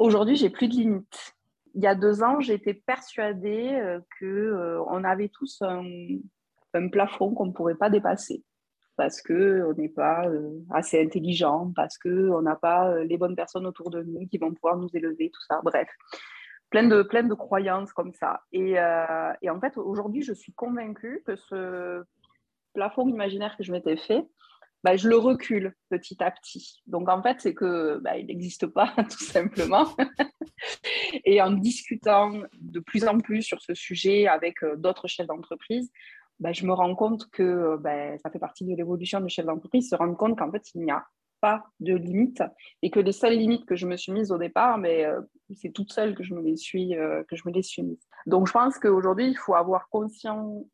Aujourd'hui, 0.00 0.36
j'ai 0.36 0.48
plus 0.48 0.66
de 0.66 0.72
limites. 0.72 1.36
Il 1.74 1.82
y 1.82 1.86
a 1.86 1.94
deux 1.94 2.22
ans, 2.22 2.40
j'étais 2.40 2.72
persuadée 2.72 3.68
euh, 3.74 4.00
que 4.18 4.24
euh, 4.24 4.82
on 4.88 5.04
avait 5.04 5.28
tous 5.28 5.60
un, 5.60 5.84
plafond 6.90 7.34
qu'on 7.34 7.44
ne 7.44 7.52
pourrait 7.52 7.74
pas 7.74 7.90
dépasser 7.90 8.42
parce 8.96 9.20
qu'on 9.20 9.74
n'est 9.74 9.90
pas 9.90 10.26
euh, 10.26 10.58
assez 10.70 11.02
intelligent, 11.02 11.70
parce 11.76 11.98
qu'on 11.98 12.40
n'a 12.40 12.56
pas 12.56 13.04
les 13.04 13.18
bonnes 13.18 13.36
personnes 13.36 13.66
autour 13.66 13.90
de 13.90 14.02
nous 14.02 14.26
qui 14.26 14.38
vont 14.38 14.54
pouvoir 14.54 14.78
nous 14.78 14.88
élever, 14.94 15.30
tout 15.30 15.42
ça. 15.46 15.60
Bref, 15.62 15.88
plein 16.70 16.88
de, 16.88 17.02
plein 17.02 17.24
de 17.24 17.34
croyances 17.34 17.92
comme 17.92 18.14
ça. 18.14 18.40
Et 18.52 18.78
en 18.80 19.60
fait, 19.60 19.76
aujourd'hui, 19.76 20.22
je 20.22 20.32
suis 20.32 20.54
convaincue 20.54 21.22
que 21.26 21.36
ce 21.36 22.02
plafond 22.72 23.06
imaginaire 23.06 23.54
que 23.58 23.64
je 23.64 23.72
m'étais 23.72 23.98
fait, 23.98 24.26
bah, 24.82 24.96
je 24.96 25.08
le 25.08 25.16
recule 25.16 25.74
petit 25.90 26.22
à 26.22 26.30
petit. 26.30 26.82
Donc 26.86 27.08
en 27.08 27.22
fait, 27.22 27.40
c'est 27.40 27.54
que 27.54 27.98
bah, 27.98 28.16
il 28.16 28.26
n'existe 28.26 28.66
pas 28.66 28.94
tout 29.10 29.24
simplement. 29.24 29.86
et 31.24 31.40
en 31.42 31.52
discutant 31.52 32.32
de 32.60 32.80
plus 32.80 33.06
en 33.06 33.18
plus 33.18 33.42
sur 33.42 33.60
ce 33.60 33.74
sujet 33.74 34.26
avec 34.26 34.62
euh, 34.62 34.76
d'autres 34.76 35.08
chefs 35.08 35.26
d'entreprise, 35.26 35.90
bah, 36.38 36.52
je 36.52 36.64
me 36.64 36.72
rends 36.72 36.94
compte 36.94 37.28
que 37.30 37.76
bah, 37.76 38.16
ça 38.18 38.30
fait 38.30 38.38
partie 38.38 38.64
de 38.64 38.74
l'évolution 38.74 39.20
du 39.20 39.28
chef 39.28 39.44
d'entreprise, 39.44 39.90
se 39.90 39.96
rendre 39.96 40.16
compte 40.16 40.38
qu'en 40.38 40.50
fait, 40.50 40.62
il 40.74 40.82
n'y 40.82 40.90
a 40.90 41.04
pas 41.40 41.64
de 41.80 41.94
limites 41.94 42.42
et 42.82 42.90
que 42.90 43.00
les 43.00 43.12
seules 43.12 43.36
limites 43.36 43.66
que 43.66 43.76
je 43.76 43.86
me 43.86 43.96
suis 43.96 44.12
mises 44.12 44.30
au 44.30 44.38
départ, 44.38 44.78
mais 44.78 45.04
euh, 45.04 45.20
c'est 45.54 45.70
toute 45.70 45.92
seule 45.92 46.14
que 46.14 46.22
je 46.22 46.34
me 46.34 46.42
les 46.42 46.56
suis, 46.56 46.96
euh, 46.96 47.22
que 47.24 47.36
je 47.36 47.42
me 47.46 47.52
les 47.52 47.62
suis 47.62 47.82
mises. 47.82 48.06
Donc 48.26 48.46
je 48.46 48.52
pense 48.52 48.78
qu'aujourd'hui, 48.78 49.28
il 49.28 49.36
faut 49.36 49.54
avoir 49.54 49.88
conscience, 49.88 50.64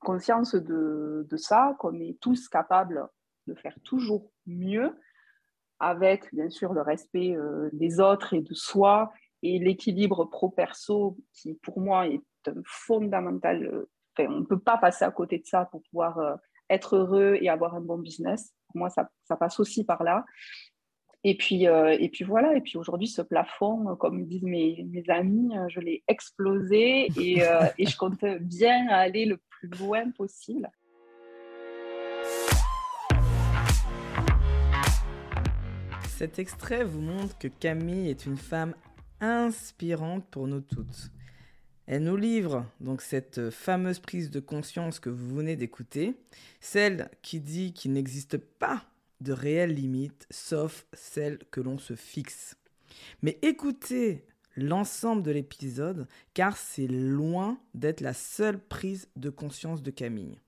conscience 0.00 0.54
de, 0.54 1.26
de 1.28 1.36
ça, 1.36 1.76
qu'on 1.78 1.98
est 2.00 2.18
tous 2.20 2.48
capables 2.48 3.06
de 3.46 3.54
faire 3.54 3.76
toujours 3.84 4.30
mieux, 4.46 4.96
avec 5.82 6.32
bien 6.32 6.48
sûr 6.48 6.72
le 6.72 6.80
respect 6.80 7.34
euh, 7.34 7.68
des 7.72 8.00
autres 8.00 8.34
et 8.34 8.40
de 8.40 8.54
soi 8.54 9.12
et 9.42 9.58
l'équilibre 9.58 10.24
pro-perso 10.24 11.18
qui 11.32 11.54
pour 11.54 11.80
moi 11.80 12.06
est 12.06 12.20
fondamental. 12.64 13.64
Euh, 13.64 13.90
on 14.28 14.40
ne 14.40 14.44
peut 14.44 14.60
pas 14.60 14.78
passer 14.78 15.04
à 15.04 15.10
côté 15.10 15.38
de 15.38 15.46
ça 15.46 15.64
pour 15.66 15.82
pouvoir 15.90 16.18
euh, 16.18 16.36
être 16.70 16.96
heureux 16.96 17.36
et 17.40 17.48
avoir 17.48 17.74
un 17.74 17.80
bon 17.80 17.98
business. 17.98 18.54
Pour 18.68 18.78
moi, 18.78 18.90
ça, 18.90 19.10
passe 19.36 19.58
aussi 19.58 19.84
par 19.84 20.04
là. 20.04 20.24
Et 21.24 21.36
puis, 21.36 21.64
et 21.66 22.08
puis 22.08 22.24
voilà, 22.24 22.56
et 22.56 22.60
puis 22.60 22.76
aujourd'hui, 22.76 23.06
ce 23.06 23.22
plafond, 23.22 23.94
comme 23.96 24.26
disent 24.26 24.42
mes, 24.42 24.84
mes 24.90 25.08
amis, 25.08 25.54
je 25.68 25.78
l'ai 25.78 26.02
explosé 26.08 27.06
et, 27.16 27.42
et 27.78 27.86
je 27.86 27.96
compte 27.96 28.24
bien 28.40 28.88
aller 28.88 29.26
le 29.26 29.36
plus 29.48 29.68
loin 29.68 30.10
possible. 30.10 30.68
Cet 36.22 36.38
extrait 36.38 36.84
vous 36.84 37.00
montre 37.00 37.36
que 37.36 37.48
Camille 37.48 38.08
est 38.08 38.26
une 38.26 38.36
femme 38.36 38.76
inspirante 39.18 40.24
pour 40.30 40.46
nous 40.46 40.60
toutes. 40.60 41.10
Elle 41.88 42.04
nous 42.04 42.16
livre 42.16 42.64
donc 42.78 43.02
cette 43.02 43.50
fameuse 43.50 43.98
prise 43.98 44.30
de 44.30 44.38
conscience 44.38 45.00
que 45.00 45.10
vous 45.10 45.34
venez 45.34 45.56
d'écouter, 45.56 46.14
celle 46.60 47.10
qui 47.22 47.40
dit 47.40 47.72
qu'il 47.72 47.92
n'existe 47.92 48.36
pas 48.36 48.84
de 49.20 49.32
réelles 49.32 49.74
limites 49.74 50.28
sauf 50.30 50.86
celles 50.92 51.40
que 51.50 51.60
l'on 51.60 51.78
se 51.78 51.96
fixe. 51.96 52.56
Mais 53.22 53.40
écoutez 53.42 54.24
l'ensemble 54.54 55.24
de 55.24 55.32
l'épisode 55.32 56.06
car 56.34 56.56
c'est 56.56 56.86
loin 56.86 57.58
d'être 57.74 58.00
la 58.00 58.14
seule 58.14 58.60
prise 58.60 59.08
de 59.16 59.28
conscience 59.28 59.82
de 59.82 59.90
Camille. 59.90 60.38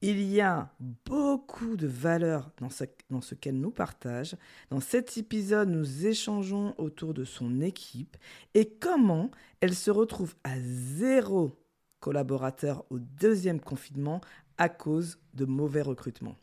Il 0.00 0.22
y 0.22 0.40
a 0.40 0.70
beaucoup 1.04 1.76
de 1.76 1.88
ce, 1.88 2.52
dans 2.60 3.20
ce 3.20 3.34
qu'elle 3.34 3.58
nous 3.58 3.72
partage. 3.72 4.36
Dans 4.70 4.78
cet 4.80 5.18
épisode, 5.18 5.70
nous 5.70 6.06
échangeons 6.06 6.72
autour 6.78 7.14
de 7.14 7.24
son 7.24 7.60
équipe 7.60 8.16
et 8.54 8.68
comment 8.68 9.32
elle 9.60 9.74
se 9.74 9.90
retrouve 9.90 10.36
à 10.44 10.54
zéro 10.60 11.50
collaborateur 11.98 12.84
au 12.90 13.00
deuxième 13.00 13.58
confinement 13.58 14.20
à 14.56 14.68
cause 14.68 15.18
de 15.34 15.44
mauvais 15.44 15.82
recrutements. 15.82 16.36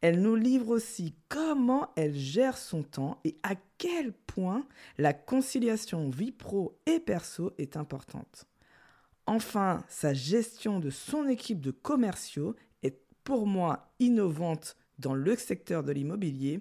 Elle 0.00 0.20
nous 0.20 0.36
livre 0.36 0.70
aussi 0.70 1.14
comment 1.28 1.90
elle 1.94 2.14
gère 2.14 2.58
son 2.58 2.82
temps 2.82 3.20
et 3.24 3.36
à 3.44 3.54
quel 3.78 4.12
point 4.12 4.66
la 4.98 5.12
conciliation 5.12 6.10
vie 6.10 6.32
pro 6.32 6.76
et 6.86 6.98
perso 6.98 7.52
est 7.56 7.76
importante. 7.76 8.46
Enfin, 9.26 9.82
sa 9.88 10.12
gestion 10.12 10.80
de 10.80 10.90
son 10.90 11.28
équipe 11.28 11.60
de 11.60 11.70
commerciaux 11.70 12.54
est 12.82 13.00
pour 13.24 13.46
moi 13.46 13.90
innovante 13.98 14.76
dans 14.98 15.14
le 15.14 15.34
secteur 15.34 15.82
de 15.82 15.92
l'immobilier. 15.92 16.60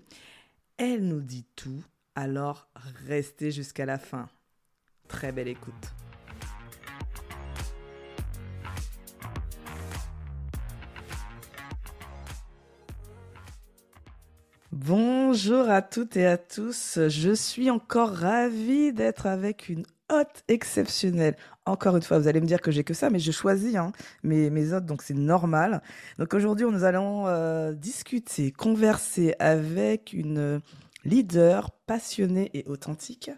Elle 0.77 1.05
nous 1.05 1.19
dit 1.19 1.45
tout, 1.57 1.83
alors 2.15 2.69
restez 3.05 3.51
jusqu'à 3.51 3.85
la 3.85 3.97
fin. 3.97 4.29
Très 5.09 5.33
belle 5.33 5.49
écoute. 5.49 5.73
Bonjour 14.71 15.69
à 15.69 15.81
toutes 15.81 16.15
et 16.17 16.25
à 16.25 16.37
tous. 16.37 16.97
Je 17.07 17.33
suis 17.33 17.69
encore 17.69 18.09
ravie 18.09 18.93
d'être 18.93 19.27
avec 19.27 19.67
une 19.69 19.85
hôte 20.09 20.43
exceptionnelle. 20.47 21.35
Encore 21.65 21.95
une 21.95 22.01
fois, 22.03 22.19
vous 22.19 22.27
allez 22.27 22.41
me 22.41 22.45
dire 22.45 22.59
que 22.59 22.71
j'ai 22.71 22.83
que 22.83 22.93
ça, 22.93 23.09
mais 23.09 23.19
je 23.19 23.31
choisis 23.31 23.75
hein, 23.75 23.93
mes, 24.21 24.49
mes 24.49 24.73
hôtes, 24.73 24.85
donc 24.85 25.01
c'est 25.01 25.13
normal. 25.13 25.81
Donc 26.19 26.33
aujourd'hui, 26.33 26.65
nous 26.69 26.83
allons 26.83 27.27
euh, 27.27 27.71
discuter, 27.71 28.51
converser 28.51 29.33
avec 29.39 30.11
une 30.11 30.59
leader 31.05 31.71
passionnée 31.85 32.49
et 32.53 32.65
authentique. 32.67 33.29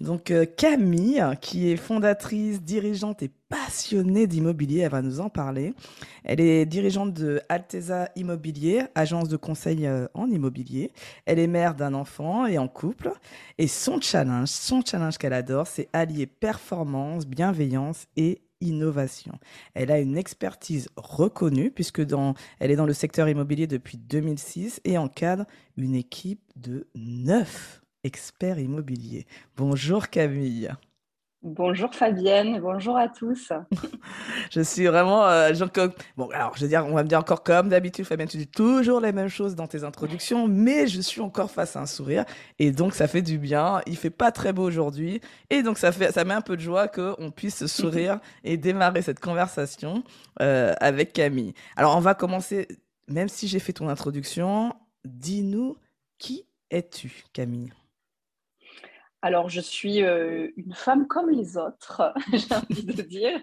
Donc 0.00 0.30
euh, 0.30 0.44
Camille, 0.44 1.22
qui 1.40 1.70
est 1.70 1.76
fondatrice, 1.76 2.62
dirigeante 2.62 3.22
et 3.22 3.30
passionnée 3.48 4.26
d'immobilier, 4.26 4.80
elle 4.80 4.90
va 4.90 5.02
nous 5.02 5.20
en 5.20 5.28
parler. 5.28 5.74
Elle 6.24 6.40
est 6.40 6.64
dirigeante 6.66 7.12
de 7.12 7.40
Alteza 7.48 8.08
Immobilier, 8.16 8.84
agence 8.94 9.28
de 9.28 9.36
conseil 9.36 9.86
euh, 9.86 10.06
en 10.14 10.30
immobilier. 10.30 10.90
Elle 11.26 11.38
est 11.38 11.46
mère 11.46 11.74
d'un 11.74 11.94
enfant 11.94 12.46
et 12.46 12.58
en 12.58 12.68
couple. 12.68 13.12
Et 13.58 13.68
son 13.68 14.00
challenge, 14.00 14.48
son 14.48 14.82
challenge 14.84 15.18
qu'elle 15.18 15.34
adore, 15.34 15.66
c'est 15.66 15.88
allier 15.92 16.26
performance, 16.26 17.26
bienveillance 17.26 18.06
et 18.16 18.40
innovation. 18.62 19.38
Elle 19.74 19.90
a 19.90 19.98
une 19.98 20.16
expertise 20.16 20.88
reconnue 20.96 21.70
puisque 21.70 22.02
dans, 22.02 22.34
elle 22.58 22.70
est 22.70 22.76
dans 22.76 22.86
le 22.86 22.94
secteur 22.94 23.28
immobilier 23.28 23.66
depuis 23.66 23.98
2006 23.98 24.80
et 24.84 24.96
encadre 24.96 25.44
une 25.76 25.94
équipe 25.94 26.42
de 26.56 26.86
neuf 26.94 27.82
experts 28.04 28.58
immobiliers. 28.58 29.26
Bonjour 29.56 30.08
Camille. 30.08 30.70
Bonjour 31.44 31.92
Fabienne, 31.92 32.60
bonjour 32.60 32.96
à 32.96 33.08
tous. 33.08 33.52
je 34.52 34.60
suis 34.60 34.86
vraiment. 34.86 35.26
Euh, 35.26 35.50
bon, 36.16 36.28
alors, 36.30 36.56
je 36.56 36.62
veux 36.62 36.68
dire, 36.68 36.86
on 36.86 36.94
va 36.94 37.02
me 37.02 37.08
dire 37.08 37.18
encore 37.18 37.42
comme 37.42 37.68
d'habitude, 37.68 38.04
Fabienne, 38.04 38.28
tu 38.28 38.36
dis 38.36 38.46
toujours 38.46 39.00
les 39.00 39.10
mêmes 39.10 39.28
choses 39.28 39.56
dans 39.56 39.66
tes 39.66 39.82
introductions, 39.82 40.46
mais 40.46 40.86
je 40.86 41.00
suis 41.00 41.20
encore 41.20 41.50
face 41.50 41.74
à 41.74 41.80
un 41.80 41.86
sourire. 41.86 42.24
Et 42.60 42.70
donc, 42.70 42.94
ça 42.94 43.08
fait 43.08 43.22
du 43.22 43.38
bien. 43.38 43.80
Il 43.86 43.96
fait 43.96 44.10
pas 44.10 44.30
très 44.30 44.52
beau 44.52 44.62
aujourd'hui. 44.62 45.20
Et 45.50 45.64
donc, 45.64 45.78
ça, 45.78 45.90
fait, 45.90 46.12
ça 46.12 46.24
met 46.24 46.34
un 46.34 46.42
peu 46.42 46.56
de 46.56 46.62
joie 46.62 46.86
qu'on 46.86 47.32
puisse 47.32 47.66
sourire 47.66 48.20
et 48.44 48.56
démarrer 48.56 49.02
cette 49.02 49.18
conversation 49.18 50.04
euh, 50.40 50.74
avec 50.78 51.12
Camille. 51.12 51.54
Alors, 51.74 51.96
on 51.96 52.00
va 52.00 52.14
commencer, 52.14 52.68
même 53.08 53.28
si 53.28 53.48
j'ai 53.48 53.58
fait 53.58 53.72
ton 53.72 53.88
introduction, 53.88 54.74
dis-nous 55.04 55.76
qui 56.18 56.44
es-tu, 56.70 57.24
Camille? 57.32 57.72
Alors, 59.24 59.48
je 59.48 59.60
suis 59.60 60.02
euh, 60.02 60.48
une 60.56 60.74
femme 60.74 61.06
comme 61.06 61.30
les 61.30 61.56
autres, 61.56 62.12
j'ai 62.32 62.54
envie 62.54 62.84
de 62.84 63.02
dire. 63.02 63.40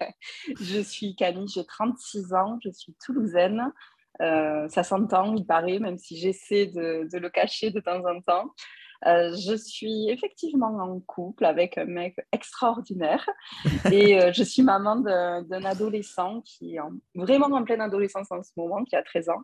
Je 0.59 0.81
suis 0.81 1.15
Camille, 1.15 1.47
j'ai 1.47 1.65
36 1.65 2.33
ans, 2.33 2.59
je 2.61 2.69
suis 2.69 2.93
toulousaine. 3.03 3.71
Euh, 4.21 4.67
ça 4.67 4.83
s'entend, 4.83 5.33
il 5.35 5.45
paraît, 5.45 5.79
même 5.79 5.97
si 5.97 6.17
j'essaie 6.17 6.65
de, 6.65 7.07
le 7.17 7.29
cacher 7.29 7.71
de 7.71 7.79
temps 7.79 8.03
en 8.05 8.19
temps. 8.19 8.53
Euh, 9.07 9.33
je 9.35 9.55
suis 9.55 10.09
effectivement 10.09 10.77
en 10.77 10.99
couple 10.99 11.45
avec 11.45 11.77
un 11.77 11.85
mec 11.85 12.17
extraordinaire 12.33 13.25
et 13.91 14.21
euh, 14.21 14.31
je 14.33 14.43
suis 14.43 14.61
maman 14.61 14.97
d'un 14.97 15.63
adolescent 15.63 16.41
qui 16.41 16.75
est 16.75 16.79
vraiment 17.15 17.47
en 17.47 17.63
pleine 17.63 17.81
adolescence 17.81 18.31
en 18.31 18.43
ce 18.43 18.51
moment, 18.57 18.83
qui 18.83 18.95
a 18.95 19.03
13 19.03 19.29
ans. 19.29 19.43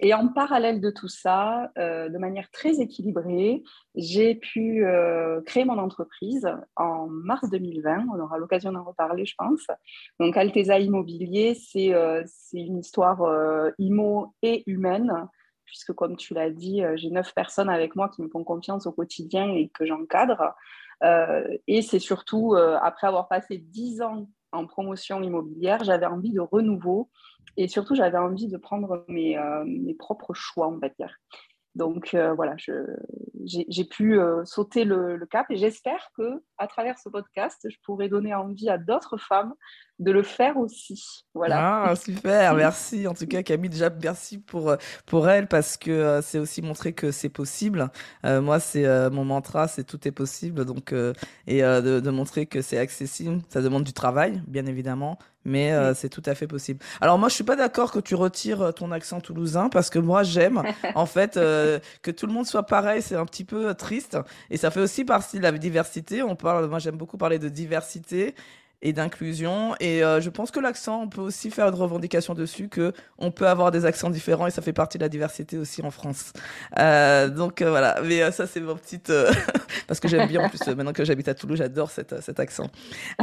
Et 0.00 0.14
en 0.14 0.28
parallèle 0.28 0.80
de 0.80 0.90
tout 0.90 1.08
ça, 1.08 1.70
euh, 1.78 2.08
de 2.08 2.18
manière 2.18 2.50
très 2.50 2.80
équilibrée, 2.80 3.62
j'ai 3.94 4.34
pu 4.34 4.84
créer 5.46 5.64
mon 5.64 5.78
entreprise 5.78 6.46
en 6.76 7.06
mars 7.06 7.48
2020. 7.50 8.06
On 8.12 8.20
aura 8.20 8.38
l'occasion 8.38 8.72
d'en 8.72 8.84
reparler, 8.84 9.24
je 9.24 9.34
pense. 9.38 9.66
Donc, 10.20 10.36
Alteza 10.36 10.78
Immobilier, 10.78 11.54
c'est 11.54 11.94
une 12.52 12.78
histoire 12.78 13.22
immo 13.78 14.34
et 14.42 14.62
humaine 14.66 15.28
puisque 15.66 15.92
comme 15.92 16.16
tu 16.16 16.32
l'as 16.32 16.50
dit, 16.50 16.82
euh, 16.82 16.96
j'ai 16.96 17.10
neuf 17.10 17.34
personnes 17.34 17.68
avec 17.68 17.96
moi 17.96 18.08
qui 18.08 18.22
me 18.22 18.28
font 18.28 18.44
confiance 18.44 18.86
au 18.86 18.92
quotidien 18.92 19.50
et 19.50 19.68
que 19.68 19.84
j'encadre. 19.84 20.54
Euh, 21.02 21.46
et 21.66 21.82
c'est 21.82 21.98
surtout, 21.98 22.54
euh, 22.54 22.78
après 22.80 23.06
avoir 23.06 23.28
passé 23.28 23.58
dix 23.58 24.00
ans 24.00 24.28
en 24.52 24.66
promotion 24.66 25.22
immobilière, 25.22 25.84
j'avais 25.84 26.06
envie 26.06 26.32
de 26.32 26.40
renouveau 26.40 27.10
et 27.58 27.68
surtout, 27.68 27.94
j'avais 27.94 28.18
envie 28.18 28.48
de 28.48 28.56
prendre 28.56 29.04
mes, 29.08 29.38
mes, 29.66 29.94
propres 29.94 30.34
choix, 30.34 30.68
on 30.68 30.78
va 30.78 30.88
dire. 30.88 31.14
Donc 31.74 32.14
voilà, 32.14 32.54
j'ai 32.58 33.84
pu 33.84 34.18
sauter 34.44 34.84
le, 34.84 35.24
cap 35.26 35.46
et 35.50 35.56
j'espère 35.56 36.10
que 36.16 36.42
à 36.58 36.66
travers 36.66 36.98
ce 36.98 37.08
podcast, 37.08 37.66
je 37.68 37.76
pourrai 37.84 38.08
donner 38.08 38.34
envie 38.34 38.68
à 38.68 38.78
d'autres 38.78 39.16
femmes 39.16 39.54
de 39.98 40.12
le 40.12 40.22
faire 40.22 40.56
aussi. 40.56 41.24
Voilà. 41.34 41.84
Ah, 41.88 41.96
super, 41.96 42.54
merci. 42.54 43.06
En 43.06 43.14
tout 43.14 43.26
cas, 43.26 43.42
Camille, 43.42 43.70
déjà, 43.70 43.90
merci 43.90 44.38
pour, 44.38 44.70
euh, 44.70 44.76
pour 45.06 45.28
elle 45.28 45.46
parce 45.46 45.76
que 45.76 46.20
c'est 46.22 46.38
aussi 46.38 46.62
montrer 46.62 46.92
que 46.92 47.10
c'est 47.10 47.28
possible. 47.28 47.90
moi, 48.24 48.60
c'est 48.60 48.86
mon 49.10 49.24
mantra, 49.24 49.68
c'est 49.68 49.84
tout 49.84 50.06
est 50.06 50.12
possible. 50.12 50.64
Donc, 50.64 50.92
et 51.46 51.62
de, 51.62 52.00
de, 52.00 52.10
montrer 52.10 52.46
que 52.46 52.62
c'est 52.62 52.78
accessible, 52.78 53.40
ça 53.48 53.62
demande 53.62 53.84
du 53.84 53.92
travail, 53.92 54.42
bien 54.46 54.66
évidemment, 54.66 55.18
mais 55.46 55.72
euh, 55.72 55.94
c'est 55.94 56.08
tout 56.08 56.22
à 56.26 56.34
fait 56.34 56.46
possible. 56.46 56.80
Alors 57.00 57.18
moi, 57.18 57.28
je 57.28 57.34
suis 57.34 57.44
pas 57.44 57.56
d'accord 57.56 57.92
que 57.92 58.00
tu 58.00 58.14
retires 58.14 58.60
euh, 58.60 58.72
ton 58.72 58.90
accent 58.90 59.20
toulousain 59.20 59.68
parce 59.68 59.88
que 59.88 59.98
moi, 59.98 60.24
j'aime 60.24 60.62
en 60.94 61.06
fait 61.06 61.36
euh, 61.36 61.78
que 62.02 62.10
tout 62.10 62.26
le 62.26 62.32
monde 62.32 62.46
soit 62.46 62.64
pareil. 62.64 63.00
C'est 63.00 63.14
un 63.14 63.24
petit 63.24 63.44
peu 63.44 63.72
triste 63.74 64.18
et 64.50 64.56
ça 64.56 64.70
fait 64.70 64.80
aussi 64.80 65.04
partie 65.04 65.38
de 65.38 65.44
la 65.44 65.52
diversité. 65.52 66.22
On 66.22 66.34
parle, 66.34 66.66
moi, 66.66 66.80
j'aime 66.80 66.96
beaucoup 66.96 67.16
parler 67.16 67.38
de 67.38 67.48
diversité 67.48 68.34
et 68.82 68.92
d'inclusion. 68.92 69.74
Et 69.80 70.02
euh, 70.02 70.20
je 70.20 70.30
pense 70.30 70.50
que 70.50 70.60
l'accent, 70.60 71.02
on 71.02 71.08
peut 71.08 71.20
aussi 71.20 71.50
faire 71.50 71.68
une 71.68 71.74
revendication 71.74 72.34
dessus, 72.34 72.68
que 72.68 72.92
on 73.18 73.30
peut 73.30 73.48
avoir 73.48 73.70
des 73.70 73.84
accents 73.84 74.10
différents 74.10 74.46
et 74.46 74.50
ça 74.50 74.62
fait 74.62 74.72
partie 74.72 74.98
de 74.98 75.02
la 75.02 75.08
diversité 75.08 75.58
aussi 75.58 75.82
en 75.82 75.90
France. 75.90 76.32
Euh, 76.78 77.28
donc 77.28 77.62
euh, 77.62 77.70
voilà, 77.70 78.00
mais 78.02 78.30
ça 78.32 78.46
c'est 78.46 78.60
mon 78.60 78.76
petite... 78.76 79.12
parce 79.86 80.00
que 80.00 80.08
j'aime 80.08 80.28
bien 80.28 80.44
en 80.44 80.48
plus, 80.48 80.66
maintenant 80.68 80.92
que 80.92 81.04
j'habite 81.04 81.28
à 81.28 81.34
Toulouse, 81.34 81.58
j'adore 81.58 81.90
cet, 81.90 82.20
cet 82.20 82.40
accent. 82.40 82.70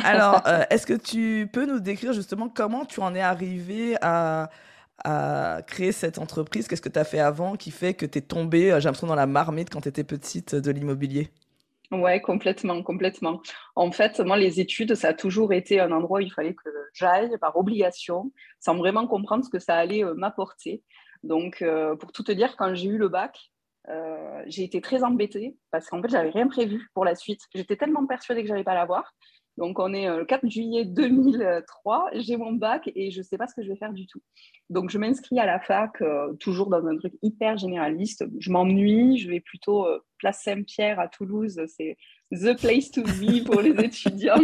Alors, 0.04 0.42
est-ce 0.70 0.86
que 0.86 0.94
tu 0.94 1.50
peux 1.52 1.66
nous 1.66 1.80
décrire 1.80 2.14
justement 2.14 2.50
comment 2.50 2.86
tu 2.86 3.00
en 3.02 3.14
es 3.16 3.22
arrivé 3.22 3.96
à 4.02 4.50
à 5.06 5.62
créer 5.66 5.92
cette 5.92 6.18
entreprise? 6.18 6.68
Qu'est-ce 6.68 6.82
que 6.82 6.88
tu 6.88 7.00
as 7.00 7.04
fait 7.04 7.20
avant 7.20 7.56
qui 7.56 7.72
fait 7.72 7.94
que 7.94 8.06
tu 8.06 8.20
es 8.20 8.22
tombée, 8.22 8.70
j'ai 8.78 8.86
l'impression, 8.86 9.08
dans 9.08 9.16
la 9.16 9.26
marmite 9.26 9.70
quand 9.70 9.82
tu 9.82 9.90
étais 9.90 10.04
petite 10.04 10.56
de 10.56 10.72
l'immobilier? 10.72 11.30
Ouais, 11.94 12.22
complètement, 12.22 12.82
complètement. 12.82 13.42
En 13.76 13.92
fait, 13.92 14.20
moi, 14.20 14.36
les 14.38 14.60
études, 14.60 14.96
ça 14.96 15.10
a 15.10 15.14
toujours 15.14 15.54
été 15.54 15.80
un 15.80 15.92
endroit 15.92 16.20
où 16.20 16.22
il 16.22 16.32
fallait 16.32 16.56
que 16.56 16.70
j'aille 16.94 17.38
par 17.40 17.56
obligation, 17.56 18.32
sans 18.60 18.76
vraiment 18.76 19.06
comprendre 19.06 19.46
ce 19.46 19.50
que 19.50 19.60
ça 19.60 19.76
allait 19.76 20.04
euh, 20.04 20.16
m'apporter. 20.16 20.82
Donc, 21.22 21.62
euh, 21.62 21.96
pour 21.96 22.12
tout 22.12 22.24
te 22.24 22.32
dire, 22.32 22.56
quand 22.58 22.74
j'ai 22.74 22.90
eu 22.90 22.98
le 22.98 23.10
bac, 23.10 23.38
euh, 23.90 24.44
j'ai 24.48 24.64
été 24.64 24.82
très 24.82 25.04
embêtée 25.04 25.56
parce 25.72 25.88
qu'en 25.88 26.02
fait, 26.02 26.10
j'avais 26.10 26.32
rien 26.32 26.48
prévu 26.48 26.90
pour 26.94 27.06
la 27.06 27.16
suite. 27.16 27.42
J'étais 27.54 27.76
tellement 27.76 28.06
persuadée 28.08 28.42
que 28.42 28.48
j'allais 28.48 28.64
pas 28.64 28.76
l'avoir. 28.76 29.14
Donc, 29.58 29.80
on 29.80 29.94
est 29.94 30.08
le 30.08 30.26
4 30.26 30.50
juillet 30.50 30.86
2003, 30.86 32.10
j'ai 32.16 32.38
mon 32.38 32.54
bac 32.54 32.90
et 32.96 33.12
je 33.12 33.20
ne 33.20 33.24
sais 33.24 33.38
pas 33.38 33.48
ce 33.48 33.54
que 33.54 33.64
je 33.64 33.70
vais 33.70 33.78
faire 33.78 33.94
du 33.94 34.08
tout. 34.08 34.22
Donc, 34.70 34.90
je 34.90 34.98
m'inscris 34.98 35.40
à 35.40 35.46
la 35.46 35.60
fac, 35.60 35.92
toujours 36.40 36.70
dans 36.70 36.86
un 36.88 36.98
truc 36.98 37.14
hyper 37.22 37.58
généraliste. 37.58 38.26
Je 38.40 38.52
m'ennuie, 38.52 39.18
je 39.18 39.30
vais 39.30 39.40
plutôt 39.40 39.88
place 40.18 40.42
Saint-Pierre 40.42 41.00
à 41.00 41.08
Toulouse, 41.08 41.62
c'est 41.68 41.98
the 42.32 42.58
place 42.60 42.90
to 42.92 43.04
be 43.04 43.44
pour 43.44 43.62
les 43.62 43.72
étudiants 43.84 44.42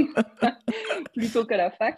plutôt 1.15 1.45
qu'à 1.45 1.57
la 1.57 1.71
fac. 1.71 1.97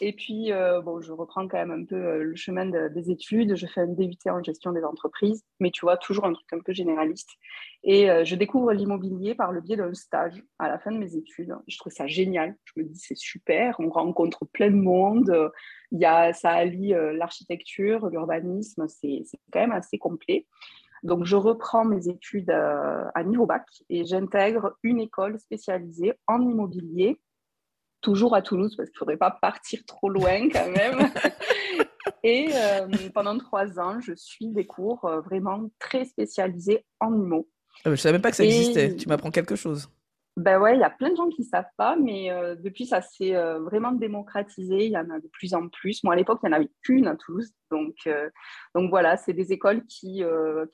Et 0.00 0.12
puis, 0.12 0.52
euh, 0.52 0.82
bon, 0.82 1.00
je 1.00 1.10
reprends 1.12 1.48
quand 1.48 1.56
même 1.56 1.70
un 1.70 1.84
peu 1.84 1.96
euh, 1.96 2.22
le 2.24 2.36
chemin 2.36 2.66
des 2.66 3.10
études. 3.10 3.56
Je 3.56 3.66
fais 3.66 3.80
un 3.80 3.86
DUT 3.86 4.16
en 4.26 4.42
gestion 4.42 4.72
des 4.72 4.84
entreprises, 4.84 5.42
mais 5.58 5.70
tu 5.70 5.86
vois, 5.86 5.96
toujours 5.96 6.26
un 6.26 6.34
truc 6.34 6.46
un 6.52 6.60
peu 6.60 6.74
généraliste. 6.74 7.30
Et 7.82 8.10
euh, 8.10 8.22
je 8.24 8.34
découvre 8.34 8.72
l'immobilier 8.72 9.34
par 9.34 9.52
le 9.52 9.62
biais 9.62 9.76
d'un 9.76 9.94
stage 9.94 10.42
à 10.58 10.68
la 10.68 10.78
fin 10.78 10.92
de 10.92 10.98
mes 10.98 11.16
études. 11.16 11.54
Je 11.66 11.78
trouve 11.78 11.92
ça 11.92 12.06
génial. 12.06 12.56
Je 12.64 12.80
me 12.80 12.84
dis, 12.86 12.98
c'est 12.98 13.16
super. 13.16 13.76
On 13.78 13.88
rencontre 13.88 14.44
plein 14.44 14.70
de 14.70 14.76
monde. 14.76 15.50
Il 15.92 15.98
y 15.98 16.04
a, 16.04 16.34
ça 16.34 16.50
allie 16.50 16.92
l'architecture, 17.14 18.10
l'urbanisme. 18.10 18.86
C'est 18.88 19.22
quand 19.50 19.60
même 19.60 19.72
assez 19.72 19.96
complet. 19.96 20.46
Donc, 21.04 21.24
je 21.24 21.36
reprends 21.36 21.84
mes 21.84 22.08
études 22.08 22.50
à 22.50 23.24
niveau 23.24 23.46
bac 23.46 23.66
et 23.88 24.04
j'intègre 24.04 24.76
une 24.82 24.98
école 24.98 25.38
spécialisée 25.38 26.14
en 26.26 26.42
immobilier, 26.42 27.18
toujours 28.06 28.36
à 28.36 28.42
Toulouse, 28.42 28.76
parce 28.76 28.88
qu'il 28.88 28.94
ne 28.94 28.98
faudrait 29.00 29.16
pas 29.16 29.32
partir 29.32 29.84
trop 29.84 30.08
loin 30.08 30.48
quand 30.48 30.70
même. 30.70 31.10
et 32.22 32.50
euh, 32.54 32.86
pendant 33.12 33.36
trois 33.36 33.80
ans, 33.80 33.98
je 34.00 34.12
suis 34.14 34.46
des 34.46 34.64
cours 34.64 35.04
euh, 35.06 35.20
vraiment 35.22 35.68
très 35.80 36.04
spécialisés 36.04 36.86
en 37.00 37.12
immo. 37.12 37.48
Ah, 37.78 37.86
je 37.86 37.90
ne 37.90 37.96
savais 37.96 38.12
même 38.12 38.22
pas 38.22 38.30
que 38.30 38.36
ça 38.36 38.44
existait. 38.44 38.94
Tu 38.94 39.08
m'apprends 39.08 39.32
quelque 39.32 39.56
chose. 39.56 39.90
Ben 40.36 40.60
ouais, 40.60 40.76
il 40.76 40.80
y 40.80 40.84
a 40.84 40.90
plein 40.90 41.10
de 41.10 41.16
gens 41.16 41.28
qui 41.30 41.42
ne 41.42 41.46
savent 41.46 41.64
pas, 41.76 41.96
mais 41.96 42.30
euh, 42.30 42.54
depuis, 42.54 42.86
ça 42.86 43.00
s'est 43.02 43.34
vraiment 43.58 43.90
démocratisé. 43.90 44.86
Il 44.86 44.92
y 44.92 44.98
en 44.98 45.10
a 45.10 45.18
de 45.18 45.28
plus 45.32 45.52
en 45.52 45.68
plus. 45.68 46.04
Moi, 46.04 46.12
à 46.12 46.16
l'époque, 46.16 46.38
il 46.44 46.48
n'y 46.48 46.54
en 46.54 46.58
avait 46.58 46.70
qu'une 46.82 47.08
à 47.08 47.16
Toulouse. 47.16 47.50
Donc, 47.72 48.08
donc 48.76 48.88
voilà, 48.90 49.16
c'est 49.16 49.32
des 49.32 49.52
écoles 49.52 49.84
qui, 49.86 50.22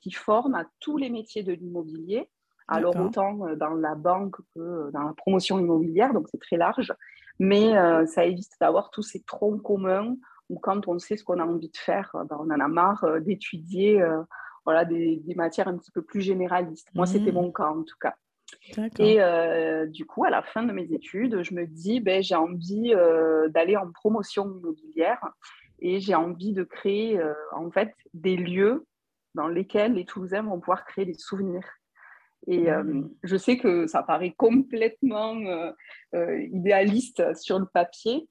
qui 0.01 0.11
forment 0.11 0.55
à 0.55 0.65
tous 0.81 0.97
les 0.97 1.09
métiers 1.09 1.41
de 1.41 1.53
l'immobilier. 1.53 2.29
Alors, 2.67 2.95
autant 2.95 3.55
dans 3.55 3.73
la 3.73 3.95
banque 3.95 4.35
que 4.53 4.91
dans 4.91 5.03
la 5.03 5.13
promotion 5.13 5.59
immobilière, 5.59 6.13
donc 6.13 6.27
c'est 6.29 6.39
très 6.39 6.57
large. 6.57 6.93
Mais 7.39 7.73
ça 8.05 8.25
évite 8.25 8.51
d'avoir 8.61 8.89
tous 8.91 9.01
ces 9.01 9.23
troncs 9.23 9.61
communs 9.61 10.15
où, 10.49 10.59
quand 10.59 10.87
on 10.87 10.99
sait 10.99 11.17
ce 11.17 11.23
qu'on 11.23 11.39
a 11.39 11.45
envie 11.45 11.69
de 11.69 11.77
faire, 11.77 12.11
ben, 12.13 12.37
on 12.39 12.51
en 12.51 12.59
a 12.59 12.67
marre 12.67 13.05
d'étudier 13.21 14.03
voilà, 14.65 14.85
des, 14.85 15.17
des, 15.25 15.35
matières 15.35 15.67
un 15.67 15.77
petit 15.77 15.91
peu 15.91 16.03
plus 16.03 16.21
généralistes. 16.21 16.87
Moi, 16.93 17.05
c'était 17.05 17.31
mmh. 17.31 17.35
mon 17.35 17.51
cas 17.51 17.69
en 17.69 17.83
tout 17.83 17.97
cas. 17.99 18.15
Et 18.99 19.21
euh, 19.21 19.85
du 19.85 20.05
coup, 20.05 20.25
à 20.25 20.29
la 20.29 20.41
fin 20.41 20.63
de 20.63 20.71
mes 20.71 20.91
études, 20.93 21.43
je 21.43 21.53
me 21.53 21.65
dis, 21.65 21.99
ben, 21.99 22.21
j'ai 22.21 22.35
envie 22.35 22.93
euh, 22.93 23.49
d'aller 23.49 23.75
en 23.77 23.91
promotion 23.91 24.45
immobilière 24.45 25.25
et 25.79 25.99
j'ai 25.99 26.15
envie 26.15 26.53
de 26.53 26.63
créer 26.63 27.19
euh, 27.19 27.33
en 27.51 27.69
fait 27.71 27.93
des 28.13 28.37
lieux 28.37 28.85
dans 29.35 29.47
lesquels 29.47 29.93
les 29.93 30.05
Toulousains 30.05 30.43
vont 30.43 30.59
pouvoir 30.59 30.85
créer 30.85 31.05
des 31.05 31.13
souvenirs. 31.13 31.65
Et 32.47 32.69
mmh. 32.69 33.09
je 33.23 33.37
sais 33.37 33.57
que 33.57 33.87
ça 33.87 34.03
paraît 34.03 34.33
complètement 34.37 35.35
idéaliste 36.13 37.23
sur 37.35 37.59
le 37.59 37.65
papier, 37.65 38.27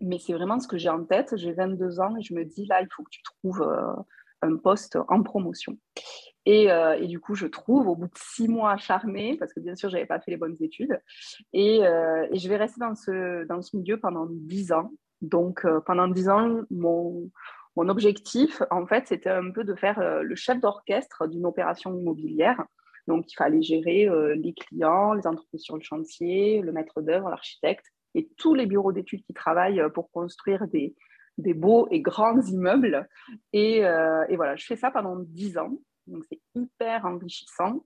mais 0.00 0.18
c'est 0.18 0.32
vraiment 0.32 0.60
ce 0.60 0.68
que 0.68 0.78
j'ai 0.78 0.88
en 0.88 1.04
tête. 1.04 1.36
J'ai 1.36 1.52
22 1.52 2.00
ans 2.00 2.16
et 2.16 2.22
je 2.22 2.34
me 2.34 2.44
dis, 2.44 2.66
là, 2.66 2.80
il 2.82 2.88
faut 2.94 3.02
que 3.02 3.10
tu 3.10 3.22
trouves 3.22 3.66
un 4.42 4.56
poste 4.56 4.98
en 5.08 5.22
promotion. 5.22 5.78
Euh, 6.48 6.94
et, 6.94 7.06
du 7.06 7.20
coup, 7.20 7.34
je 7.34 7.46
trouve, 7.46 7.88
au 7.88 7.96
bout 7.96 8.06
de 8.06 8.16
six 8.16 8.48
mois 8.48 8.76
charmés, 8.76 9.36
parce 9.38 9.52
que 9.52 9.60
bien 9.60 9.76
sûr, 9.76 9.88
je 9.88 9.94
n'avais 9.94 10.06
pas 10.06 10.20
fait 10.20 10.32
les 10.32 10.36
bonnes 10.36 10.56
études, 10.60 11.00
et, 11.52 11.86
euh, 11.86 12.26
et, 12.30 12.38
je 12.38 12.48
vais 12.48 12.56
rester 12.56 12.80
dans 12.80 12.94
ce, 12.94 13.44
dans 13.46 13.62
ce 13.62 13.76
milieu 13.76 13.98
pendant 13.98 14.26
dix 14.28 14.72
ans. 14.72 14.90
Donc, 15.20 15.64
euh, 15.64 15.80
pendant 15.80 16.08
dix 16.08 16.28
ans, 16.28 16.62
mon, 16.70 17.30
mon 17.76 17.88
objectif, 17.88 18.62
en 18.70 18.86
fait, 18.86 19.06
c'était 19.06 19.30
un 19.30 19.50
peu 19.52 19.62
de 19.64 19.74
faire 19.74 20.22
le 20.22 20.34
chef 20.34 20.60
d'orchestre 20.60 21.28
d'une 21.28 21.46
opération 21.46 21.96
immobilière. 21.96 22.62
Donc, 23.08 23.30
il 23.32 23.34
fallait 23.34 23.62
gérer 23.62 24.08
les 24.36 24.54
clients, 24.54 25.14
les 25.14 25.26
entreprises 25.26 25.62
sur 25.62 25.76
le 25.76 25.82
chantier, 25.82 26.60
le 26.60 26.72
maître 26.72 27.00
d'œuvre, 27.00 27.30
l'architecte 27.30 27.86
et 28.14 28.28
tous 28.36 28.54
les 28.54 28.66
bureaux 28.66 28.92
d'études 28.92 29.24
qui 29.24 29.32
travaillent 29.32 29.82
pour 29.92 30.10
construire 30.10 30.66
des, 30.68 30.94
beaux 31.54 31.88
et 31.90 32.00
grands 32.00 32.40
immeubles. 32.40 33.08
Et, 33.52 33.78
et 33.78 34.36
voilà, 34.36 34.54
je 34.54 34.64
fais 34.66 34.76
ça 34.76 34.90
pendant 34.90 35.16
dix 35.18 35.58
ans. 35.58 35.76
Donc, 36.06 36.24
c'est 36.30 36.40
hyper 36.54 37.06
enrichissant. 37.06 37.84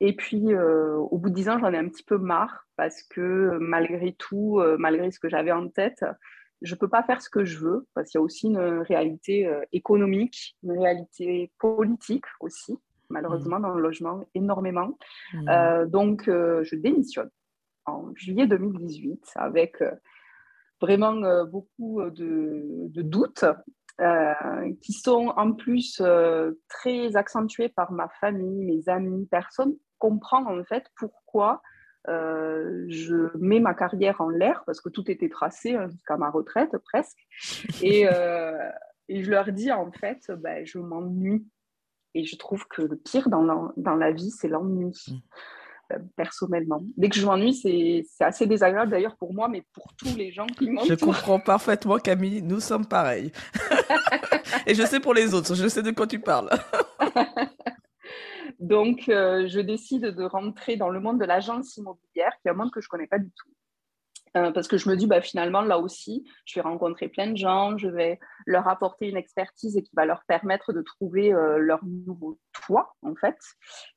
Et 0.00 0.14
puis, 0.14 0.52
euh, 0.52 0.96
au 0.96 1.18
bout 1.18 1.30
de 1.30 1.34
dix 1.34 1.48
ans, 1.48 1.58
j'en 1.58 1.72
ai 1.72 1.78
un 1.78 1.88
petit 1.88 2.04
peu 2.04 2.18
marre 2.18 2.66
parce 2.76 3.02
que 3.02 3.56
malgré 3.60 4.12
tout, 4.12 4.60
euh, 4.60 4.76
malgré 4.78 5.10
ce 5.10 5.18
que 5.18 5.28
j'avais 5.28 5.52
en 5.52 5.68
tête, 5.68 6.04
je 6.62 6.74
ne 6.74 6.78
peux 6.78 6.88
pas 6.88 7.02
faire 7.02 7.22
ce 7.22 7.30
que 7.30 7.44
je 7.44 7.58
veux 7.58 7.86
parce 7.94 8.10
qu'il 8.10 8.18
y 8.18 8.20
a 8.20 8.24
aussi 8.24 8.48
une 8.48 8.58
réalité 8.58 9.46
euh, 9.46 9.62
économique, 9.72 10.56
une 10.62 10.72
réalité 10.72 11.50
politique 11.58 12.26
aussi, 12.40 12.78
malheureusement, 13.10 13.58
mmh. 13.58 13.62
dans 13.62 13.74
le 13.74 13.82
logement, 13.82 14.24
énormément. 14.34 14.98
Mmh. 15.32 15.86
donc, 15.86 16.24
je 16.26 16.74
démissionne 16.76 17.30
en 17.84 18.12
juillet 18.14 18.46
2018 18.46 19.32
avec 19.36 19.82
vraiment 20.80 21.44
beaucoup 21.44 22.02
de, 22.10 22.88
de 22.88 23.02
doutes 23.02 23.44
euh, 23.98 24.74
qui 24.82 24.92
sont 24.92 25.32
en 25.38 25.52
plus 25.52 26.02
euh, 26.02 26.52
très 26.68 27.16
accentuées 27.16 27.70
par 27.70 27.92
ma 27.92 28.10
famille, 28.20 28.62
mes 28.62 28.90
amis, 28.90 29.26
personne 29.30 29.74
comprend 29.96 30.44
en 30.44 30.62
fait 30.64 30.84
pourquoi 30.96 31.62
euh, 32.08 32.84
je 32.88 33.34
mets 33.38 33.58
ma 33.58 33.72
carrière 33.72 34.20
en 34.20 34.28
l'air 34.28 34.64
parce 34.66 34.82
que 34.82 34.90
tout 34.90 35.10
était 35.10 35.30
tracé 35.30 35.76
hein, 35.76 35.88
jusqu'à 35.88 36.18
ma 36.18 36.28
retraite 36.28 36.76
presque. 36.84 37.16
Et, 37.80 38.02
et, 39.08 39.22
je 39.22 39.30
leur 39.30 39.50
dis 39.50 39.72
en 39.72 39.90
fait, 39.90 40.30
ben, 40.30 40.66
je 40.66 40.78
m'ennuie. 40.78 41.48
Et 42.16 42.24
je 42.24 42.36
trouve 42.36 42.66
que 42.66 42.80
le 42.80 42.96
pire 42.96 43.28
dans 43.28 43.42
la, 43.42 43.72
dans 43.76 43.94
la 43.94 44.10
vie, 44.10 44.30
c'est 44.30 44.48
l'ennui. 44.48 44.94
Mmh. 45.08 45.14
Euh, 45.92 45.98
personnellement. 46.16 46.82
Dès 46.96 47.08
que 47.08 47.14
je 47.14 47.24
m'ennuie, 47.24 47.54
c'est 47.54 48.24
assez 48.24 48.46
désagréable 48.46 48.90
d'ailleurs 48.90 49.14
pour 49.16 49.32
moi, 49.32 49.46
mais 49.46 49.62
pour 49.72 49.94
tous 49.94 50.16
les 50.16 50.32
gens 50.32 50.46
qui 50.46 50.68
m'entourent. 50.68 50.88
Je 50.88 51.04
comprends 51.04 51.38
parfaitement, 51.38 51.98
Camille. 51.98 52.42
Nous 52.42 52.58
sommes 52.58 52.86
pareils. 52.86 53.30
Et 54.66 54.74
je 54.74 54.82
sais 54.84 54.98
pour 54.98 55.14
les 55.14 55.32
autres, 55.32 55.54
je 55.54 55.68
sais 55.68 55.82
de 55.82 55.92
quoi 55.92 56.08
tu 56.08 56.18
parles. 56.18 56.50
Donc, 58.58 59.08
euh, 59.08 59.46
je 59.46 59.60
décide 59.60 60.06
de 60.06 60.24
rentrer 60.24 60.76
dans 60.76 60.88
le 60.88 60.98
monde 60.98 61.20
de 61.20 61.24
l'agence 61.24 61.76
immobilière, 61.76 62.32
qui 62.42 62.48
est 62.48 62.50
un 62.50 62.54
monde 62.54 62.72
que 62.72 62.80
je 62.80 62.86
ne 62.86 62.90
connais 62.90 63.06
pas 63.06 63.18
du 63.18 63.30
tout. 63.30 63.50
Euh, 64.36 64.50
parce 64.50 64.68
que 64.68 64.76
je 64.76 64.88
me 64.88 64.96
dis, 64.96 65.06
bah, 65.06 65.20
finalement, 65.20 65.62
là 65.62 65.78
aussi, 65.78 66.24
je 66.44 66.54
vais 66.56 66.60
rencontrer 66.60 67.08
plein 67.08 67.28
de 67.28 67.36
gens, 67.36 67.78
je 67.78 67.88
vais 67.88 68.18
leur 68.44 68.68
apporter 68.68 69.08
une 69.08 69.16
expertise 69.16 69.80
qui 69.82 69.90
va 69.94 70.04
leur 70.04 70.24
permettre 70.26 70.72
de 70.72 70.82
trouver 70.82 71.32
euh, 71.32 71.58
leur 71.58 71.84
nouveau 71.84 72.38
toit, 72.52 72.94
en 73.02 73.14
fait. 73.14 73.38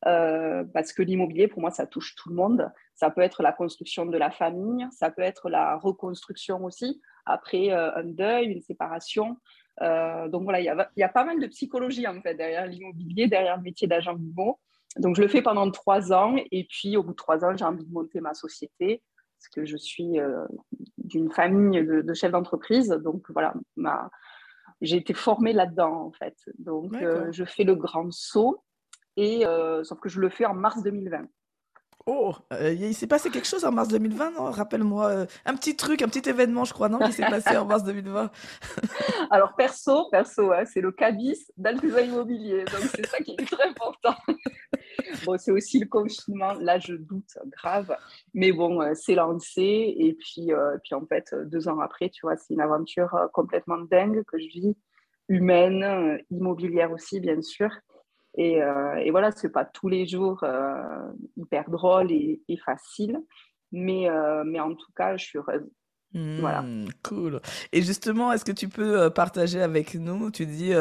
Euh, 0.06 0.64
parce 0.74 0.94
que 0.94 1.02
l'immobilier, 1.02 1.48
pour 1.48 1.62
moi, 1.62 1.72
ça 1.72 1.86
touche 1.86 2.16
tout 2.16 2.30
le 2.30 2.36
monde. 2.36 2.72
Ça 2.96 3.10
peut 3.10 3.22
être 3.22 3.44
la 3.44 3.52
construction 3.52 4.06
de 4.06 4.18
la 4.18 4.32
famille, 4.32 4.88
ça 4.92 5.12
peut 5.12 5.22
être 5.22 5.50
la 5.50 5.78
reconstruction 5.78 6.64
aussi, 6.64 7.02
après 7.26 7.72
un 7.72 8.04
deuil, 8.04 8.48
une 8.48 8.62
séparation. 8.62 9.38
donc 9.80 10.44
voilà, 10.44 10.60
il 10.60 10.88
y, 10.98 11.04
a 11.04 11.10
pas 11.10 11.24
mal 11.24 11.40
de 11.40 11.48
psychologie, 11.48 12.08
en 12.08 12.22
fait, 12.22 12.36
derrière 12.36 12.66
l'immobilier, 12.66 13.28
derrière 13.28 13.56
le 13.58 13.64
métier 13.64 13.88
d'agent 13.88 14.18
immo. 14.18 14.60
Donc, 14.98 15.16
je 15.16 15.22
le 15.22 15.28
fais 15.30 15.42
pendant 15.42 15.70
trois 15.72 16.12
ans. 16.12 16.36
Et 16.52 16.66
puis, 16.66 16.98
au 16.98 17.04
bout 17.04 17.12
de 17.12 17.16
trois 17.16 17.46
ans, 17.46 17.56
j'ai 17.56 17.64
envie 17.64 17.86
de 17.86 17.94
monter 17.94 18.20
ma 18.20 18.34
société 18.34 19.02
parce 19.40 19.48
que 19.50 19.66
je 19.66 19.78
suis 19.78 20.20
euh, 20.20 20.46
d'une 20.98 21.32
famille 21.32 21.82
de, 21.86 22.14
chefs 22.14 22.32
d'entreprise. 22.32 22.90
Donc 22.90 23.24
voilà, 23.30 23.54
ma... 23.78 24.10
j'ai 24.82 24.98
été 24.98 25.14
formée 25.14 25.54
là-dedans 25.54 26.08
en 26.08 26.12
fait. 26.12 26.36
Donc 26.58 26.94
euh, 26.96 27.32
je 27.32 27.46
fais 27.46 27.64
le 27.64 27.76
grand 27.76 28.12
saut, 28.12 28.62
et, 29.16 29.46
euh, 29.46 29.84
sauf 29.86 30.00
que 30.02 30.10
je 30.10 30.20
le 30.20 30.30
fais 30.30 30.46
en 30.46 30.54
mars 30.54 30.84
2020. 30.84 31.26
Oh, 32.12 32.34
il 32.60 32.96
s'est 32.96 33.06
passé 33.06 33.30
quelque 33.30 33.48
chose 33.48 33.64
en 33.66 33.72
mars 33.72 33.88
2020, 33.90 34.32
non? 34.32 34.46
Rappelle-moi 34.46 35.28
un 35.46 35.56
petit 35.56 35.76
truc, 35.76 36.02
un 36.02 36.08
petit 36.08 36.28
événement, 36.28 36.66
je 36.66 36.74
crois, 36.74 36.90
non 36.90 36.98
Qui 36.98 37.12
s'est 37.14 37.22
passé 37.22 37.56
en 37.56 37.66
mars 37.66 37.84
2020 37.84 38.32
Alors, 39.30 39.56
perso, 39.56 40.10
perso, 40.10 40.52
hein, 40.52 40.66
c'est 40.66 40.82
le 40.82 40.92
cabis 40.92 41.52
d'Altesa 41.56 42.02
Immobilier. 42.02 42.66
Donc, 42.66 42.82
c'est 42.96 43.06
ça 43.06 43.20
qui 43.20 43.36
est 43.38 43.46
très 43.46 43.64
important. 43.64 44.16
bon, 45.26 45.38
c'est 45.38 45.52
aussi 45.52 45.78
le 45.78 45.86
confinement. 45.86 46.54
Là, 46.54 46.80
je 46.80 46.96
doute 46.96 47.38
grave. 47.46 47.96
Mais 48.34 48.52
bon, 48.54 48.82
euh, 48.82 48.94
c'est 48.96 49.14
lancé. 49.14 49.94
Et 49.96 50.18
puis, 50.20 50.52
euh, 50.52 50.78
puis, 50.84 50.96
en 50.96 51.06
fait, 51.06 51.36
deux 51.46 51.68
ans 51.68 51.80
après, 51.80 52.10
tu 52.10 52.22
vois, 52.24 52.38
c'est 52.38 52.56
une 52.56 52.62
aventure 52.62 53.14
euh, 53.14 53.28
complètement 53.32 53.78
dingue 53.78 54.24
que 54.24 54.40
je 54.40 54.48
vis, 54.48 54.78
humaine, 55.28 56.20
immobilière 56.32 56.92
aussi, 56.92 57.20
bien 57.20 57.40
sûr. 57.44 57.70
Et, 58.42 58.60
et 59.04 59.12
voilà, 59.12 59.32
ce 59.32 59.46
n'est 59.46 59.52
pas 59.52 59.66
tous 59.66 59.90
les 59.90 60.08
jours 60.08 60.46
hyper 61.36 61.70
drôle 61.70 62.10
et, 62.12 62.42
facile. 62.64 63.20
Mais, 63.74 64.08
mais 64.46 64.60
en 64.62 64.74
tout 64.74 64.92
cas, 64.96 65.18
je 65.18 65.26
suis 65.26 65.40
heureuse. 65.40 65.70
voilà. 66.14 66.62
Hmm, 66.62 66.88
cool. 67.04 67.42
Et 67.74 67.82
justement, 67.82 68.32
est-ce 68.32 68.46
que 68.46 68.54
tu 68.54 68.70
peux 68.70 69.10
partager 69.10 69.62
avec 69.62 69.94
nous 69.96 70.32
Tu 70.32 70.46
dis, 70.46 70.74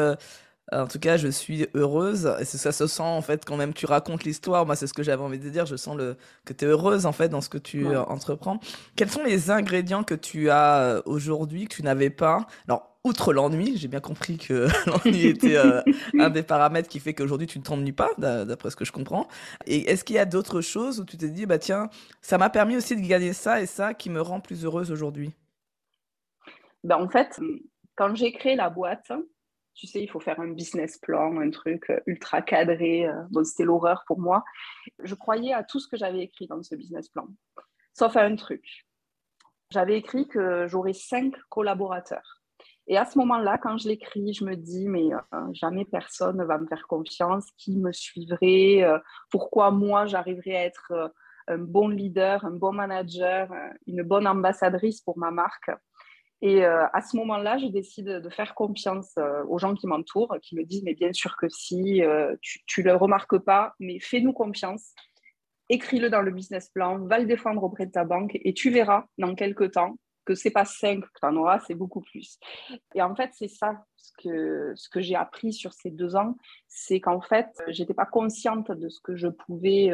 en 0.71 0.87
tout 0.87 0.99
cas, 0.99 1.17
je 1.17 1.27
suis 1.27 1.67
heureuse. 1.73 2.31
Et 2.39 2.45
ça 2.45 2.71
se 2.71 2.87
sent, 2.87 3.03
en 3.03 3.21
fait, 3.21 3.45
quand 3.45 3.57
même 3.57 3.73
tu 3.73 3.85
racontes 3.85 4.23
l'histoire. 4.23 4.65
Moi, 4.65 4.75
c'est 4.75 4.87
ce 4.87 4.93
que 4.93 5.03
j'avais 5.03 5.23
envie 5.23 5.39
de 5.39 5.49
dire. 5.49 5.65
Je 5.65 5.75
sens 5.75 5.95
le, 5.97 6.15
que 6.45 6.53
tu 6.53 6.65
es 6.65 6.67
heureuse, 6.67 7.05
en 7.05 7.11
fait, 7.11 7.29
dans 7.29 7.41
ce 7.41 7.49
que 7.49 7.57
tu 7.57 7.87
euh, 7.87 8.03
entreprends. 8.03 8.59
Quels 8.95 9.09
sont 9.09 9.23
les 9.23 9.51
ingrédients 9.51 10.03
que 10.03 10.15
tu 10.15 10.49
as 10.49 10.81
euh, 10.81 11.01
aujourd'hui, 11.05 11.67
que 11.67 11.75
tu 11.75 11.83
n'avais 11.83 12.09
pas? 12.09 12.45
Alors, 12.67 12.97
outre 13.03 13.33
l'ennui, 13.33 13.77
j'ai 13.77 13.87
bien 13.87 13.99
compris 13.99 14.37
que 14.37 14.67
l'ennui 14.87 15.27
était 15.27 15.57
euh, 15.57 15.81
un 16.19 16.29
des 16.29 16.43
paramètres 16.43 16.89
qui 16.89 16.99
fait 16.99 17.13
qu'aujourd'hui, 17.13 17.47
tu 17.47 17.59
ne 17.59 17.63
t'ennuies 17.63 17.93
pas, 17.93 18.09
d'après 18.17 18.69
ce 18.69 18.75
que 18.75 18.85
je 18.85 18.91
comprends. 18.91 19.27
Et 19.65 19.89
est-ce 19.89 20.03
qu'il 20.03 20.15
y 20.15 20.19
a 20.19 20.25
d'autres 20.25 20.61
choses 20.61 20.99
où 20.99 21.05
tu 21.05 21.17
t'es 21.17 21.29
dit, 21.29 21.45
bah 21.45 21.59
tiens, 21.59 21.89
ça 22.21 22.37
m'a 22.37 22.49
permis 22.49 22.77
aussi 22.77 22.95
de 22.95 23.07
gagner 23.07 23.33
ça 23.33 23.61
et 23.61 23.65
ça 23.65 23.93
qui 23.93 24.09
me 24.09 24.21
rend 24.21 24.39
plus 24.39 24.65
heureuse 24.65 24.91
aujourd'hui? 24.91 25.33
Ben, 26.83 26.97
En 26.97 27.09
fait, 27.09 27.39
quand 27.95 28.15
j'ai 28.15 28.31
créé 28.31 28.55
la 28.55 28.69
boîte, 28.69 29.11
tu 29.79 29.87
sais, 29.87 30.03
il 30.03 30.09
faut 30.09 30.19
faire 30.19 30.41
un 30.41 30.49
business 30.49 30.97
plan, 30.97 31.39
un 31.39 31.49
truc 31.51 31.89
euh, 31.89 32.01
ultra 32.05 32.41
cadré. 32.41 33.07
Euh, 33.07 33.13
bon, 33.31 33.45
c'était 33.45 33.63
l'horreur 33.63 34.03
pour 34.05 34.19
moi. 34.19 34.43
Je 35.01 35.15
croyais 35.15 35.53
à 35.53 35.63
tout 35.63 35.79
ce 35.79 35.87
que 35.87 35.95
j'avais 35.95 36.19
écrit 36.19 36.47
dans 36.47 36.61
ce 36.61 36.75
business 36.75 37.07
plan, 37.07 37.27
sauf 37.93 38.17
à 38.17 38.23
un 38.23 38.35
truc. 38.35 38.85
J'avais 39.71 39.97
écrit 39.97 40.27
que 40.27 40.67
j'aurais 40.67 40.93
cinq 40.93 41.33
collaborateurs. 41.47 42.41
Et 42.87 42.97
à 42.97 43.05
ce 43.05 43.17
moment-là, 43.19 43.57
quand 43.57 43.77
je 43.77 43.87
l'écris, 43.87 44.33
je 44.33 44.43
me 44.43 44.55
dis, 44.55 44.89
mais 44.89 45.13
euh, 45.13 45.53
jamais 45.53 45.85
personne 45.85 46.37
ne 46.37 46.43
va 46.43 46.57
me 46.57 46.67
faire 46.67 46.85
confiance, 46.87 47.45
qui 47.55 47.77
me 47.77 47.93
suivrait, 47.93 48.83
pourquoi 49.29 49.71
moi 49.71 50.07
j'arriverais 50.07 50.55
à 50.55 50.65
être 50.65 51.13
un 51.47 51.59
bon 51.59 51.87
leader, 51.87 52.43
un 52.43 52.51
bon 52.51 52.73
manager, 52.73 53.49
une 53.87 54.01
bonne 54.01 54.27
ambassadrice 54.27 55.01
pour 55.01 55.19
ma 55.19 55.31
marque. 55.31 55.69
Et 56.41 56.65
euh, 56.65 56.85
à 56.93 57.01
ce 57.01 57.17
moment-là, 57.17 57.57
je 57.57 57.67
décide 57.67 58.07
de 58.07 58.29
faire 58.29 58.55
confiance 58.55 59.13
euh, 59.17 59.43
aux 59.45 59.59
gens 59.59 59.73
qui 59.73 59.87
m'entourent, 59.87 60.37
qui 60.41 60.55
me 60.55 60.63
disent, 60.63 60.83
mais 60.83 60.93
bien 60.93 61.11
sûr 61.11 61.35
que 61.35 61.49
si, 61.49 62.01
euh, 62.03 62.35
tu 62.41 62.81
ne 62.81 62.85
le 62.85 62.95
remarques 62.95 63.39
pas, 63.39 63.73
mais 63.79 63.99
fais-nous 63.99 64.31
confiance, 64.31 64.93
écris-le 65.67 66.09
dans 66.09 66.21
le 66.21 66.31
business 66.31 66.69
plan, 66.69 66.97
va 66.99 67.19
le 67.19 67.25
défendre 67.25 67.63
auprès 67.63 67.85
de 67.85 67.91
ta 67.91 68.05
banque 68.05 68.37
et 68.41 68.53
tu 68.53 68.69
verras 68.69 69.05
dans 69.17 69.35
quelques 69.35 69.71
temps 69.71 69.97
que 70.25 70.33
c'est 70.33 70.51
pas 70.51 70.65
5 70.65 71.01
que 71.01 71.07
tu 71.07 71.25
en 71.25 71.35
auras, 71.35 71.59
c'est 71.59 71.73
beaucoup 71.73 72.01
plus. 72.01 72.39
Et 72.93 73.01
en 73.01 73.15
fait, 73.15 73.31
c'est 73.33 73.47
ça 73.47 73.83
ce 73.97 74.11
que, 74.19 74.73
ce 74.75 74.87
que 74.87 75.01
j'ai 75.01 75.15
appris 75.15 75.51
sur 75.51 75.73
ces 75.73 75.89
deux 75.89 76.15
ans, 76.15 76.37
c'est 76.67 77.01
qu'en 77.01 77.19
fait, 77.19 77.47
j'étais 77.67 77.95
pas 77.95 78.05
consciente 78.05 78.71
de 78.71 78.89
ce 78.89 79.01
que 79.01 79.15
je 79.15 79.27
pouvais 79.27 79.91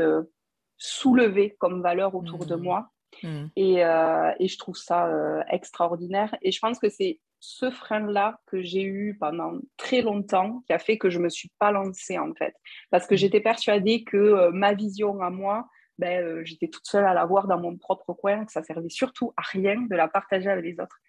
soulever 0.77 1.55
comme 1.57 1.81
valeur 1.81 2.15
autour 2.15 2.45
de 2.45 2.55
mmh. 2.55 2.61
moi 2.61 2.91
Mm. 3.24 3.45
Euh, 3.57 4.31
et, 4.39 4.48
je 4.48 4.57
trouve 4.57 4.75
ça 4.75 5.07
euh, 5.07 5.41
extraordinaire. 5.50 6.36
Et 6.41 6.51
je 6.51 6.60
pense 6.60 6.79
que 6.79 6.89
c'est 6.89 7.19
ce 7.39 7.69
frein-là 7.69 8.39
que 8.48 8.62
j'ai 8.62 8.84
eu 8.84 9.17
pendant 9.19 9.60
très 9.77 10.01
longtemps 10.01 10.63
qui 10.65 10.74
a 10.74 10.79
fait 10.79 10.98
que 10.98 11.10
je 11.10 11.19
ne 11.19 11.25
me 11.25 11.29
suis 11.29 11.51
pas 11.60 11.72
lancée 11.72 12.17
en 12.17 12.34
fait. 12.34 12.55
Parce 12.91 13.07
que 13.07 13.15
mm. 13.15 13.17
j'étais 13.17 13.41
persuadée 13.41 14.03
que 14.03 14.17
euh, 14.17 14.51
ma 14.51 14.74
vision 14.74 15.22
à 15.22 15.29
moi, 15.29 15.67
ben, 15.98 16.43
j'étais 16.43 16.67
toute 16.67 16.86
seule 16.86 17.05
à 17.05 17.13
l'avoir 17.13 17.48
dans 17.48 17.60
mon 17.60 17.77
propre 17.77 18.13
coin, 18.13 18.45
que 18.45 18.51
ça 18.51 18.63
servait 18.63 18.89
surtout 18.89 19.34
à 19.38 19.41
rien 19.43 19.79
de 19.81 19.95
la 19.95 20.10
partager 20.10 20.50
avec 20.50 20.65
les 20.65 20.74
autres. 20.74 21.00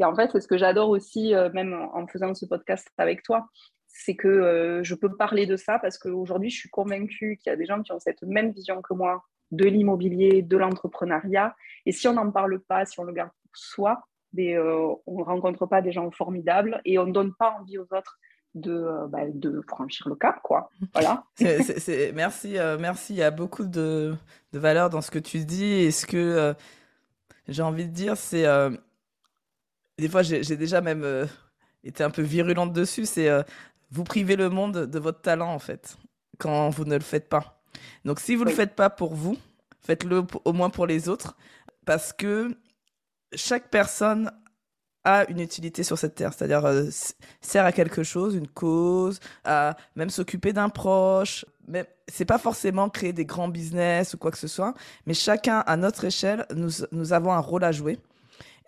Et 0.00 0.04
en 0.04 0.16
fait, 0.16 0.30
c'est 0.32 0.40
ce 0.40 0.48
que 0.48 0.58
j'adore 0.58 0.90
aussi, 0.90 1.32
même 1.54 1.72
en 1.94 2.06
faisant 2.08 2.34
ce 2.34 2.44
podcast 2.44 2.90
avec 2.98 3.22
toi, 3.22 3.46
c'est 3.86 4.16
que 4.16 4.80
je 4.82 4.94
peux 4.96 5.16
parler 5.16 5.46
de 5.46 5.56
ça 5.56 5.78
parce 5.78 5.96
qu'aujourd'hui, 5.96 6.50
je 6.50 6.58
suis 6.58 6.68
convaincue 6.68 7.38
qu'il 7.40 7.50
y 7.50 7.52
a 7.52 7.56
des 7.56 7.66
gens 7.66 7.80
qui 7.82 7.92
ont 7.92 8.00
cette 8.00 8.22
même 8.22 8.50
vision 8.50 8.82
que 8.82 8.94
moi 8.94 9.22
de 9.50 9.64
l'immobilier, 9.64 10.42
de 10.42 10.56
l'entrepreneuriat. 10.56 11.54
Et 11.84 11.92
si 11.92 12.08
on 12.08 12.14
n'en 12.14 12.30
parle 12.30 12.60
pas, 12.60 12.84
si 12.84 12.98
on 13.00 13.04
le 13.04 13.12
garde 13.12 13.30
pour 13.42 13.56
soi, 13.56 14.02
euh, 14.38 14.94
on 15.06 15.18
ne 15.18 15.24
rencontre 15.24 15.66
pas 15.66 15.82
des 15.82 15.92
gens 15.92 16.10
formidables 16.10 16.80
et 16.84 16.98
on 16.98 17.06
ne 17.06 17.12
donne 17.12 17.34
pas 17.34 17.56
envie 17.58 17.78
aux 17.78 17.86
autres 17.92 18.18
de, 18.54 18.72
euh, 18.72 19.30
de 19.34 19.60
franchir 19.66 20.08
le 20.08 20.16
cap, 20.16 20.40
quoi. 20.42 20.70
Voilà. 20.92 21.24
merci, 22.14 22.58
euh, 22.58 22.76
merci. 22.78 23.14
Il 23.14 23.18
y 23.18 23.22
a 23.22 23.30
beaucoup 23.30 23.64
de, 23.64 24.14
de 24.52 24.58
valeur 24.58 24.90
dans 24.90 25.00
ce 25.00 25.10
que 25.10 25.18
tu 25.18 25.44
dis. 25.44 25.64
Et 25.64 25.90
ce 25.90 26.06
que 26.06 26.54
j'ai 27.48 27.62
envie 27.62 27.86
de 27.86 27.92
dire, 27.92 28.16
c'est... 28.16 28.44
des 29.98 30.08
fois, 30.08 30.22
j'ai 30.22 30.56
déjà 30.56 30.80
même 30.80 31.26
été 31.84 32.02
un 32.02 32.10
peu 32.10 32.22
virulente 32.22 32.72
dessus, 32.72 33.06
c'est 33.06 33.30
vous 33.90 34.04
privez 34.04 34.34
le 34.36 34.50
monde 34.50 34.86
de 34.86 34.98
votre 34.98 35.20
talent, 35.20 35.52
en 35.52 35.60
fait, 35.60 35.96
quand 36.38 36.70
vous 36.70 36.84
ne 36.84 36.94
le 36.94 37.02
faites 37.02 37.28
pas. 37.28 37.55
Donc 38.04 38.20
si 38.20 38.34
vous 38.34 38.44
ne 38.44 38.50
le 38.50 38.54
faites 38.54 38.74
pas 38.74 38.90
pour 38.90 39.14
vous, 39.14 39.36
faites-le 39.80 40.24
au 40.44 40.52
moins 40.52 40.70
pour 40.70 40.86
les 40.86 41.08
autres, 41.08 41.36
parce 41.84 42.12
que 42.12 42.56
chaque 43.34 43.70
personne 43.70 44.30
a 45.04 45.24
une 45.30 45.38
utilité 45.38 45.84
sur 45.84 45.96
cette 45.96 46.16
terre, 46.16 46.32
c'est-à-dire 46.32 46.64
euh, 46.66 46.88
sert 47.40 47.64
à 47.64 47.72
quelque 47.72 48.02
chose, 48.02 48.34
une 48.34 48.48
cause, 48.48 49.20
à 49.44 49.76
même 49.94 50.10
s'occuper 50.10 50.52
d'un 50.52 50.68
proche. 50.68 51.46
Mais 51.68 51.86
c'est 52.08 52.24
pas 52.24 52.38
forcément 52.38 52.88
créer 52.88 53.12
des 53.12 53.24
grands 53.24 53.48
business 53.48 54.14
ou 54.14 54.18
quoi 54.18 54.32
que 54.32 54.38
ce 54.38 54.48
soit, 54.48 54.74
mais 55.06 55.14
chacun 55.14 55.60
à 55.60 55.76
notre 55.76 56.04
échelle, 56.04 56.44
nous, 56.54 56.70
nous 56.90 57.12
avons 57.12 57.32
un 57.32 57.38
rôle 57.38 57.64
à 57.64 57.72
jouer. 57.72 57.98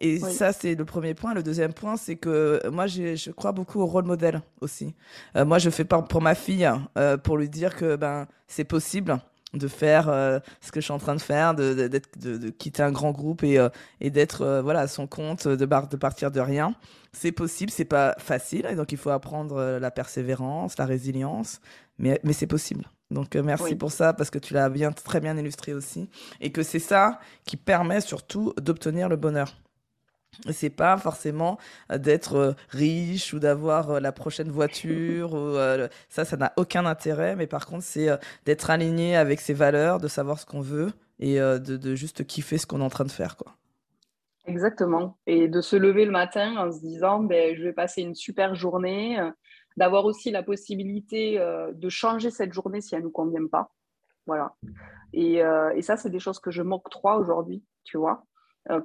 Et 0.01 0.19
ça, 0.21 0.53
c'est 0.53 0.75
le 0.75 0.85
premier 0.85 1.15
point. 1.15 1.35
Le 1.35 1.43
deuxième 1.43 1.73
point, 1.73 1.97
c'est 1.97 2.17
que 2.17 2.61
moi, 2.71 2.87
je 2.87 3.31
crois 3.31 3.53
beaucoup 3.53 3.81
au 3.81 3.87
rôle 3.87 4.05
modèle 4.05 4.43
aussi. 4.61 4.95
Euh, 5.37 5.45
moi, 5.45 5.59
je 5.59 5.71
fais 5.71 5.85
pas 5.85 6.01
pour 6.03 6.23
ma 6.23 6.35
fille, 6.35 6.71
euh, 6.97 7.17
pour 7.17 7.37
lui 7.37 7.49
dire 7.49 7.75
que 7.77 7.97
ben, 7.97 8.27
c'est 8.47 8.65
possible 8.65 9.19
de 9.55 9.67
faire 9.67 10.09
euh, 10.09 10.41
ce 10.61 10.71
que 10.71 10.81
je 10.81 10.85
suis 10.85 10.93
en 10.93 10.99
train 10.99 11.15
de 11.15 11.21
faire, 11.21 11.55
de, 11.55 11.73
de, 11.75 12.37
de 12.37 12.51
quitter 12.51 12.83
un 12.83 12.93
grand 12.93 13.13
groupe 13.13 13.43
et, 13.43 13.67
et 14.01 14.11
d'être 14.11 14.61
voilà, 14.63 14.81
à 14.81 14.89
son 14.89 15.07
compte, 15.07 15.49
de, 15.49 15.57
de 15.57 15.97
partir 15.97 16.31
de 16.31 16.41
rien. 16.41 16.75
C'est 17.13 17.33
possible, 17.33 17.73
c'est 17.73 17.87
pas 17.87 18.15
facile, 18.19 18.67
et 18.71 18.75
donc 18.75 18.93
il 18.93 18.99
faut 18.99 19.11
apprendre 19.11 19.79
la 19.81 19.91
persévérance, 19.91 20.77
la 20.77 20.85
résilience, 20.85 21.61
mais, 21.99 22.21
mais 22.23 22.35
c'est 22.35 22.47
possible. 22.47 22.85
Donc 23.11 23.35
merci 23.37 23.75
pour 23.75 23.91
ça 23.91 24.13
parce 24.13 24.29
que 24.29 24.39
tu 24.39 24.53
l'as 24.53 24.69
bien 24.69 24.93
très 24.93 25.21
bien 25.21 25.35
illustré 25.39 25.73
aussi 25.73 26.11
et 26.43 26.53
que 26.53 26.63
c'est 26.63 26.79
ça 26.79 27.19
qui 27.47 27.57
permet 27.57 28.03
surtout 28.03 28.53
d'obtenir 28.61 29.09
le 29.09 29.17
bonheur 29.17 29.57
c'est 30.51 30.71
pas 30.71 30.97
forcément 30.97 31.59
euh, 31.91 31.99
d'être 31.99 32.35
euh, 32.37 32.53
riche 32.71 33.33
ou 33.35 33.39
d'avoir 33.39 33.91
euh, 33.91 34.01
la 34.01 34.13
prochaine 34.13 34.51
voiture 34.51 35.31
ça 36.09 36.25
ça 36.25 36.37
n'a 36.37 36.53
aucun 36.57 36.87
intérêt. 36.87 37.37
Mais 37.37 37.47
par 37.47 37.67
contre 37.67 37.83
c'est 37.83 38.09
d'être 38.45 38.71
aligné 38.71 39.17
avec 39.17 39.41
ses 39.41 39.55
valeurs 39.55 39.99
de 39.99 40.09
savoir 40.09 40.39
ce 40.39 40.47
qu'on 40.47 40.61
veut 40.61 40.93
et 41.19 41.39
de, 41.39 41.95
juste 41.95 42.25
kiffer 42.27 42.59
ce 42.59 42.67
qu'on 42.67 42.81
est 42.81 42.85
en 42.85 42.91
train 42.91 43.05
de 43.05 43.11
faire 43.11 43.37
quoi. 43.37 43.53
Exactement. 44.47 45.19
Et 45.27 45.49
de 45.49 45.61
se 45.61 45.77
lever 45.77 46.05
le 46.05 46.11
matin 46.11 46.57
en 46.57 46.73
se 46.73 46.81
disant 46.81 47.21
ben 47.21 47.57
je 47.57 47.63
vais 47.63 47.73
passer 47.73 48.03
une 48.03 48.15
super 48.15 48.55
journée 48.55 49.19
d'avoir 49.77 50.05
aussi 50.05 50.31
la 50.31 50.43
possibilité 50.43 51.39
de 51.73 51.89
changer 51.89 52.31
cette 52.31 52.53
journée 52.53 52.81
si 52.81 52.95
elle 52.95 53.03
nous 53.03 53.11
convient 53.11 53.47
pas. 53.47 53.71
Voilà. 54.27 54.55
Et, 55.13 55.43
et 55.75 55.83
ça 55.83 55.97
c'est 55.97 56.11
des 56.11 56.21
choses 56.21 56.39
que 56.39 56.51
je 56.51 56.63
m'octroie 56.63 57.17
aujourd'hui 57.17 57.63
tu 57.85 57.97
vois 57.97 58.25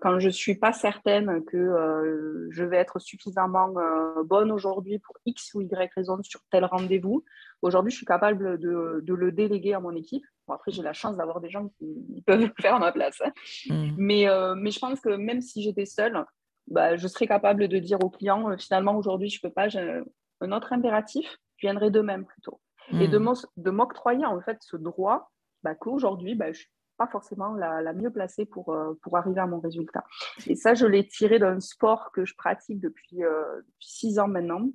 quand 0.02 0.20
je 0.20 0.28
ne 0.28 0.32
suis 0.32 0.56
pas 0.56 0.72
certaine 0.72 1.44
que 1.46 1.58
euh, 1.58 2.48
je 2.52 2.63
vais 2.63 2.78
être 2.78 3.00
suffisamment 3.00 3.74
euh, 3.78 4.24
bonne 4.24 4.52
aujourd'hui 4.52 5.00
pour 5.00 5.18
X 5.25 5.54
ou 5.56 5.62
Y 5.62 5.92
raison 5.94 6.18
sur 6.24 6.42
tel 6.52 6.66
rendez-vous, 6.66 7.25
aujourd'hui, 7.62 7.92
je 7.92 7.98
suis 7.98 8.06
capable 8.06 8.60
de, 8.60 9.04
le 9.06 9.32
déléguer 9.32 9.74
à 9.74 9.80
mon 9.80 9.96
équipe. 9.96 10.24
après, 10.48 10.72
j'ai 10.72 10.84
la 10.84 10.94
chance 10.94 11.18
d'avoir 11.18 11.42
des 11.42 11.50
gens 11.50 11.68
qui 11.78 12.24
peuvent 12.25 12.42
le 12.42 12.54
faire 12.62 12.75
à 12.75 12.80
ma 12.80 12.92
place. 12.92 13.22
Hein. 13.25 13.32
Mmh. 13.70 13.96
Mais, 13.98 14.28
mais 14.56 14.72
je 14.72 14.80
pense 14.80 15.00
que 15.02 15.10
même 15.10 15.42
si 15.42 15.62
j'étais 15.62 15.86
seule, 15.86 16.24
bah, 16.68 16.96
je 16.96 17.08
serais 17.08 17.28
capable 17.28 17.68
de 17.68 17.80
dire 17.80 18.02
au 18.04 18.10
client, 18.10 18.58
finalement, 18.58 18.96
aujourd'hui, 18.96 19.30
je 19.30 19.40
ne 19.44 19.50
peux 19.50 19.54
pas, 19.54 19.68
j'ai 19.68 20.02
un 20.40 20.52
autre 20.52 20.72
impératif, 20.72 21.38
je 21.58 21.68
viendrai 21.68 21.92
demain 21.92 22.24
plutôt. 22.24 22.60
Et 23.00 23.08
de 23.08 23.18
mmh. 23.18 23.72
m'octroyer 23.72 24.25
en 24.25 24.40
fait 24.42 24.58
ce 24.62 24.78
droit 24.78 25.32
bah, 25.63 25.75
qu'aujourd'hui, 25.75 26.36
bah, 26.36 26.52
je 26.52 26.60
suis 26.60 26.70
forcément 27.08 27.54
la, 27.54 27.94
mieux 27.94 28.12
placée 28.12 28.46
pour, 28.46 28.74
euh, 28.74 28.94
pour 29.02 29.18
arriver 29.18 29.40
à 29.40 29.48
mon 29.48 29.60
résultat. 29.60 30.04
Et 30.48 30.56
ça, 30.56 30.74
je 30.74 30.86
l'ai 30.86 31.08
tiré 31.08 31.40
d'un 31.40 31.60
sport 31.60 32.12
que 32.12 32.26
je 32.26 32.36
pratique 32.36 32.80
depuis, 32.80 33.24
euh, 33.24 33.62
six 33.80 34.20
ans 34.20 34.28
maintenant, 34.28 34.70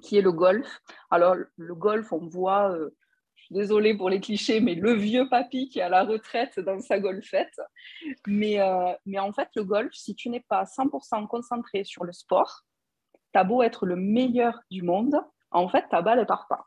qui 0.00 0.16
est 0.18 0.22
le 0.22 0.32
golf. 0.32 0.80
Alors, 1.10 1.36
le 1.56 1.74
golf, 1.74 2.12
on 2.12 2.26
voit, 2.26 2.70
euh, 2.72 2.90
je 3.34 3.44
suis 3.44 3.54
désolée 3.54 3.96
pour 3.96 4.10
les 4.10 4.20
clichés, 4.20 4.60
mais 4.60 4.74
le 4.74 4.94
vieux 4.94 5.28
papy 5.28 5.68
qui 5.68 5.80
est 5.80 5.82
à 5.82 5.88
la 5.88 6.04
retraite 6.04 6.58
dans 6.60 6.80
sa 6.80 6.98
golfette. 6.98 7.60
Mais, 8.26 8.58
mais 9.04 9.18
en 9.18 9.32
fait, 9.32 9.48
le 9.56 9.64
golf, 9.64 9.92
si 9.92 10.14
tu 10.14 10.30
n'es 10.30 10.44
pas 10.48 10.64
100% 10.64 11.26
concentré 11.26 11.84
sur 11.84 12.04
le 12.04 12.12
sport, 12.12 12.62
tu 13.32 13.38
as 13.38 13.44
beau 13.44 13.62
être 13.62 13.84
le 13.84 13.96
meilleur 13.96 14.60
du 14.70 14.82
monde, 14.82 15.16
en 15.50 15.68
fait, 15.68 15.86
ta 15.90 16.02
balle 16.02 16.20
ne 16.20 16.24
part 16.24 16.46
pas. 16.48 16.66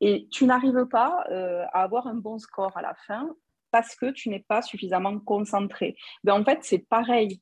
Et 0.00 0.28
tu 0.30 0.46
n'arrives 0.46 0.86
pas 0.86 1.24
à 1.72 1.82
avoir 1.82 2.06
un 2.06 2.14
bon 2.14 2.38
score 2.38 2.76
à 2.76 2.82
la 2.82 2.94
fin 2.94 3.28
parce 3.70 3.94
que 3.94 4.10
tu 4.10 4.28
n'es 4.28 4.44
pas 4.46 4.62
suffisamment 4.62 5.18
concentré. 5.18 5.96
Mais 6.24 6.32
en 6.32 6.44
fait, 6.44 6.58
c'est 6.62 6.78
pareil 6.78 7.40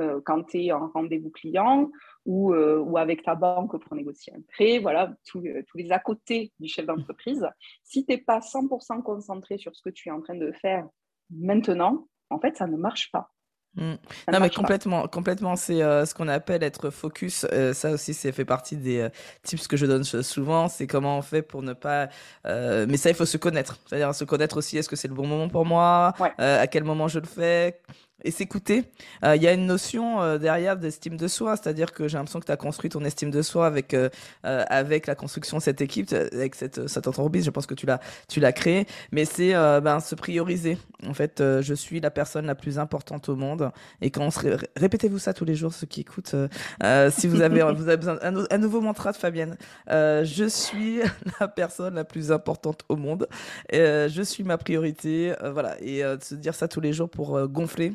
euh, 0.00 0.20
quand 0.24 0.42
tu 0.44 0.64
es 0.64 0.72
en 0.72 0.88
rendez-vous 0.88 1.30
client 1.30 1.90
ou, 2.26 2.52
euh, 2.52 2.78
ou, 2.78 2.98
avec 2.98 3.22
ta 3.22 3.34
banque 3.34 3.78
pour 3.80 3.94
négocier 3.94 4.32
un 4.34 4.40
prêt, 4.52 4.78
voilà, 4.78 5.10
euh, 5.36 5.62
tous 5.66 5.76
les 5.76 5.92
à 5.92 5.98
côté 5.98 6.52
du 6.58 6.68
chef 6.68 6.86
d'entreprise. 6.86 7.46
Si 7.84 8.04
tu 8.04 8.12
n'es 8.12 8.18
pas 8.18 8.40
100% 8.40 9.02
concentré 9.02 9.56
sur 9.58 9.74
ce 9.76 9.82
que 9.82 9.90
tu 9.90 10.08
es 10.08 10.12
en 10.12 10.20
train 10.20 10.34
de 10.34 10.50
faire 10.52 10.88
maintenant, 11.30 12.08
en 12.30 12.40
fait, 12.40 12.56
ça 12.56 12.66
ne 12.66 12.76
marche 12.76 13.10
pas. 13.12 13.33
Mmh. 13.76 13.94
Non, 14.32 14.40
mais 14.40 14.50
complètement, 14.50 15.08
complètement. 15.08 15.56
C'est 15.56 15.82
euh, 15.82 16.06
ce 16.06 16.14
qu'on 16.14 16.28
appelle 16.28 16.62
être 16.62 16.90
focus. 16.90 17.44
Euh, 17.52 17.72
ça 17.74 17.90
aussi, 17.90 18.14
c'est 18.14 18.30
fait 18.32 18.44
partie 18.44 18.76
des 18.76 19.00
euh, 19.00 19.08
tips 19.42 19.66
que 19.66 19.76
je 19.76 19.86
donne 19.86 20.04
souvent. 20.04 20.68
C'est 20.68 20.86
comment 20.86 21.18
on 21.18 21.22
fait 21.22 21.42
pour 21.42 21.62
ne 21.62 21.72
pas. 21.72 22.08
mais 22.44 22.96
ça, 22.96 23.10
il 23.10 23.16
faut 23.16 23.26
se 23.26 23.36
connaître. 23.36 23.78
C'est-à-dire 23.86 24.14
se 24.14 24.24
connaître 24.24 24.56
aussi. 24.58 24.78
Est-ce 24.78 24.88
que 24.88 24.96
c'est 24.96 25.08
le 25.08 25.14
bon 25.14 25.26
moment 25.26 25.48
pour 25.48 25.64
moi? 25.64 26.14
À 26.38 26.66
quel 26.66 26.84
moment 26.84 27.08
je 27.08 27.18
le 27.18 27.26
fais? 27.26 27.80
Et 28.22 28.30
s'écouter. 28.30 28.84
Il 29.22 29.42
y 29.42 29.46
a 29.46 29.52
une 29.52 29.66
notion 29.66 30.38
derrière 30.38 30.76
d'estime 30.76 31.16
de 31.16 31.28
soi, 31.28 31.56
c'est-à-dire 31.56 31.92
que 31.92 32.08
j'ai 32.08 32.16
l'impression 32.16 32.40
que 32.40 32.46
tu 32.46 32.52
as 32.52 32.56
construit 32.56 32.90
ton 32.90 33.04
estime 33.04 33.30
de 33.30 33.42
soi 33.42 33.66
avec 33.66 33.94
avec 34.42 35.06
la 35.06 35.14
construction 35.14 35.58
de 35.58 35.62
cette 35.62 35.80
équipe, 35.80 36.12
avec 36.12 36.54
cette, 36.54 36.86
cette 36.88 37.06
entreprise. 37.06 37.44
Je 37.44 37.50
pense 37.50 37.66
que 37.66 37.74
tu 37.74 37.86
l'as 37.86 38.00
tu 38.28 38.40
l'as 38.40 38.52
créé, 38.52 38.86
mais 39.12 39.24
c'est 39.24 39.52
ben, 39.52 40.00
se 40.00 40.14
prioriser. 40.14 40.78
En 41.06 41.14
fait, 41.14 41.42
je 41.60 41.74
suis 41.74 42.00
la 42.00 42.10
personne 42.10 42.46
la 42.46 42.54
plus 42.54 42.78
importante 42.78 43.28
au 43.28 43.36
monde 43.36 43.70
et 44.00 44.10
quand 44.10 44.22
on 44.22 44.30
se 44.30 44.44
répétez-vous 44.76 45.18
ça 45.18 45.32
tous 45.32 45.44
les 45.44 45.54
jours, 45.54 45.72
ceux 45.72 45.86
qui 45.86 46.00
écoutent, 46.00 46.34
euh, 46.34 46.48
euh, 46.82 47.10
si 47.10 47.26
vous 47.26 47.40
avez, 47.40 47.62
vous 47.72 47.88
avez 47.88 47.96
besoin 47.96 48.18
un, 48.22 48.58
nouveau 48.58 48.80
mantra 48.80 49.12
de 49.12 49.16
Fabienne, 49.16 49.56
euh, 49.90 50.24
je 50.24 50.44
suis 50.44 51.00
la 51.40 51.48
personne 51.48 51.94
la 51.94 52.04
plus 52.04 52.32
importante 52.32 52.82
au 52.88 52.96
monde, 52.96 53.28
je 53.72 54.22
suis 54.24 54.44
ma 54.44 54.58
priorité, 54.58 55.34
voilà, 55.52 55.76
et 55.80 56.02
de 56.02 56.22
se 56.22 56.34
dire 56.34 56.54
ça 56.54 56.68
tous 56.68 56.80
les 56.80 56.92
jours 56.92 57.08
pour 57.08 57.48
gonfler 57.48 57.92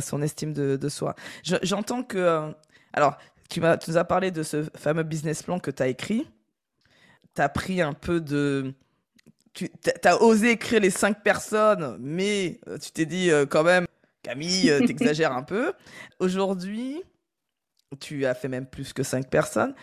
son 0.00 0.22
estime 0.22 0.52
de, 0.52 0.88
soi. 0.88 1.14
J'entends 1.62 2.02
que, 2.02 2.52
alors, 2.92 3.16
tu, 3.50 3.60
tu 3.60 3.90
nous 3.90 3.96
as 3.96 4.04
parlé 4.04 4.30
de 4.30 4.42
ce 4.42 4.64
fameux 4.76 5.02
business 5.02 5.42
plan 5.42 5.58
que 5.58 5.70
tu 5.70 5.82
as 5.82 5.88
écrit. 5.88 6.26
Tu 7.34 7.42
as 7.42 7.48
pris 7.48 7.82
un 7.82 7.92
peu 7.92 8.20
de, 8.20 8.74
tu 9.52 9.70
as 10.04 10.22
osé 10.22 10.52
écrire 10.52 10.80
les 10.80 10.90
cinq 10.90 11.22
personnes, 11.22 11.96
mais 12.00 12.60
tu 12.80 12.90
t'es 12.92 13.06
dit 13.06 13.30
quand 13.50 13.64
même, 13.64 13.86
Camille, 14.24 14.70
euh, 14.70 14.80
t'exagères 14.86 15.32
un 15.32 15.44
peu. 15.44 15.72
Aujourd'hui, 16.18 17.00
tu 18.00 18.26
as 18.26 18.34
fait 18.34 18.48
même 18.48 18.66
plus 18.66 18.92
que 18.92 19.04
5 19.04 19.30
personnes. 19.30 19.74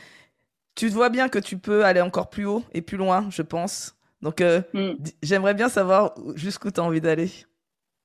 Tu 0.76 0.90
vois 0.90 1.10
bien 1.10 1.30
que 1.30 1.40
tu 1.40 1.58
peux 1.58 1.86
aller 1.86 2.02
encore 2.02 2.30
plus 2.30 2.46
haut 2.46 2.64
et 2.74 2.82
plus 2.82 2.98
loin, 2.98 3.30
je 3.30 3.42
pense. 3.42 3.96
Donc, 4.22 4.42
euh, 4.42 4.62
mm. 4.74 4.96
j'aimerais 5.24 5.54
bien 5.54 5.70
savoir 5.70 6.16
jusqu'où 6.36 6.72
tu 6.72 6.82
as 6.82 6.84
envie 6.84 7.00
d'aller. 7.02 7.32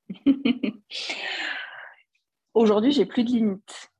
Aujourd'hui, 2.57 2.91
j'ai 2.91 3.05
plus 3.05 3.23
de 3.23 3.29
limites. 3.29 3.91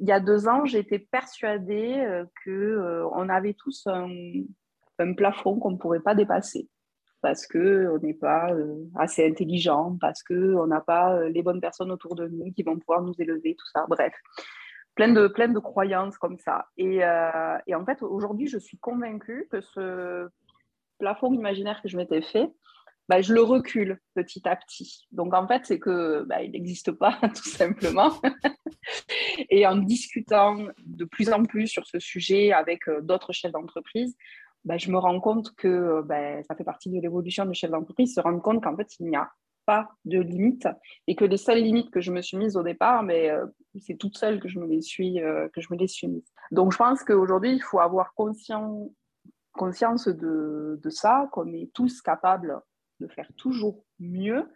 Il 0.00 0.08
y 0.08 0.12
a 0.12 0.18
deux 0.18 0.48
ans, 0.48 0.64
j'étais 0.64 0.98
persuadée 0.98 1.94
euh, 1.98 2.24
qu'on 2.44 3.28
avait 3.28 3.54
tous 3.54 3.86
un, 3.86 4.08
plafond 5.16 5.60
qu'on 5.60 5.70
ne 5.70 5.76
pourrait 5.76 6.00
pas 6.00 6.16
dépasser 6.16 6.68
parce 7.20 7.46
qu'on 7.46 7.98
n'est 8.02 8.14
pas 8.14 8.52
euh, 8.52 8.84
assez 8.96 9.24
intelligent, 9.24 9.96
parce 10.00 10.24
qu'on 10.24 10.66
n'a 10.66 10.80
pas 10.80 11.14
euh, 11.14 11.28
les 11.28 11.44
bonnes 11.44 11.60
personnes 11.60 11.92
autour 11.92 12.16
de 12.16 12.26
nous 12.26 12.50
qui 12.50 12.64
vont 12.64 12.76
pouvoir 12.76 13.02
nous 13.02 13.14
élever, 13.20 13.54
tout 13.54 13.66
ça. 13.72 13.86
Bref, 13.88 14.14
plein 14.96 15.12
de, 15.12 15.28
plein 15.28 15.46
de 15.46 15.60
croyances 15.60 16.18
comme 16.18 16.38
ça. 16.38 16.66
Euh, 16.80 17.58
et 17.68 17.74
en 17.76 17.84
fait, 17.84 18.02
aujourd'hui, 18.02 18.48
je 18.48 18.58
suis 18.58 18.78
convaincue 18.78 19.46
que 19.48 19.60
ce 19.60 20.28
plafond 20.98 21.32
imaginaire 21.32 21.80
que 21.82 21.88
je 21.88 21.96
m'étais 21.96 22.22
fait, 22.22 22.50
bah, 23.08 23.20
je 23.20 23.32
le 23.32 23.42
recule 23.42 23.98
petit 24.14 24.46
à 24.48 24.56
petit. 24.56 25.06
Donc 25.12 25.34
en 25.34 25.46
fait, 25.46 25.62
c'est 25.64 25.78
que 25.78 26.24
bah, 26.24 26.42
il 26.42 26.52
n'existe 26.52 26.92
pas 26.92 27.18
tout 27.34 27.48
simplement. 27.48 28.12
et 29.50 29.66
en 29.66 29.76
discutant 29.76 30.66
de 30.84 31.04
plus 31.04 31.32
en 31.32 31.44
plus 31.44 31.66
sur 31.66 31.86
ce 31.86 31.98
sujet 31.98 32.52
avec 32.52 32.80
d'autres 33.02 33.32
chefs 33.32 33.52
d'entreprise, 33.52 34.16
bah, 34.64 34.76
je 34.76 34.90
me 34.90 34.98
rends 34.98 35.20
compte 35.20 35.54
que 35.56 36.02
bah, 36.02 36.42
ça 36.42 36.54
fait 36.54 36.64
partie 36.64 36.90
de 36.90 37.00
l'évolution 37.00 37.46
du 37.46 37.54
chef 37.54 37.70
d'entreprise, 37.70 38.14
se 38.14 38.20
rendre 38.20 38.42
compte 38.42 38.62
qu'en 38.62 38.76
fait, 38.76 38.88
il 39.00 39.06
n'y 39.06 39.16
a 39.16 39.30
pas 39.64 39.90
de 40.06 40.18
limites 40.18 40.68
et 41.06 41.14
que 41.14 41.26
les 41.26 41.36
seules 41.36 41.62
limites 41.62 41.90
que 41.90 42.00
je 42.00 42.10
me 42.10 42.22
suis 42.22 42.38
mises 42.38 42.56
au 42.56 42.62
départ, 42.62 43.02
mais 43.02 43.30
euh, 43.30 43.44
c'est 43.78 43.96
toute 43.96 44.16
seule 44.16 44.40
que 44.40 44.48
je 44.48 44.58
me 44.58 44.66
les 44.66 44.80
suis, 44.80 45.20
euh, 45.20 45.48
que 45.54 45.60
je 45.60 45.68
me 45.70 45.76
les 45.78 45.88
suis 45.88 46.08
mises. 46.08 46.32
Donc, 46.50 46.72
je 46.72 46.78
pense 46.78 47.04
qu'aujourd'hui, 47.04 47.52
il 47.52 47.62
faut 47.62 47.78
avoir 47.78 48.14
conscience, 48.14 48.90
conscience 49.52 50.08
de, 50.08 50.80
de 50.82 50.90
ça, 50.90 51.28
qu'on 51.32 51.52
est 51.52 51.70
tous 51.74 52.00
capables 52.00 52.58
de 53.00 53.08
faire 53.08 53.30
toujours 53.36 53.84
mieux, 53.98 54.50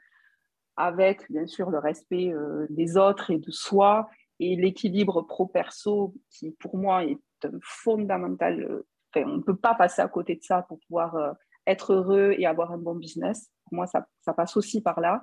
avec 0.76 1.30
bien 1.30 1.46
sûr 1.46 1.70
le 1.70 1.78
respect 1.78 2.32
euh, 2.32 2.66
des 2.70 2.96
autres 2.96 3.30
et 3.30 3.38
de 3.38 3.50
soi 3.50 4.08
et 4.40 4.56
l'équilibre 4.56 5.22
pro-perso 5.22 6.14
qui, 6.30 6.50
pour 6.52 6.76
moi, 6.76 7.04
est 7.04 7.18
fondamental 7.62 8.82
on 9.16 9.36
ne 9.36 9.42
peut 9.42 9.56
pas 9.56 9.74
passer 9.74 10.02
à 10.02 10.08
côté 10.08 10.36
de 10.36 10.42
ça 10.42 10.62
pour 10.62 10.78
pouvoir 10.80 11.14
euh, 11.16 11.32
être 11.66 11.92
heureux 11.92 12.34
et 12.38 12.46
avoir 12.46 12.72
un 12.72 12.78
bon 12.78 12.94
business. 12.94 13.50
Pour 13.64 13.76
moi, 13.76 13.86
ça, 13.86 14.06
passe 14.34 14.56
aussi 14.56 14.80
par 14.80 15.00
là. 15.00 15.22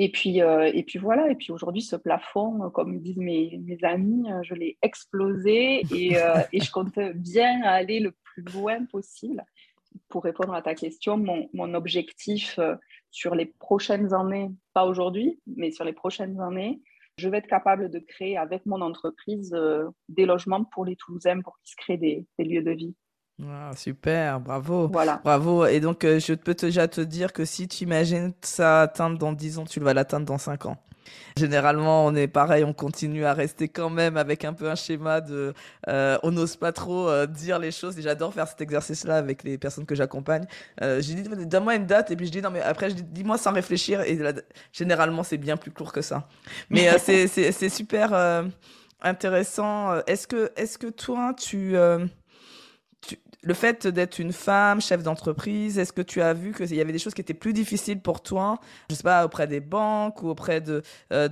Et 0.00 0.12
puis, 0.12 0.42
euh, 0.42 0.70
et 0.72 0.84
puis 0.84 0.98
voilà, 0.98 1.28
et 1.28 1.34
puis 1.34 1.50
aujourd'hui, 1.50 1.82
ce 1.82 1.96
plafond, 1.96 2.70
comme 2.70 3.00
disent 3.00 3.16
mes, 3.16 3.78
amis, 3.82 4.30
euh, 4.30 4.42
je 4.42 4.54
l'ai 4.54 4.78
explosé 4.80 5.80
et, 5.92 6.14
je 6.14 6.70
compte 6.70 6.98
bien 7.16 7.62
aller 7.62 7.98
le 7.98 8.12
plus 8.12 8.42
loin 8.42 8.84
possible. 8.86 9.44
Pour 10.08 10.24
répondre 10.24 10.54
à 10.54 10.62
ta 10.62 10.74
question, 10.74 11.16
mon, 11.16 11.48
mon 11.52 11.74
objectif 11.74 12.58
sur 13.10 13.34
les 13.34 13.46
prochaines 13.46 14.14
années, 14.14 14.50
pas 14.72 14.84
aujourd'hui, 14.84 15.40
mais 15.46 15.70
sur 15.70 15.84
les 15.84 15.92
prochaines 15.92 16.40
années, 16.40 16.80
je 17.16 17.28
vais 17.28 17.38
être 17.38 17.46
capable 17.46 17.90
de 17.90 17.98
créer 17.98 18.36
avec 18.36 18.64
mon 18.64 18.80
entreprise 18.80 19.54
des 20.08 20.24
logements 20.24 20.64
pour 20.64 20.84
les 20.84 20.96
Toulousains 20.96 21.40
pour 21.40 21.58
qu'ils 21.58 21.70
se 21.70 21.76
créent 21.76 21.96
des 21.98 22.26
lieux 22.38 22.62
de 22.62 22.70
vie. 22.70 22.94
Ah, 23.46 23.70
super, 23.76 24.40
bravo. 24.40 24.88
Voilà. 24.88 25.20
Bravo. 25.22 25.64
Et 25.66 25.78
donc, 25.80 26.04
euh, 26.04 26.18
je 26.18 26.34
peux 26.34 26.54
déjà 26.54 26.88
te 26.88 27.00
dire 27.00 27.32
que 27.32 27.44
si 27.44 27.68
tu 27.68 27.84
imagines 27.84 28.32
ça 28.42 28.82
atteindre 28.82 29.16
dans 29.16 29.32
10 29.32 29.58
ans, 29.58 29.64
tu 29.64 29.78
vas 29.78 29.94
l'atteindre 29.94 30.26
dans 30.26 30.38
5 30.38 30.66
ans. 30.66 30.76
Généralement, 31.36 32.06
on 32.06 32.14
est 32.14 32.28
pareil, 32.28 32.64
on 32.64 32.72
continue 32.72 33.24
à 33.24 33.34
rester 33.34 33.68
quand 33.68 33.90
même 33.90 34.16
avec 34.16 34.44
un 34.44 34.52
peu 34.52 34.70
un 34.70 34.74
schéma 34.74 35.20
de. 35.20 35.54
Euh, 35.88 36.18
on 36.22 36.30
n'ose 36.30 36.56
pas 36.56 36.72
trop 36.72 37.08
euh, 37.08 37.26
dire 37.26 37.58
les 37.58 37.70
choses. 37.70 37.98
Et 37.98 38.02
j'adore 38.02 38.34
faire 38.34 38.48
cet 38.48 38.60
exercice-là 38.60 39.16
avec 39.16 39.42
les 39.44 39.58
personnes 39.58 39.86
que 39.86 39.94
j'accompagne. 39.94 40.46
j'ai 40.80 41.14
dit, 41.14 41.22
donne-moi 41.46 41.76
une 41.76 41.86
date. 41.86 42.10
Et 42.10 42.16
puis 42.16 42.26
je 42.26 42.32
dis, 42.32 42.42
non, 42.42 42.50
mais 42.50 42.62
après, 42.62 42.90
je 42.90 42.96
dis, 42.96 43.02
dis-moi 43.04 43.38
sans 43.38 43.52
réfléchir. 43.52 44.00
Et 44.02 44.18
généralement, 44.72 45.22
c'est 45.22 45.38
bien 45.38 45.56
plus 45.56 45.70
court 45.70 45.92
que 45.92 46.02
ça. 46.02 46.28
Mais 46.70 46.88
c'est 46.98 47.68
super 47.68 48.44
intéressant. 49.00 50.00
Est-ce 50.06 50.26
que, 50.26 50.50
est 50.56 50.66
-ce 50.66 50.78
que 50.78 50.88
toi, 50.88 51.34
tu 51.34 51.76
le 53.42 53.54
fait 53.54 53.86
d'être 53.86 54.18
une 54.18 54.32
femme, 54.32 54.80
chef 54.80 55.02
d'entreprise, 55.02 55.78
est-ce 55.78 55.92
que 55.92 56.02
tu 56.02 56.20
as 56.20 56.34
vu 56.34 56.52
qu'il 56.52 56.74
y 56.74 56.80
avait 56.80 56.92
des 56.92 56.98
choses 56.98 57.14
qui 57.14 57.20
étaient 57.20 57.34
plus 57.34 57.52
difficiles 57.52 58.00
pour 58.00 58.22
toi, 58.22 58.58
je 58.90 58.96
sais 58.96 59.02
pas, 59.02 59.24
auprès 59.24 59.46
des 59.46 59.60
banques 59.60 60.22
ou 60.22 60.28
auprès 60.28 60.60
de, 60.60 60.82
euh, 61.12 61.28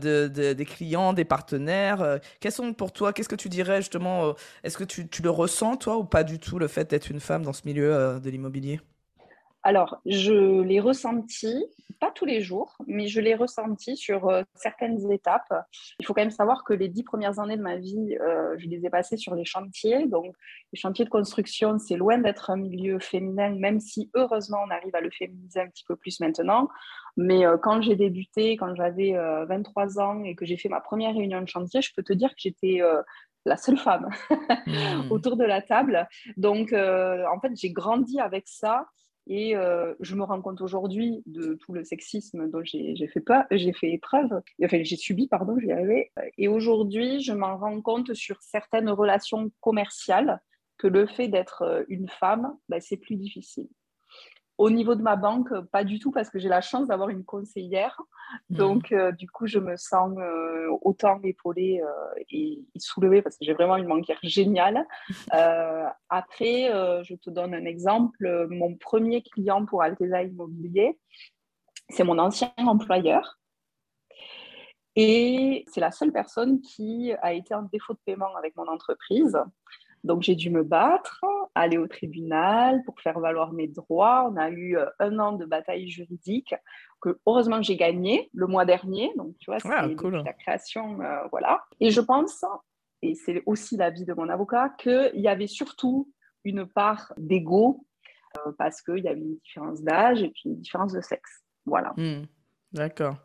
des 0.55 0.65
clients, 0.65 1.13
des 1.13 1.25
partenaires 1.25 2.01
euh, 2.03 2.19
Quels 2.41 2.53
sont 2.53 2.73
pour 2.75 2.93
toi, 2.93 3.13
qu'est-ce 3.13 3.29
que 3.29 3.35
tu 3.35 3.49
dirais 3.49 3.81
justement 3.81 4.27
euh, 4.27 4.33
Est-ce 4.63 4.79
que 4.79 4.85
tu, 4.85 5.09
le 5.23 5.31
ressens 5.31 5.77
toi 5.77 5.97
ou 5.97 6.05
pas 6.05 6.23
du 6.23 6.39
tout 6.39 6.59
le 6.59 6.69
fait 6.69 6.89
d'être 6.89 7.11
une 7.11 7.21
femme 7.21 7.43
dans 7.43 7.53
ce 7.53 7.63
milieu 7.65 8.21
de 8.21 8.31
l'immobilier? 8.31 8.81
Alors, 9.67 10.01
je 10.07 10.61
l'ai 10.63 10.79
ressenti, 10.79 11.67
pas 11.99 12.13
tous 12.13 12.25
les 12.25 12.41
jours, 12.41 12.77
mais 12.87 13.09
je 13.09 13.21
l'ai 13.21 13.35
ressenti 13.35 13.97
sur 13.97 14.29
euh, 14.29 14.45
certaines 14.55 15.11
étapes. 15.11 15.53
Il 15.99 16.07
faut 16.07 16.15
quand 16.15 16.23
même 16.23 16.31
savoir 16.31 16.63
que 16.63 16.73
les 16.73 16.89
dix 16.89 17.03
premières 17.03 17.41
années 17.41 17.57
de 17.57 17.63
ma 17.63 17.75
vie, 17.75 18.17
euh, 18.21 18.55
je 18.59 18.69
les 18.69 18.87
ai 18.87 18.91
passées 18.91 19.17
sur 19.17 19.35
les 19.35 19.45
chantiers. 19.45 20.07
Donc, 20.07 20.37
les 20.73 20.79
chantiers 20.79 21.05
de 21.05 21.11
construction, 21.11 21.81
c'est 21.81 21.97
loin 21.97 22.19
d'être 22.19 22.51
un 22.51 22.59
milieu 22.59 23.01
féminin, 23.01 23.57
même 23.57 23.81
si 23.81 24.09
heureusement 24.15 24.59
on 24.65 24.71
arrive 24.71 24.95
à 24.95 25.01
le 25.01 25.11
féminiser 25.11 25.59
un 25.59 25.67
petit 25.67 25.85
peu 25.85 25.97
plus 25.97 26.21
maintenant. 26.21 26.69
Mais 27.17 27.45
euh, 27.45 27.57
quand 27.59 27.83
j'ai 27.83 27.97
débuté, 27.97 28.57
quand 28.57 28.73
j'avais 28.77 29.15
23 29.49 29.99
ans 29.99 30.23
et 30.23 30.37
que 30.37 30.47
j'ai 30.47 30.59
fait 30.59 30.69
ma 30.69 30.81
première 30.81 31.13
réunion 31.13 31.41
de 31.41 31.49
chantier, 31.49 31.83
je 31.83 31.93
peux 31.93 32.05
te 32.05 32.13
dire 32.13 32.29
que 32.29 32.39
j'étais 32.39 32.83
la 33.45 33.57
seule 33.57 33.79
femme 33.79 34.11
mmh. 34.31 35.11
autour 35.11 35.37
de 35.37 35.45
la 35.45 35.61
table. 35.61 36.07
Donc, 36.37 36.73
en 36.73 37.41
fait, 37.41 37.51
j'ai 37.57 37.73
grandi 37.73 38.21
avec 38.21 38.45
ça. 38.47 38.87
Et 39.27 39.57
euh, 39.57 39.95
je 40.01 40.15
me 40.15 40.23
rends 40.23 40.41
compte 40.41 40.61
aujourd'hui 40.61 41.23
de 41.27 41.55
tout 41.55 41.73
le 41.73 41.83
sexisme 41.83 42.49
dont 42.49 42.63
j'ai 42.63 42.95
fait, 43.09 43.73
fait 43.73 43.93
épreuve, 43.93 44.41
enfin 44.63 44.83
j'ai 44.83 44.97
subi, 44.97 45.27
pardon, 45.27 45.57
je 45.59 45.67
vais 45.67 45.73
y 45.73 45.73
arriver. 45.73 46.13
Et 46.39 46.49
aujourd'hui, 46.49 47.21
je 47.21 47.33
m'en 47.33 47.57
rends 47.57 47.81
compte 47.81 48.15
sur 48.15 48.41
certaines 48.43 48.89
relations 48.89 49.51
commerciales 49.61 50.41
que 50.79 50.87
le 50.87 51.07
fait 51.07 51.29
d'être 51.29 51.63
euh, 51.63 51.85
une 51.89 52.09
femme, 52.09 52.57
ben, 52.69 52.81
c'est 52.81 52.97
plus 52.99 53.17
difficile. 53.17 53.69
Au 54.59 54.71
niveau 54.71 54.95
de 54.95 55.03
ma 55.03 55.17
banque, 55.17 55.53
pas 55.71 55.85
du 55.85 55.99
tout 55.99 56.11
parce 56.11 56.31
que 56.31 56.39
j'ai 56.39 56.49
la 56.49 56.63
chance 56.63 56.89
d'avoir 56.89 57.11
une 57.11 57.25
conseillère. 57.25 58.01
Mmh. 58.49 58.57
Donc, 58.57 58.93
euh, 58.93 59.13
du 59.13 59.29
coup, 59.29 59.47
je 59.47 59.59
me 59.59 59.77
sens 59.77 60.17
euh, 60.19 60.69
autant 60.81 61.21
épaulée 61.23 61.83
euh, 61.83 62.23
et, 62.31 62.65
soulevée 62.79 63.21
parce 63.21 63.37
que 63.37 63.45
j'ai 63.45 63.53
vraiment 63.53 63.77
une 63.77 63.87
banquière 63.87 64.19
géniale. 64.23 64.87
après, 66.09 66.71
je 67.05 67.15
te 67.17 67.29
donne 67.29 67.55
un 67.55 67.65
exemple. 67.65 68.47
Mon 68.49 68.75
premier 68.77 69.23
client 69.23 69.67
pour 69.67 69.83
Alteza 69.83 70.23
Immobilier, 70.23 70.99
c'est 71.91 72.05
mon 72.05 72.19
ancien 72.19 72.53
employeur. 72.57 73.39
Et 74.99 75.67
c'est 75.69 75.81
la 75.81 75.91
seule 75.91 76.13
personne 76.13 76.63
qui 76.63 77.13
a 77.21 77.35
été 77.35 77.55
en 77.55 77.63
défaut 77.63 77.93
de 77.93 77.99
paiement 78.07 78.35
avec 78.37 78.57
mon 78.57 78.67
entreprise. 78.67 79.39
Donc 80.07 80.23
j'ai 80.23 80.37
dû 80.37 80.51
me 80.51 80.63
battre, 80.63 81.25
aller 81.55 81.79
au 81.79 81.89
tribunal 81.89 82.83
pour 82.85 83.01
faire 83.01 83.19
valoir 83.19 83.53
mes 83.53 83.67
droits. 83.67 84.31
On 84.31 84.37
a 84.37 84.51
eu 84.51 84.77
euh, 84.77 84.87
un 85.01 85.19
an 85.19 85.33
de 85.33 85.45
bataille 85.45 85.89
juridique 85.89 86.55
que 87.01 87.19
heureusement 87.27 87.61
j'ai 87.61 87.77
gagné 87.77 88.31
le 88.33 88.47
mois 88.47 88.65
dernier. 88.65 89.13
Donc 89.17 89.37
tu 89.39 89.51
vois, 89.51 89.59
ah, 89.65 89.89
c'est 89.89 90.11
la 90.11 90.33
création, 90.33 91.01
euh, 91.01 91.27
voilà. 91.31 91.65
Et 91.81 91.91
je 91.91 92.01
pense, 92.01 92.45
et 93.03 93.15
c'est 93.15 93.43
aussi 93.47 93.77
l'avis 93.77 94.05
de 94.05 94.15
mon 94.15 94.29
avocat, 94.29 94.71
qu'il 94.79 95.11
y 95.21 95.29
avait 95.29 95.49
surtout 95.49 96.09
une 96.45 96.67
part 96.67 97.13
d'ego 97.17 97.85
euh, 98.39 98.53
parce 98.57 98.81
qu'il 98.81 98.99
y 98.99 99.09
avait 99.09 99.21
une 99.21 99.37
différence 99.39 99.83
d'âge 99.83 100.23
et 100.23 100.29
puis 100.29 100.43
une 100.47 100.61
différence 100.61 100.93
de 100.93 101.01
sexe. 101.01 101.43
Voilà. 101.65 101.93
Hmm. 101.97 102.23
D'accord. 102.77 103.17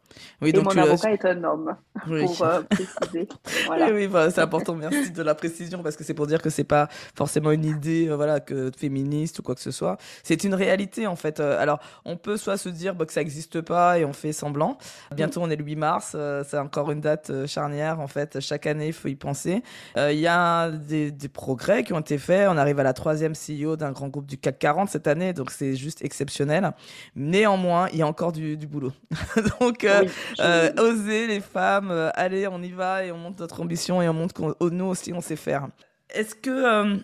Oui, 0.41 0.49
Et 0.49 0.53
donc 0.53 0.65
mon 0.65 0.81
avocat 0.81 1.11
est 1.11 1.25
un 1.25 1.43
homme, 1.43 1.75
pour 2.05 2.41
euh, 2.43 2.61
préciser. 2.61 3.27
Oui, 3.93 4.07
bah, 4.07 4.29
c'est 4.31 4.41
important, 4.41 4.75
merci 4.75 5.11
de 5.11 5.21
la 5.21 5.35
précision, 5.35 5.83
parce 5.83 5.95
que 5.95 6.03
c'est 6.03 6.13
pour 6.13 6.27
dire 6.27 6.41
que 6.41 6.49
c'est 6.49 6.63
pas 6.63 6.87
forcément 7.15 7.51
une 7.51 7.65
idée 7.65 8.07
euh, 8.07 8.15
voilà, 8.15 8.39
que 8.39 8.71
féministe 8.75 9.39
ou 9.39 9.43
quoi 9.43 9.55
que 9.55 9.61
ce 9.61 9.71
soit. 9.71 9.97
C'est 10.23 10.43
une 10.43 10.53
réalité, 10.53 11.07
en 11.07 11.15
fait. 11.15 11.39
Euh, 11.39 11.61
alors, 11.61 11.79
on 12.05 12.17
peut 12.17 12.37
soit 12.37 12.57
se 12.57 12.69
dire 12.69 12.95
bah, 12.95 13.05
que 13.05 13.13
ça 13.13 13.21
n'existe 13.21 13.61
pas 13.61 13.99
et 13.99 14.05
on 14.05 14.13
fait 14.13 14.33
semblant. 14.33 14.77
Bientôt, 15.15 15.41
on 15.41 15.49
est 15.49 15.55
le 15.55 15.63
8 15.63 15.75
mars, 15.75 16.17
c'est 16.47 16.57
encore 16.57 16.91
une 16.91 17.01
date 17.01 17.45
charnière, 17.45 17.99
en 17.99 18.07
fait. 18.07 18.39
Chaque 18.39 18.67
année, 18.67 18.87
il 18.87 18.93
faut 18.93 19.07
y 19.07 19.15
penser. 19.15 19.63
Il 19.97 20.19
y 20.19 20.27
a 20.27 20.69
des, 20.69 21.11
des, 21.11 21.29
progrès 21.29 21.83
qui 21.83 21.93
ont 21.93 21.99
été 21.99 22.17
faits. 22.17 22.47
On 22.49 22.57
arrive 22.57 22.79
à 22.79 22.83
la 22.83 22.93
troisième 22.93 23.33
CEO 23.33 23.75
d'un 23.75 23.91
grand 23.91 24.07
groupe 24.07 24.25
du 24.25 24.37
CAC 24.37 24.59
40 24.59 24.89
cette 24.89 25.07
année, 25.07 25.33
donc 25.33 25.51
c'est 25.51 25.75
juste 25.75 26.03
exceptionnel. 26.03 26.71
Néanmoins, 27.15 27.87
il 27.93 27.99
y 27.99 28.01
a 28.01 28.07
encore 28.07 28.31
du, 28.31 28.57
du 28.57 28.67
boulot. 28.67 28.91
Donc, 29.59 29.83
euh, 29.83 30.05
euh, 30.39 30.71
oser 30.77 31.27
les 31.27 31.39
femmes, 31.39 31.91
euh, 31.91 32.09
allez, 32.13 32.47
on 32.47 32.61
y 32.61 32.71
va 32.71 33.05
et 33.05 33.11
on 33.11 33.17
monte 33.17 33.39
notre 33.39 33.61
ambition 33.61 34.01
et 34.01 34.09
on 34.09 34.13
montre 34.13 34.33
qu'on 34.33 34.55
nous 34.69 34.85
aussi, 34.85 35.13
on 35.13 35.21
sait 35.21 35.35
faire. 35.35 35.67
Est-ce 36.09 36.35
que. 36.35 37.01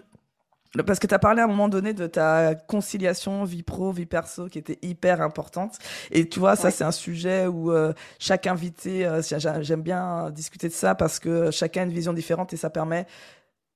parce 0.85 0.99
que 0.99 1.07
tu 1.07 1.13
as 1.13 1.19
parlé 1.19 1.41
à 1.41 1.45
un 1.45 1.47
moment 1.47 1.69
donné 1.69 1.93
de 1.93 2.07
ta 2.07 2.55
conciliation 2.55 3.43
vie 3.43 3.63
pro, 3.63 3.91
vie 3.91 4.05
perso 4.05 4.47
qui 4.47 4.59
était 4.59 4.79
hyper 4.81 5.21
importante. 5.21 5.77
Et 6.11 6.27
tu 6.27 6.39
vois, 6.39 6.55
ça, 6.55 6.71
c'est 6.71 6.83
un 6.83 6.91
sujet 6.91 7.47
où 7.47 7.71
chaque 8.19 8.47
invité, 8.47 9.09
j'aime 9.61 9.81
bien 9.81 10.29
discuter 10.31 10.67
de 10.67 10.73
ça 10.73 10.95
parce 10.95 11.19
que 11.19 11.51
chacun 11.51 11.81
a 11.81 11.85
une 11.85 11.93
vision 11.93 12.13
différente 12.13 12.53
et 12.53 12.57
ça 12.57 12.69
permet 12.69 13.05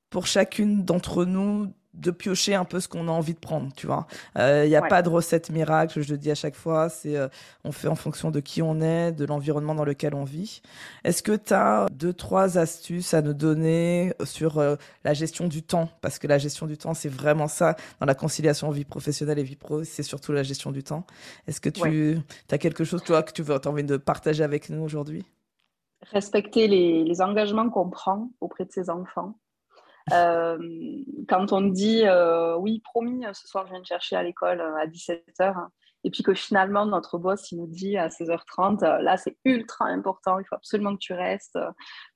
pour 0.10 0.28
chacune 0.28 0.84
d'entre 0.84 1.24
nous 1.24 1.74
de 1.94 2.12
piocher 2.12 2.56
un 2.56 2.64
peu 2.64 2.80
ce 2.80 2.88
qu'on 2.88 3.08
a 3.08 3.12
envie 3.12 3.34
de 3.34 3.40
prendre, 3.40 3.72
tu 3.76 3.86
vois. 3.86 4.08
Il 4.36 4.42
euh, 4.42 4.68
n'y 4.68 4.76
a 4.76 4.82
pas 4.82 5.02
de 5.02 5.10
recette 5.10 5.50
miracle, 5.50 6.02
je 6.02 6.12
le 6.12 6.18
dis 6.18 6.32
à 6.32 6.36
chaque 6.36 6.56
fois, 6.56 6.90
c'est 6.90 7.18
euh, 7.18 7.28
on 7.64 7.72
fait 7.72 7.88
en 7.88 7.96
fonction 7.96 8.32
de 8.32 8.40
qui 8.40 8.62
on 8.62 8.82
est, 8.82 9.12
de 9.12 9.26
l'environnement 9.26 9.76
dans 9.76 9.84
lequel 9.84 10.16
on 10.16 10.24
vit. 10.24 10.62
Est-ce 11.04 11.22
que 11.22 11.36
tu 11.36 11.54
as 11.54 11.88
deux, 11.92 12.14
trois 12.14 12.58
astuces 12.58 13.14
à 13.14 13.22
nous 13.22 13.34
donner 13.34 14.14
sur 14.24 14.58
euh, 14.58 14.76
la 15.04 15.14
gestion 15.14 15.48
du 15.48 15.64
temps? 15.64 15.90
Parce 16.02 16.18
que 16.18 16.28
la 16.28 16.38
gestion 16.38 16.66
du 16.66 16.78
temps, 16.78 16.94
c'est 16.94 17.10
vraiment 17.10 17.48
ça, 17.48 17.76
dans 18.00 18.06
la 18.06 18.16
conciliation 18.16 18.70
vie 18.72 18.86
professionnelle 18.86 19.40
et 19.40 19.44
vie 19.44 19.58
pro, 19.58 19.84
c'est 19.84 20.04
surtout 20.04 20.32
la 20.32 20.44
gestion 20.44 20.72
du 20.72 20.84
temps. 20.84 21.06
Est-ce 21.48 21.60
que 21.60 21.70
tu 21.70 22.20
as 22.52 22.58
quelque 22.58 22.84
chose, 22.84 23.04
toi, 23.04 23.22
que 23.22 23.34
tu 23.34 23.44
veux, 23.44 23.56
as 23.56 23.68
envie 23.68 23.84
de 23.84 23.98
partager 23.98 24.44
avec 24.44 24.70
nous 24.70 24.82
aujourd'hui? 24.82 25.26
Respecter 26.12 26.68
les, 26.68 27.04
les 27.04 27.22
engagements 27.22 27.70
qu'on 27.70 27.90
prend 27.90 28.30
auprès 28.40 28.66
de 28.66 28.72
ses 28.72 28.90
enfants 28.90 29.36
euh, 30.12 30.58
quand 31.28 31.54
on 31.54 31.62
dit 31.62 32.04
euh, 32.06 32.56
oui, 32.58 32.82
promis, 32.84 33.24
ce 33.34 33.48
soir 33.48 33.66
je 33.68 33.72
viens 33.72 33.82
te 33.82 33.88
chercher 33.88 34.16
à 34.16 34.24
l'école 34.24 34.62
euh, 34.62 34.76
à 34.76 34.88
17h, 34.88 35.68
et 36.04 36.10
puis 36.10 36.24
que 36.24 36.34
finalement 36.34 36.86
notre 36.86 37.18
boss 37.18 37.52
il 37.52 37.60
nous 37.60 37.68
dit 37.68 37.98
à 37.98 38.08
16h30, 38.08 39.02
là 39.02 39.18
c'est 39.18 39.38
ultra 39.46 39.86
important, 39.86 40.40
il 40.40 40.46
faut 40.46 40.56
absolument 40.56 40.94
que 40.94 41.00
tu 41.00 41.14
restes 41.14 41.60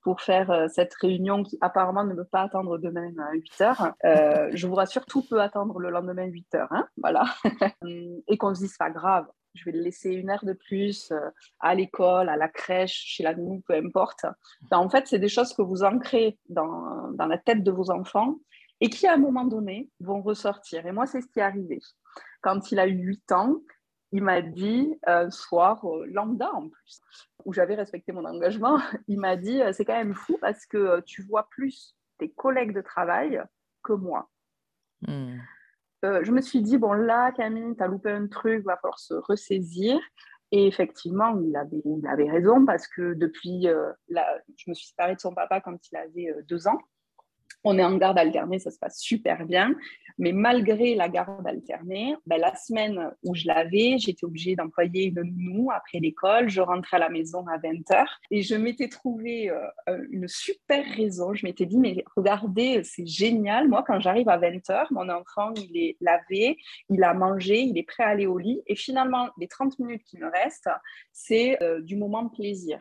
pour 0.02 0.22
faire 0.22 0.68
cette 0.70 0.94
réunion 0.96 1.44
qui 1.44 1.58
apparemment 1.62 2.04
ne 2.04 2.16
peut 2.16 2.26
pas 2.26 2.42
attendre 2.42 2.78
demain 2.80 3.12
à 3.20 3.34
8h. 3.34 4.56
je 4.56 4.68
vous 4.68 4.76
rassure, 4.76 5.06
tout 5.06 5.24
peut 5.30 5.42
attendre 5.42 5.80
le 5.80 5.92
lendemain 5.92 6.26
8h, 6.26 6.68
hein, 6.72 6.88
voilà. 6.98 7.26
et 8.28 8.38
qu'on 8.38 8.56
se 8.56 8.62
dise 8.62 8.78
pas 8.78 8.90
grave, 8.90 9.28
je 9.56 9.66
vais 9.66 9.72
le 9.72 9.82
laisser 9.82 10.12
une 10.12 10.30
heure 10.30 10.46
de 10.46 10.54
plus 10.54 11.12
euh, 11.12 11.30
à 11.60 11.74
l'école, 11.74 12.30
à 12.30 12.38
la 12.38 12.48
crèche, 12.48 12.94
chez 12.94 13.24
la 13.24 13.34
nounou, 13.34 13.62
peu 13.68 13.74
importe. 13.74 14.26
Ben, 14.70 14.78
en 14.78 14.90
fait, 14.90 15.08
c'est 15.08 15.20
des 15.20 15.30
choses 15.30 15.54
que 15.54 15.62
vous 15.62 15.84
ancrez 15.84 16.38
dans, 16.50 17.12
dans, 17.14 17.26
la 17.26 17.38
tête 17.38 17.64
de 17.64 17.72
vos 17.72 17.90
enfants 17.90 18.36
et 18.82 18.90
qui, 18.90 19.08
à 19.08 19.14
un 19.14 19.18
moment 19.18 19.46
donné, 19.46 19.90
vont 20.00 20.22
ressortir. 20.22 20.86
Et 20.86 20.92
moi, 20.92 21.06
c'est 21.06 21.22
ce 21.22 21.28
qui 21.28 21.40
est 21.40 21.44
arrivé. 21.44 21.80
Quand 22.42 22.72
il 22.72 22.80
a 22.80 22.88
eu 22.88 22.98
8 22.98 23.32
ans, 23.32 23.56
il 24.12 24.24
m'a 24.24 24.42
dit 24.42 24.94
un 25.08 25.32
soir, 25.32 25.84
euh, 25.86 26.06
lambda 26.08 26.54
en 26.54 26.70
plus, 26.70 27.02
où 27.44 27.54
j'avais 27.54 27.76
respecté 27.76 28.12
mon 28.12 28.26
engagement, 28.26 28.78
il 29.08 29.20
m'a 29.20 29.36
dit 29.36 29.62
euh, 29.62 29.72
c'est 29.74 29.86
quand 29.86 29.98
même 29.98 30.14
fou 30.14 30.38
parce 30.40 30.66
que 30.66 31.02
tu 31.02 31.24
vois 31.24 31.48
plus 31.50 31.96
tes 32.18 32.30
collègues 32.30 32.74
de 32.74 32.82
travail 32.82 33.42
que 33.84 33.94
moi. 33.94 34.30
Hmm. 35.02 35.38
Euh, 36.06 36.24
je 36.24 36.32
me 36.32 36.42
suis 36.42 36.62
dit, 36.62 36.78
bon, 36.78 36.94
là, 36.94 37.32
Camille, 37.32 37.76
tu 37.76 37.84
as 37.84 37.88
loupé 37.88 38.12
un 38.12 38.28
truc, 38.28 38.64
va 38.64 38.78
falloir 38.78 39.00
se 39.00 39.16
ressaisir. 39.16 40.00
Et 40.52 40.68
effectivement, 40.68 41.38
il 41.42 41.56
avait, 41.56 41.82
il 41.84 42.08
avait 42.08 42.30
raison 42.30 42.66
parce 42.66 42.88
que 42.88 43.14
depuis, 43.16 43.68
euh, 43.68 43.92
je 44.10 44.70
me 44.70 44.74
suis 44.76 44.88
séparée 44.88 45.16
de 45.16 45.20
son 45.20 45.34
papa 45.34 45.60
quand 45.60 45.76
il 45.92 45.98
avait 45.98 46.30
euh, 46.30 46.44
deux 46.48 46.68
ans. 46.68 46.78
On 47.68 47.80
est 47.80 47.84
en 47.84 47.98
garde 47.98 48.20
alternée, 48.20 48.60
ça 48.60 48.70
se 48.70 48.78
passe 48.78 49.00
super 49.00 49.46
bien. 49.46 49.74
Mais 50.18 50.32
malgré 50.32 50.96
la 50.96 51.10
garde 51.10 51.46
alternée, 51.46 52.16
ben, 52.26 52.40
la 52.40 52.56
semaine 52.56 53.12
où 53.24 53.36
je 53.36 53.48
l'avais, 53.48 53.98
j'étais 53.98 54.24
obligée 54.24 54.56
d'employer 54.56 55.06
une 55.06 55.22
nounou 55.24 55.72
après 55.72 56.00
l'école. 56.00 56.48
Je 56.48 56.62
rentrais 56.62 56.98
à 56.98 57.00
la 57.02 57.10
maison 57.10 57.46
à 57.48 57.58
20h 57.58 58.06
et 58.32 58.44
je 58.44 58.56
m'étais 58.56 58.88
trouvé 58.88 59.50
euh, 59.50 60.06
une 60.12 60.28
super 60.28 60.86
raison. 60.96 61.34
Je 61.34 61.46
m'étais 61.46 61.66
dit, 61.66 61.80
mais 61.80 62.04
regardez, 62.16 62.84
c'est 62.84 63.08
génial. 63.08 63.68
Moi, 63.68 63.84
quand 63.86 64.00
j'arrive 64.00 64.30
à 64.30 64.38
20h, 64.38 64.86
mon 64.92 65.10
enfant, 65.10 65.52
il 65.56 65.76
est 65.76 65.98
lavé, 66.00 66.58
il 66.90 67.04
a 67.04 67.14
mangé, 67.14 67.62
il 67.62 67.78
est 67.78 67.84
prêt 67.84 68.04
à 68.04 68.10
aller 68.10 68.28
au 68.28 68.38
lit. 68.38 68.62
Et 68.68 68.76
finalement, 68.76 69.30
les 69.40 69.48
30 69.48 69.80
minutes 69.80 70.04
qui 70.04 70.18
me 70.18 70.30
restent, 70.30 70.70
c'est 71.12 71.62
euh, 71.62 71.82
du 71.82 71.98
moment 71.98 72.30
plaisir. 72.30 72.80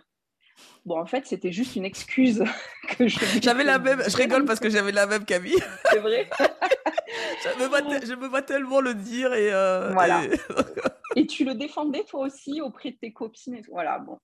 Bon, 0.86 0.98
en 0.98 1.06
fait, 1.06 1.26
c'était 1.26 1.52
juste 1.52 1.76
une 1.76 1.84
excuse 1.84 2.44
que 2.98 3.08
je. 3.08 3.18
J'avais 3.42 3.64
la 3.64 3.78
même. 3.78 4.02
Je 4.06 4.16
rigole 4.16 4.44
parce 4.44 4.60
que 4.60 4.68
j'avais 4.68 4.92
la 4.92 5.06
même 5.06 5.24
Camille. 5.24 5.62
C'est 5.90 5.98
vrai. 5.98 6.28
je, 6.38 7.62
me 7.62 7.68
vois 7.68 7.80
je, 7.80 8.14
me 8.14 8.26
vois 8.26 8.42
tellement 8.42 8.80
le 8.80 8.94
dire 8.94 9.32
et. 9.32 9.52
Euh, 9.52 9.90
voilà. 9.92 10.24
Et... 10.24 10.30
tu 11.28 11.44
le 11.44 11.54
défendais 11.54 12.04
toi 12.04 12.26
aussi 12.26 12.60
auprès 12.60 12.90
de 12.90 12.96
tes 12.96 13.12
copines. 13.12 13.54
Et 13.54 13.62
Voilà, 13.68 13.98
bon. 13.98 14.18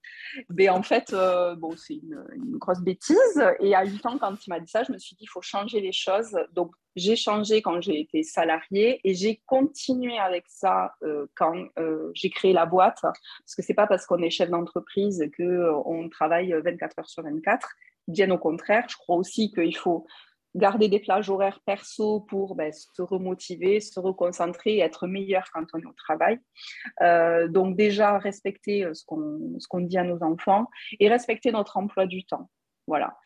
Mais 0.51 0.69
en 0.69 0.83
fait, 0.83 1.13
euh, 1.13 1.55
bon, 1.55 1.77
c'est 1.77 1.95
une, 1.95 2.25
une, 2.35 2.57
grosse 2.59 2.81
bêtise. 2.81 3.43
Et 3.61 3.75
à 3.75 3.85
8 3.85 4.07
ans, 4.07 4.19
quand 4.19 4.35
il 4.47 4.51
m'a 4.51 4.61
dit 4.61 4.71
ça, 4.71 4.83
je 4.83 4.93
me 4.93 4.99
suis 4.99 5.17
dit, 5.17 5.25
il 5.25 5.29
faut 5.29 5.43
changer 5.43 5.81
les 5.81 5.93
choses. 5.93 6.37
Donc, 6.53 6.73
j'ai 6.97 7.17
changé 7.17 7.63
quand 7.63 7.81
j'ai 7.81 8.01
été 8.01 8.23
salariée 8.23 9.01
et 9.05 9.15
j'ai 9.15 9.41
continué 9.47 10.19
avec 10.19 10.45
ça 10.49 10.95
euh, 11.03 11.27
quand 11.37 11.67
euh, 11.79 12.11
j'ai 12.15 12.31
créé 12.31 12.53
la 12.53 12.67
boîte. 12.67 12.99
Parce 13.03 13.55
que 13.57 13.63
c'est 13.63 13.75
pas 13.75 13.87
parce 13.87 14.07
qu'on 14.07 14.23
est 14.23 14.31
chef 14.31 14.51
d'entreprise 14.51 15.25
qu'on 15.37 16.09
travaille 16.09 16.53
24 16.53 16.99
heures 16.99 17.09
sur 17.09 17.23
24. 17.23 17.69
Bien 18.09 18.31
au 18.31 18.39
contraire, 18.39 18.87
je 18.89 18.97
crois 18.97 19.17
aussi 19.17 19.53
qu'il 19.53 19.77
faut 19.77 20.07
garder 20.55 20.89
des 20.89 21.01
plages 21.01 21.31
horaires 21.31 21.61
perso 21.65 22.21
pour 22.21 22.55
ben, 22.55 22.73
se 22.73 23.03
remotiver, 23.03 23.81
se 23.81 24.01
reconcentrer 24.01 24.77
et 24.77 24.81
être 24.81 25.07
meilleur 25.07 25.45
quand 25.53 25.65
on 25.75 25.79
est 25.79 25.87
au 25.87 25.93
travail. 25.93 26.39
Euh, 27.03 27.49
donc 27.49 27.77
déjà, 27.77 28.19
respecter 28.19 28.85
euh, 28.85 28.95
ce 28.95 29.05
qu'on 29.05 29.81
dit 29.81 29.99
à 29.99 30.05
nos 30.05 30.23
enfants 30.23 30.67
et 30.99 31.09
respecter 31.09 31.53
notre 31.53 31.77
emploi 31.77 32.07
du 32.07 32.25
temps. 32.25 32.51
Voilà. 32.87 33.17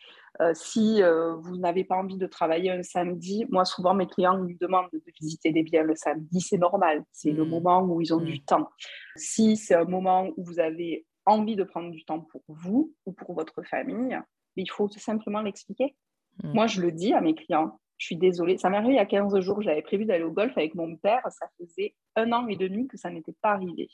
Euh, 0.41 0.53
si 0.53 1.01
vous 1.39 1.57
n'avez 1.59 1.85
pas 1.85 1.95
envie 1.95 2.19
de 2.19 2.27
travailler 2.27 2.73
un 2.73 2.83
samedi, 2.83 3.47
moi 3.51 3.65
souvent 3.65 3.95
mes 3.95 4.09
clients 4.09 4.37
me 4.37 4.53
demandent 4.61 4.91
de 4.93 5.01
visiter 5.21 5.53
des 5.53 5.63
biens 5.63 5.85
le 5.85 5.95
samedi, 5.95 6.41
c'est 6.41 6.59
normal, 6.59 7.05
c'est 7.13 7.31
le 7.31 7.45
mmh. 7.45 7.49
moment 7.49 7.83
où 7.83 8.01
ils 8.01 8.13
ont 8.13 8.21
mmh. 8.21 8.25
du 8.25 8.43
temps. 8.43 8.69
Si 9.15 9.57
c'est 9.57 9.77
un 9.77 9.85
moment 9.85 10.29
où 10.37 10.45
vous 10.45 10.59
avez 10.59 11.07
envie 11.25 11.55
de 11.55 11.63
prendre 11.63 11.93
du 11.93 12.05
temps 12.05 12.21
pour 12.21 12.43
vous 12.49 12.93
ou 13.07 13.13
pour 13.13 13.33
votre 13.33 13.63
famille, 13.63 14.19
il 14.57 14.71
faut 14.71 14.89
simplement 14.89 15.41
l'expliquer. 15.41 15.95
Mm. 16.42 16.53
Moi, 16.53 16.66
je 16.66 16.81
le 16.81 16.92
dis 16.92 17.12
à 17.12 17.20
mes 17.20 17.35
clients, 17.35 17.79
je 17.99 18.07
suis 18.07 18.16
désolée. 18.16 18.59
Ça 18.59 18.70
m'est 18.70 18.77
arrivé 18.77 18.94
il 18.94 18.97
y 18.97 19.01
a 19.01 19.07
15 19.07 19.38
jours, 19.40 19.62
j'avais 19.62 19.83
prévu 19.83 20.05
d'aller 20.05 20.25
au 20.25 20.33
golf 20.33 20.57
avec 20.57 20.75
mon 20.75 20.97
père. 20.97 21.23
Ça 21.31 21.47
faisait 21.59 21.94
un 22.16 22.33
an 22.33 22.47
et 22.49 22.57
demi 22.57 22.87
que 22.88 22.97
ça 22.97 23.11
n'était 23.11 23.35
pas 23.40 23.53
arrivé. 23.53 23.88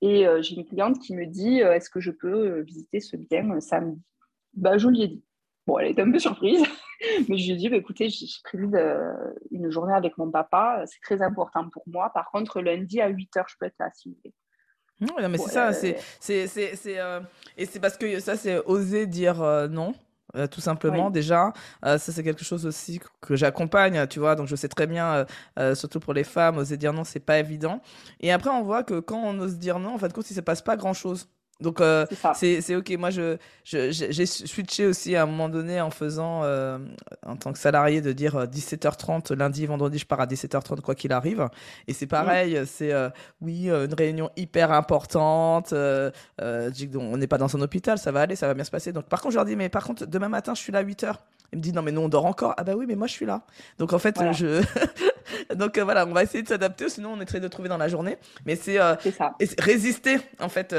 Et 0.00 0.26
euh, 0.26 0.42
j'ai 0.42 0.54
une 0.54 0.64
cliente 0.64 0.98
qui 1.00 1.14
me 1.14 1.26
dit 1.26 1.62
euh, 1.62 1.72
Est-ce 1.72 1.90
que 1.90 2.00
je 2.00 2.10
peux 2.10 2.58
euh, 2.58 2.62
visiter 2.62 3.00
ce 3.00 3.16
bien 3.16 3.60
samedi? 3.60 4.00
Bah, 4.54 4.78
Je 4.78 4.88
lui 4.88 5.02
ai 5.02 5.08
dit. 5.08 5.24
Bon, 5.66 5.78
elle 5.78 5.90
était 5.90 6.00
un 6.00 6.10
peu 6.10 6.18
surprise, 6.18 6.62
mais 7.28 7.36
je 7.36 7.46
lui 7.46 7.52
ai 7.52 7.56
dit 7.56 7.68
bah, 7.68 7.76
Écoutez, 7.76 8.08
j'ai 8.08 8.26
prévu 8.42 8.68
une 9.50 9.70
journée 9.70 9.92
avec 9.92 10.16
mon 10.16 10.30
papa, 10.30 10.84
c'est 10.86 11.00
très 11.02 11.20
important 11.20 11.68
pour 11.68 11.82
moi. 11.86 12.10
Par 12.14 12.30
contre, 12.30 12.60
lundi 12.60 13.00
à 13.00 13.08
8 13.08 13.36
h, 13.36 13.44
je 13.48 13.54
peux 13.58 13.66
être 13.66 13.78
là 13.78 13.90
si 13.92 14.08
vous 14.08 14.16
voulez. 14.16 14.34
Non, 15.00 15.28
mais 15.28 15.38
c'est 15.38 15.50
ça, 15.50 15.72
c'est, 15.72 15.96
c'est, 16.46 16.98
et 17.56 17.66
c'est 17.66 17.80
parce 17.80 17.96
que 17.96 18.18
ça, 18.18 18.36
c'est 18.36 18.58
oser 18.66 19.06
dire 19.06 19.36
non? 19.70 19.94
Euh, 20.36 20.46
tout 20.46 20.60
simplement 20.60 21.10
déjà. 21.10 21.52
Euh, 21.86 21.96
ça 21.96 22.12
c'est 22.12 22.22
quelque 22.22 22.44
chose 22.44 22.66
aussi 22.66 23.00
que 23.20 23.34
j'accompagne 23.34 24.06
tu 24.08 24.18
vois. 24.18 24.34
Donc 24.34 24.46
je 24.46 24.56
sais 24.56 24.68
très 24.68 24.86
bien 24.86 25.26
euh, 25.58 25.74
surtout 25.74 26.00
pour 26.00 26.12
les 26.12 26.24
femmes 26.24 26.58
oser 26.58 26.76
dire 26.76 26.92
non 26.92 27.04
c'est 27.04 27.20
pas 27.20 27.38
évident. 27.38 27.80
Et 28.20 28.30
après 28.30 28.50
on 28.50 28.62
voit 28.62 28.82
que 28.82 29.00
quand 29.00 29.22
on 29.24 29.38
ose 29.40 29.58
dire 29.58 29.78
non 29.78 29.94
en 29.94 29.98
fait 29.98 30.12
quand 30.12 30.30
il 30.30 30.34
se 30.34 30.40
passe 30.40 30.60
pas 30.62 30.76
grand 30.76 30.92
chose 30.92 31.28
donc 31.60 31.80
euh, 31.80 32.06
c'est 32.34 32.76
ok. 32.76 32.90
Moi, 32.98 33.10
je 33.10 33.36
j'ai 33.64 34.26
switché 34.26 34.86
aussi 34.86 35.16
à 35.16 35.24
un 35.24 35.26
moment 35.26 35.48
donné 35.48 35.80
en 35.80 35.90
faisant 35.90 36.44
euh, 36.44 36.78
en 37.26 37.36
tant 37.36 37.52
que 37.52 37.58
salarié 37.58 38.00
de 38.00 38.12
dire 38.12 38.46
17h30 38.46 39.32
euh, 39.32 39.36
lundi, 39.36 39.66
vendredi, 39.66 39.98
je 39.98 40.06
pars 40.06 40.20
à 40.20 40.26
17h30 40.26 40.80
quoi 40.80 40.94
qu'il 40.94 41.12
arrive. 41.12 41.48
Et 41.88 41.92
c'est 41.92 42.06
pareil, 42.06 42.62
c'est 42.66 42.92
oui 43.40 43.68
une 43.68 43.94
réunion 43.94 44.30
hyper 44.36 44.70
importante. 44.72 45.72
on 45.72 47.16
n'est 47.16 47.26
pas 47.26 47.38
dans 47.38 47.56
un 47.56 47.60
hôpital, 47.60 47.98
ça 47.98 48.12
va 48.12 48.20
aller, 48.20 48.36
ça 48.36 48.46
va 48.46 48.54
bien 48.54 48.64
se 48.64 48.70
passer. 48.70 48.92
Donc 48.92 49.06
par 49.06 49.20
contre, 49.20 49.32
je 49.32 49.38
leur 49.38 49.44
dis 49.44 49.56
mais 49.56 49.68
par 49.68 49.84
contre 49.84 50.06
demain 50.06 50.28
matin, 50.28 50.54
je 50.54 50.60
suis 50.60 50.72
là 50.72 50.78
à 50.78 50.84
8h. 50.84 51.14
Il 51.52 51.58
me 51.58 51.62
dit 51.62 51.72
non 51.72 51.82
mais 51.82 51.92
nous 51.92 52.00
on 52.00 52.08
dort 52.08 52.26
encore. 52.26 52.54
Ah 52.56 52.64
bah 52.64 52.74
oui 52.76 52.84
mais 52.86 52.94
moi 52.94 53.06
je 53.06 53.12
suis 53.12 53.26
là. 53.26 53.42
Donc 53.78 53.92
en 53.92 53.98
fait 53.98 54.16
je 54.32 54.62
donc 55.54 55.78
voilà 55.78 56.06
on 56.06 56.12
va 56.12 56.22
essayer 56.22 56.42
de 56.42 56.48
s'adapter 56.48 56.88
sinon 56.88 57.14
on 57.16 57.20
essaie 57.20 57.40
de 57.40 57.48
trouver 57.48 57.68
dans 57.68 57.78
la 57.78 57.88
journée. 57.88 58.18
Mais 58.44 58.56
c'est 58.56 58.78
résister 59.58 60.18
en 60.40 60.48
fait. 60.48 60.74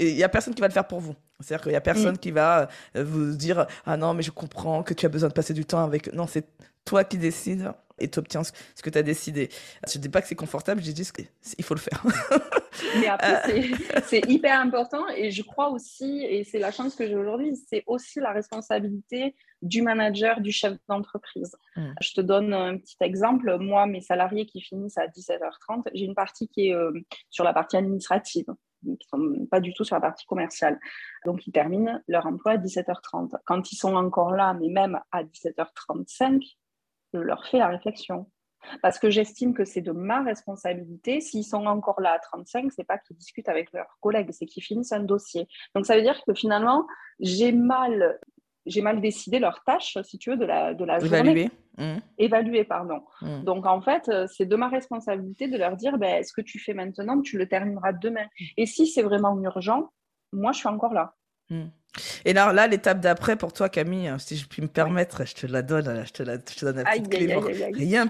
Il 0.00 0.08
y 0.08 0.24
a 0.24 0.28
personne 0.28 0.54
qui 0.54 0.60
va 0.60 0.68
le 0.68 0.72
faire 0.72 0.86
pour 0.86 1.00
vous. 1.00 1.14
C'est-à-dire 1.40 1.64
qu'il 1.64 1.72
y 1.72 1.76
a 1.76 1.80
personne 1.80 2.14
mm. 2.14 2.18
qui 2.18 2.30
va 2.30 2.68
euh, 2.96 3.04
vous 3.04 3.34
dire 3.34 3.66
ah 3.86 3.96
non 3.96 4.14
mais 4.14 4.22
je 4.22 4.30
comprends 4.30 4.82
que 4.82 4.94
tu 4.94 5.04
as 5.04 5.08
besoin 5.08 5.28
de 5.28 5.34
passer 5.34 5.52
du 5.52 5.64
temps 5.64 5.82
avec. 5.84 6.12
Non 6.12 6.26
c'est 6.26 6.46
toi 6.84 7.04
qui 7.04 7.18
décides 7.18 7.72
et 7.98 8.10
tu 8.10 8.18
obtiens 8.18 8.42
ce 8.44 8.82
que 8.82 8.90
tu 8.90 8.98
as 8.98 9.02
décidé. 9.02 9.48
Je 9.88 9.98
ne 9.98 10.02
dis 10.02 10.08
pas 10.08 10.22
que 10.22 10.28
c'est 10.28 10.34
confortable, 10.34 10.82
je 10.82 10.90
dis 10.90 11.08
qu'il 11.12 11.64
faut 11.64 11.74
le 11.74 11.80
faire. 11.80 12.04
Mais 13.00 13.06
après, 13.06 13.60
euh. 13.60 14.00
c'est 14.06 14.28
hyper 14.28 14.60
important 14.60 15.06
et 15.16 15.30
je 15.30 15.42
crois 15.42 15.70
aussi, 15.70 16.24
et 16.28 16.44
c'est 16.44 16.58
la 16.58 16.72
chance 16.72 16.96
que 16.96 17.06
j'ai 17.06 17.14
aujourd'hui, 17.14 17.56
c'est 17.68 17.84
aussi 17.86 18.18
la 18.20 18.32
responsabilité 18.32 19.36
du 19.62 19.82
manager, 19.82 20.40
du 20.40 20.50
chef 20.50 20.74
d'entreprise. 20.88 21.56
Mm. 21.76 21.92
Je 22.00 22.12
te 22.12 22.20
donne 22.20 22.52
un 22.52 22.76
petit 22.76 22.96
exemple. 23.00 23.56
Moi, 23.58 23.86
mes 23.86 24.00
salariés 24.00 24.46
qui 24.46 24.60
finissent 24.60 24.98
à 24.98 25.06
17h30, 25.06 25.88
j'ai 25.94 26.04
une 26.04 26.14
partie 26.14 26.48
qui 26.48 26.68
est 26.68 26.74
euh, 26.74 26.92
sur 27.30 27.44
la 27.44 27.52
partie 27.52 27.76
administrative 27.76 28.46
qui 29.00 29.08
sont 29.08 29.46
pas 29.50 29.60
du 29.60 29.72
tout 29.72 29.84
sur 29.84 29.96
la 29.96 30.00
partie 30.00 30.26
commerciale. 30.26 30.78
Donc, 31.24 31.46
ils 31.46 31.52
terminent 31.52 32.02
leur 32.06 32.26
emploi 32.26 32.52
à 32.52 32.56
17h30. 32.58 33.30
Quand 33.46 33.72
ils 33.72 33.76
sont 33.76 33.94
encore 33.94 34.32
là, 34.32 34.54
mais 34.60 34.68
même 34.68 35.00
à 35.10 35.24
17h35, 35.24 36.56
je 37.14 37.18
leur 37.18 37.46
fais 37.46 37.58
la 37.58 37.68
réflexion. 37.68 38.26
Parce 38.80 38.98
que 38.98 39.10
j'estime 39.10 39.52
que 39.52 39.64
c'est 39.64 39.82
de 39.82 39.92
ma 39.92 40.22
responsabilité. 40.22 41.20
S'ils 41.20 41.44
sont 41.44 41.66
encore 41.66 42.00
là 42.00 42.12
à 42.12 42.18
35, 42.18 42.72
c'est 42.72 42.84
pas 42.84 42.96
qu'ils 42.96 43.16
discutent 43.16 43.48
avec 43.48 43.72
leurs 43.72 43.98
collègues, 44.00 44.30
c'est 44.32 44.46
qu'ils 44.46 44.62
finissent 44.62 44.92
un 44.92 45.00
dossier. 45.00 45.46
Donc 45.74 45.84
ça 45.84 45.96
veut 45.96 46.02
dire 46.02 46.22
que 46.26 46.32
finalement, 46.32 46.86
j'ai 47.20 47.52
mal 47.52 48.18
j'ai 48.66 48.80
mal 48.80 49.00
décidé 49.00 49.38
leur 49.38 49.62
tâche, 49.64 49.98
si 50.04 50.18
tu 50.18 50.30
veux, 50.30 50.36
de 50.36 50.44
la, 50.44 50.74
de 50.74 50.84
la 50.84 50.98
journée. 50.98 51.50
Mmh. 51.76 51.96
Évaluer, 52.18 52.64
pardon. 52.64 53.02
Mmh. 53.20 53.42
Donc, 53.42 53.66
en 53.66 53.82
fait, 53.82 54.10
c'est 54.28 54.46
de 54.46 54.56
ma 54.56 54.68
responsabilité 54.68 55.48
de 55.48 55.58
leur 55.58 55.76
dire, 55.76 55.98
ben, 55.98 56.22
ce 56.24 56.32
que 56.32 56.40
tu 56.40 56.58
fais 56.58 56.72
maintenant, 56.72 57.20
tu 57.20 57.36
le 57.36 57.46
termineras 57.48 57.92
demain. 57.92 58.24
Mmh. 58.24 58.44
Et 58.56 58.66
si 58.66 58.86
c'est 58.86 59.02
vraiment 59.02 59.38
urgent, 59.42 59.90
moi, 60.32 60.52
je 60.52 60.58
suis 60.60 60.68
encore 60.68 60.94
là. 60.94 61.14
Et 62.24 62.32
là, 62.32 62.52
là 62.52 62.66
l'étape 62.66 63.00
d'après 63.00 63.36
pour 63.36 63.52
toi, 63.52 63.68
Camille, 63.68 64.08
hein, 64.08 64.18
si 64.18 64.36
je 64.36 64.46
puis 64.46 64.62
me 64.62 64.68
permettre, 64.68 65.24
je 65.26 65.34
te 65.34 65.46
la 65.46 65.62
donne, 65.62 66.04
je 66.06 66.10
te, 66.12 66.22
la, 66.22 66.34
je 66.34 66.56
te 66.56 66.64
donne 66.64 66.76
la 66.76 66.84
petite 66.84 67.08
clé 67.08 67.34
rien 67.72 68.06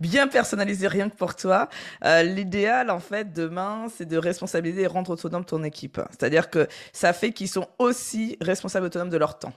bien 0.00 0.28
personnalisé, 0.28 0.88
rien 0.88 1.08
que 1.08 1.16
pour 1.16 1.34
toi. 1.36 1.68
Euh, 2.04 2.22
l'idéal, 2.22 2.90
en 2.90 3.00
fait, 3.00 3.32
demain, 3.32 3.86
c'est 3.96 4.06
de 4.06 4.16
responsabiliser 4.16 4.82
et 4.82 4.86
rendre 4.86 5.10
autonome 5.10 5.44
ton 5.44 5.62
équipe. 5.64 6.00
C'est-à-dire 6.10 6.50
que 6.50 6.66
ça 6.92 7.12
fait 7.12 7.32
qu'ils 7.32 7.48
sont 7.48 7.68
aussi 7.78 8.36
responsables 8.40 8.86
autonomes 8.86 9.10
de 9.10 9.16
leur 9.16 9.38
temps. 9.38 9.52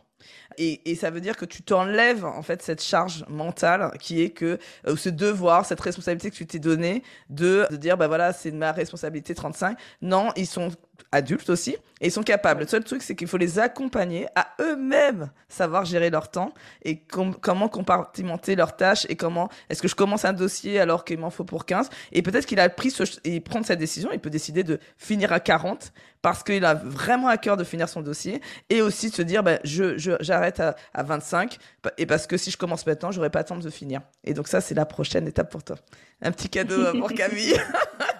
Et, 0.58 0.96
ça 0.96 1.10
veut 1.10 1.22
dire 1.22 1.36
que 1.36 1.46
tu 1.46 1.64
t'enlèves 1.64 2.26
en 2.26 2.44
fait 2.44 2.62
cette 2.62 2.84
charge 2.84 3.26
mentale 3.28 3.92
qui 4.00 4.22
est 4.22 4.30
que 4.30 4.60
euh, 4.88 4.96
ce 4.96 5.10
devoir, 5.10 5.66
cette 5.66 5.80
responsabilité 5.80 6.30
que 6.30 6.36
tu 6.36 6.46
t'es 6.46 6.60
donnée 6.60 7.04
de, 7.30 7.66
de 7.72 7.78
dire 7.78 7.98
bah 7.98 8.08
voilà 8.08 8.34
c'est 8.34 8.52
ma 8.52 8.72
responsabilité 8.72 9.34
35. 9.34 9.78
Non, 10.02 10.32
ils 10.36 10.46
sont 10.46 10.70
adultes 11.12 11.50
aussi 11.50 11.76
et 12.00 12.08
ils 12.08 12.12
sont 12.12 12.24
capables. 12.24 12.62
Le 12.62 12.68
seul 12.68 12.84
truc 12.84 13.02
c'est 13.02 13.16
qu'il 13.16 13.28
faut 13.28 13.38
les 13.38 13.60
accompagner 13.60 14.28
à 14.36 14.48
eux-mêmes 14.60 15.30
savoir 15.50 15.86
gérer 15.86 16.10
leur 16.10 16.30
temps 16.30 16.54
et 16.84 17.00
comment 17.00 17.68
compartimenter 17.68 18.56
leurs 18.56 18.76
tâches 18.76 19.06
et 19.10 19.16
comment 19.16 19.50
est-ce 19.70 19.82
que 19.82 19.88
je 19.88 19.96
commence 19.96 20.26
un 20.26 20.34
dossier 20.34 20.80
alors 20.80 21.06
qu'il 21.06 21.20
m'en 21.20 21.30
faut 21.30 21.44
pour 21.44 21.66
15 21.66 21.90
et 22.12 22.22
peut-être 22.22 22.46
qu'il 22.46 22.60
a 22.60 22.70
pris 22.70 22.92
ce, 22.92 23.04
et 23.24 23.40
prendre 23.40 23.66
cette 23.66 23.80
décision, 23.80 24.10
il 24.14 24.20
peut 24.20 24.30
décider 24.30 24.64
de 24.64 24.80
finir 24.98 25.34
à 25.34 25.40
40 25.40 25.92
parce 26.22 26.44
qu'il 26.44 26.64
a 26.66 26.76
vraiment 26.76 27.28
à 27.28 27.38
cœur 27.38 27.58
de 27.58 27.64
finir 27.64 27.90
son 27.90 28.02
dossier 28.02 28.42
et 28.70 28.82
aussi 28.82 29.10
de 29.10 29.16
se 29.16 29.22
dire 29.22 29.44
bah, 29.44 29.60
je 29.64 29.98
j'arrête 30.20 30.60
à, 30.60 30.76
à, 30.94 31.04
25 31.04 31.58
et 31.98 32.06
parce 32.06 32.28
que 32.28 32.38
si 32.38 32.52
je 32.52 32.58
commence 32.58 32.86
maintenant 32.86 33.12
j'aurai 33.12 33.30
pas 33.30 33.40
le 33.40 33.46
temps 33.46 33.58
de 33.58 33.70
finir. 33.70 34.02
Et 34.24 34.34
donc 34.34 34.48
ça 34.48 34.62
c'est 34.62 34.76
la 34.76 34.86
prochaine 34.86 35.28
étape 35.28 35.52
pour 35.52 35.64
toi. 35.64 35.78
Un 36.22 36.32
petit 36.32 36.50
cadeau 36.50 36.80
euh, 36.80 37.00
pour 37.00 37.12
Camille 37.14 37.56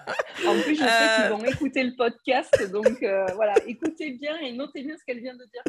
en 0.46 0.60
plus 0.60 0.74
je 0.74 0.80
sais 0.80 1.08
qu'ils 1.16 1.24
euh. 1.24 1.36
vont 1.36 1.44
écouter 1.44 1.82
le 1.84 1.94
podcast 1.96 2.70
donc 2.70 3.02
euh, 3.02 3.26
voilà 3.34 3.54
écoutez 3.66 4.10
bien 4.12 4.36
et 4.38 4.52
notez 4.52 4.82
bien 4.82 4.96
ce 4.98 5.04
qu'elle 5.04 5.20
vient 5.20 5.34
de 5.34 5.44
dire 5.44 5.62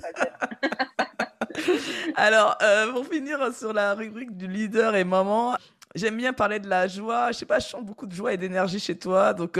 alors 2.16 2.58
pour 2.94 3.06
finir 3.08 3.54
sur 3.54 3.74
la 3.74 3.94
rubrique 3.94 4.36
du 4.36 4.48
leader 4.48 4.96
et 4.96 5.04
maman 5.04 5.56
J'aime 5.96 6.18
bien 6.18 6.34
parler 6.34 6.60
de 6.60 6.68
la 6.68 6.88
joie. 6.88 7.32
Je 7.32 7.38
sais 7.38 7.46
pas, 7.46 7.60
je 7.60 7.68
sens 7.68 7.84
beaucoup 7.84 8.08
de 8.08 8.14
joie 8.14 8.34
et 8.34 8.38
d'énergie 8.38 8.80
chez 8.80 8.98
toi. 8.98 9.34
Donc, 9.34 9.60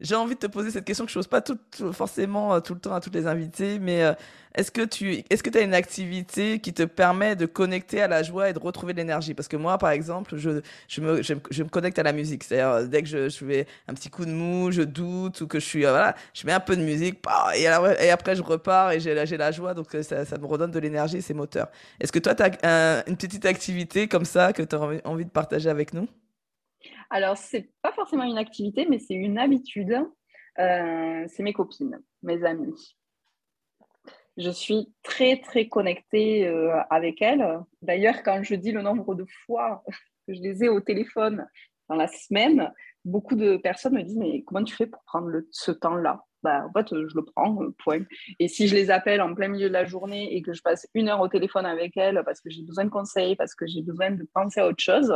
j'ai 0.00 0.14
envie 0.14 0.34
de 0.34 0.40
te 0.40 0.46
poser 0.46 0.70
cette 0.70 0.84
question 0.84 1.04
que 1.04 1.10
je 1.10 1.18
pose 1.18 1.26
pas 1.26 1.40
tout, 1.42 1.58
forcément 1.92 2.54
euh, 2.54 2.60
tout 2.60 2.74
le 2.74 2.80
temps 2.80 2.94
à 2.94 3.00
toutes 3.00 3.14
les 3.14 3.26
invités, 3.26 3.78
mais 3.78 4.02
euh, 4.02 4.12
est-ce 4.54 4.70
que 4.70 4.82
tu 4.82 5.22
est-ce 5.30 5.42
que 5.42 5.56
as 5.56 5.60
une 5.60 5.74
activité 5.74 6.58
qui 6.58 6.72
te 6.72 6.82
permet 6.84 7.36
de 7.36 7.46
connecter 7.46 8.00
à 8.02 8.08
la 8.08 8.22
joie 8.22 8.48
et 8.48 8.52
de 8.52 8.58
retrouver 8.58 8.92
de 8.94 8.98
l'énergie? 8.98 9.34
Parce 9.34 9.48
que 9.48 9.56
moi, 9.56 9.78
par 9.78 9.90
exemple, 9.90 10.36
je, 10.36 10.60
je, 10.88 11.00
me, 11.00 11.22
je, 11.22 11.62
me 11.62 11.68
connecte 11.68 11.98
à 11.98 12.02
la 12.02 12.12
musique. 12.12 12.44
C'est-à-dire, 12.44 12.70
euh, 12.70 12.86
dès 12.86 13.02
que 13.02 13.08
je, 13.08 13.28
je, 13.28 13.44
fais 13.44 13.66
un 13.88 13.94
petit 13.94 14.10
coup 14.10 14.24
de 14.24 14.30
mou, 14.30 14.70
je 14.70 14.82
doute 14.82 15.40
ou 15.42 15.46
que 15.46 15.60
je 15.60 15.66
suis. 15.66 15.82
voilà, 15.82 16.14
je 16.34 16.46
mets 16.46 16.52
un 16.52 16.60
peu 16.60 16.76
de 16.76 16.82
musique 16.82 17.20
et, 17.56 17.62
et 17.62 18.10
après, 18.10 18.34
je 18.34 18.42
repars 18.42 18.92
et 18.92 19.00
j'ai 19.00 19.14
la, 19.14 19.24
la 19.24 19.52
joie. 19.52 19.74
Donc, 19.74 19.88
ça, 20.02 20.24
ça 20.24 20.38
me 20.38 20.46
redonne 20.46 20.70
de 20.70 20.78
l'énergie 20.78 21.22
c'est 21.22 21.34
moteur. 21.34 21.68
Est-ce 22.00 22.12
que 22.12 22.18
toi, 22.18 22.34
tu 22.34 22.42
as 22.42 23.04
une 23.06 23.16
petite 23.16 23.46
activité 23.46 24.08
comme 24.08 24.24
ça 24.24 24.52
que 24.52 24.62
tu 24.62 24.74
as 24.74 24.80
envie 25.04 25.24
de 25.24 25.30
partager 25.30 25.68
avec 25.68 25.94
nous? 25.94 26.08
Alors, 27.10 27.36
c'est 27.36 27.70
pas 27.82 27.92
forcément 27.92 28.22
une 28.22 28.38
activité, 28.38 28.86
mais 28.88 29.00
c'est 29.00 29.14
une 29.14 29.38
habitude. 29.38 30.00
Euh, 30.58 31.24
c'est 31.28 31.42
mes 31.42 31.52
copines, 31.52 32.00
mes 32.22 32.44
amies. 32.44 32.96
Je 34.36 34.50
suis 34.50 34.92
très, 35.02 35.40
très 35.40 35.68
connectée 35.68 36.46
euh, 36.46 36.80
avec 36.88 37.20
elles. 37.20 37.60
D'ailleurs, 37.82 38.22
quand 38.22 38.42
je 38.42 38.54
dis 38.54 38.70
le 38.70 38.82
nombre 38.82 39.14
de 39.16 39.26
fois 39.44 39.82
que 40.28 40.34
je 40.34 40.40
les 40.40 40.64
ai 40.64 40.68
au 40.68 40.80
téléphone 40.80 41.46
dans 41.88 41.96
la 41.96 42.06
semaine, 42.06 42.72
beaucoup 43.04 43.34
de 43.34 43.56
personnes 43.56 43.94
me 43.94 44.02
disent 44.02 44.16
Mais 44.16 44.42
comment 44.44 44.62
tu 44.62 44.76
fais 44.76 44.86
pour 44.86 45.02
prendre 45.04 45.32
ce 45.50 45.72
temps-là? 45.72 46.22
Bah, 46.42 46.64
en 46.66 46.72
fait, 46.72 46.88
je 46.90 47.14
le 47.14 47.24
prends, 47.24 47.58
point. 47.84 48.04
Et 48.38 48.48
si 48.48 48.66
je 48.68 48.74
les 48.74 48.90
appelle 48.90 49.20
en 49.20 49.34
plein 49.34 49.48
milieu 49.48 49.68
de 49.68 49.74
la 49.74 49.84
journée 49.84 50.34
et 50.34 50.40
que 50.40 50.54
je 50.54 50.62
passe 50.62 50.86
une 50.94 51.08
heure 51.08 51.20
au 51.20 51.28
téléphone 51.28 51.66
avec 51.66 51.96
elles 51.96 52.22
parce 52.24 52.40
que 52.40 52.48
j'ai 52.48 52.62
besoin 52.62 52.84
de 52.84 52.90
conseils, 52.90 53.36
parce 53.36 53.54
que 53.54 53.66
j'ai 53.66 53.82
besoin 53.82 54.12
de 54.12 54.26
penser 54.32 54.60
à 54.60 54.68
autre 54.68 54.82
chose, 54.82 55.12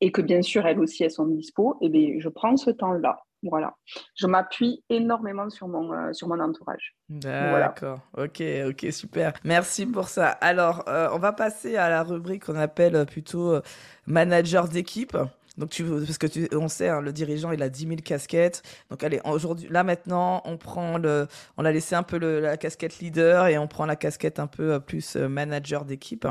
et 0.00 0.12
que 0.12 0.22
bien 0.22 0.42
sûr 0.42 0.66
elles 0.66 0.80
aussi 0.80 1.04
elles 1.04 1.10
sont 1.10 1.26
dispo, 1.26 1.78
et 1.80 1.86
eh 1.86 1.88
bien 1.88 2.14
je 2.18 2.28
prends 2.28 2.56
ce 2.56 2.70
temps-là. 2.70 3.22
Voilà. 3.42 3.76
Je 4.16 4.26
m'appuie 4.26 4.82
énormément 4.88 5.48
sur 5.48 5.68
mon, 5.68 5.92
euh, 5.92 6.12
sur 6.12 6.28
mon 6.28 6.40
entourage. 6.40 6.96
D'accord. 7.08 8.00
Ok, 8.16 8.42
ok, 8.68 8.86
super. 8.92 9.32
Merci 9.44 9.86
pour 9.86 10.08
ça. 10.08 10.28
Alors, 10.28 10.84
euh, 10.88 11.08
on 11.12 11.18
va 11.18 11.32
passer 11.32 11.76
à 11.76 11.88
la 11.88 12.02
rubrique 12.02 12.46
qu'on 12.46 12.56
appelle 12.56 13.06
plutôt 13.06 13.52
euh, 13.52 13.62
manager 14.06 14.68
d'équipe. 14.68 15.16
Donc, 15.56 15.70
tu, 15.70 15.84
parce 15.84 16.18
que 16.18 16.26
tu, 16.26 16.48
on 16.52 16.68
sait, 16.68 16.88
hein, 16.88 17.00
le 17.00 17.12
dirigeant, 17.12 17.50
il 17.50 17.62
a 17.62 17.68
10 17.68 17.86
000 17.86 17.96
casquettes. 18.04 18.62
Donc, 18.90 19.02
allez, 19.02 19.20
aujourd'hui, 19.24 19.68
là 19.68 19.82
maintenant, 19.84 20.40
on 20.44 20.56
prend 20.56 20.98
le, 20.98 21.26
on 21.56 21.64
a 21.64 21.72
laissé 21.72 21.94
un 21.94 22.04
peu 22.04 22.18
la 22.18 22.56
casquette 22.56 22.98
leader 22.98 23.46
et 23.46 23.58
on 23.58 23.66
prend 23.66 23.86
la 23.86 23.96
casquette 23.96 24.38
un 24.38 24.46
peu 24.46 24.78
plus 24.80 25.16
manager 25.16 25.84
d'équipe 25.84 26.26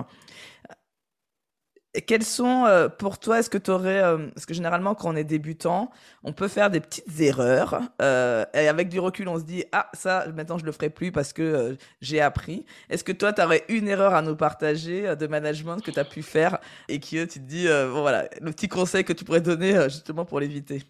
quels 2.01 2.23
sont 2.23 2.65
euh, 2.65 2.89
pour 2.89 3.19
toi, 3.19 3.39
est-ce 3.39 3.49
que 3.49 3.57
tu 3.57 3.71
aurais, 3.71 4.03
euh, 4.03 4.27
parce 4.33 4.45
que 4.45 4.53
généralement 4.53 4.95
quand 4.95 5.09
on 5.11 5.15
est 5.15 5.23
débutant, 5.23 5.89
on 6.23 6.33
peut 6.33 6.47
faire 6.47 6.69
des 6.69 6.79
petites 6.79 7.19
erreurs 7.19 7.81
euh, 8.01 8.45
et 8.53 8.67
avec 8.67 8.89
du 8.89 8.99
recul 8.99 9.27
on 9.27 9.39
se 9.39 9.43
dit 9.43 9.63
ah 9.71 9.89
ça 9.93 10.25
maintenant 10.35 10.57
je 10.57 10.65
le 10.65 10.71
ferai 10.71 10.89
plus 10.89 11.11
parce 11.11 11.33
que 11.33 11.77
j'ai 12.01 12.21
appris. 12.21 12.65
Est-ce 12.89 13.03
que 13.03 13.11
toi 13.11 13.33
tu 13.33 13.41
aurais 13.41 13.63
une 13.69 13.87
erreur 13.87 14.13
à 14.13 14.21
nous 14.21 14.35
partager 14.35 15.15
de 15.15 15.27
management 15.27 15.81
que 15.81 15.91
tu 15.91 15.99
as 15.99 16.05
pu 16.05 16.21
faire 16.21 16.59
et 16.89 16.99
que 16.99 17.25
tu 17.25 17.39
te 17.39 17.39
dis 17.39 17.67
bon 17.67 18.01
voilà 18.01 18.27
le 18.41 18.51
petit 18.51 18.67
conseil 18.67 19.03
que 19.03 19.13
tu 19.13 19.23
pourrais 19.23 19.41
donner 19.41 19.73
justement 19.85 20.25
pour 20.25 20.39
l'éviter? 20.39 20.83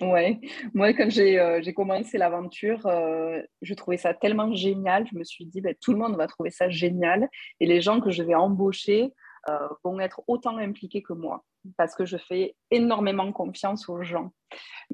Ouais, 0.00 0.38
moi 0.74 0.92
quand 0.92 1.10
j'ai 1.10 1.72
commencé 1.74 2.18
l'aventure, 2.18 2.80
je 3.62 3.74
trouvais 3.74 3.96
ça 3.96 4.14
tellement 4.14 4.54
génial. 4.54 5.06
Je 5.10 5.18
me 5.18 5.24
suis 5.24 5.46
dit, 5.46 5.60
ben, 5.60 5.74
tout 5.80 5.92
le 5.92 5.98
monde 5.98 6.16
va 6.16 6.26
trouver 6.26 6.50
ça 6.50 6.68
génial. 6.68 7.28
Et 7.60 7.66
les 7.66 7.80
gens 7.80 8.00
que 8.00 8.10
je 8.10 8.22
vais 8.22 8.34
embaucher, 8.34 9.04
euh, 9.04 9.08
vont 9.84 10.00
être 10.00 10.22
autant 10.26 10.58
impliqués 10.58 11.02
que 11.02 11.12
moi 11.12 11.44
parce 11.76 11.94
que 11.94 12.04
je 12.04 12.16
fais 12.16 12.54
énormément 12.70 13.32
confiance 13.32 13.88
aux 13.88 14.02
gens. 14.02 14.32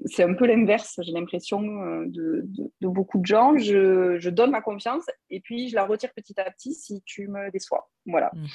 C'est 0.07 0.25
un 0.25 0.35
peu 0.35 0.47
l'inverse, 0.47 0.99
j'ai 1.03 1.13
l'impression 1.13 1.63
euh, 1.63 2.05
de, 2.09 2.45
beaucoup 2.81 3.19
de 3.19 3.27
gens. 3.27 3.57
Je, 3.57 4.29
donne 4.29 4.51
ma 4.51 4.61
confiance 4.61 5.05
et 5.31 5.41
puis 5.41 5.69
je 5.69 5.77
la 5.77 5.87
retire 5.87 6.13
petit 6.13 6.39
à 6.41 6.51
petit 6.51 6.75
si 6.75 7.01
tu 7.07 7.29
me 7.29 7.51
déçois. 7.53 7.89
Voilà. 8.05 8.33
Mm. 8.35 8.47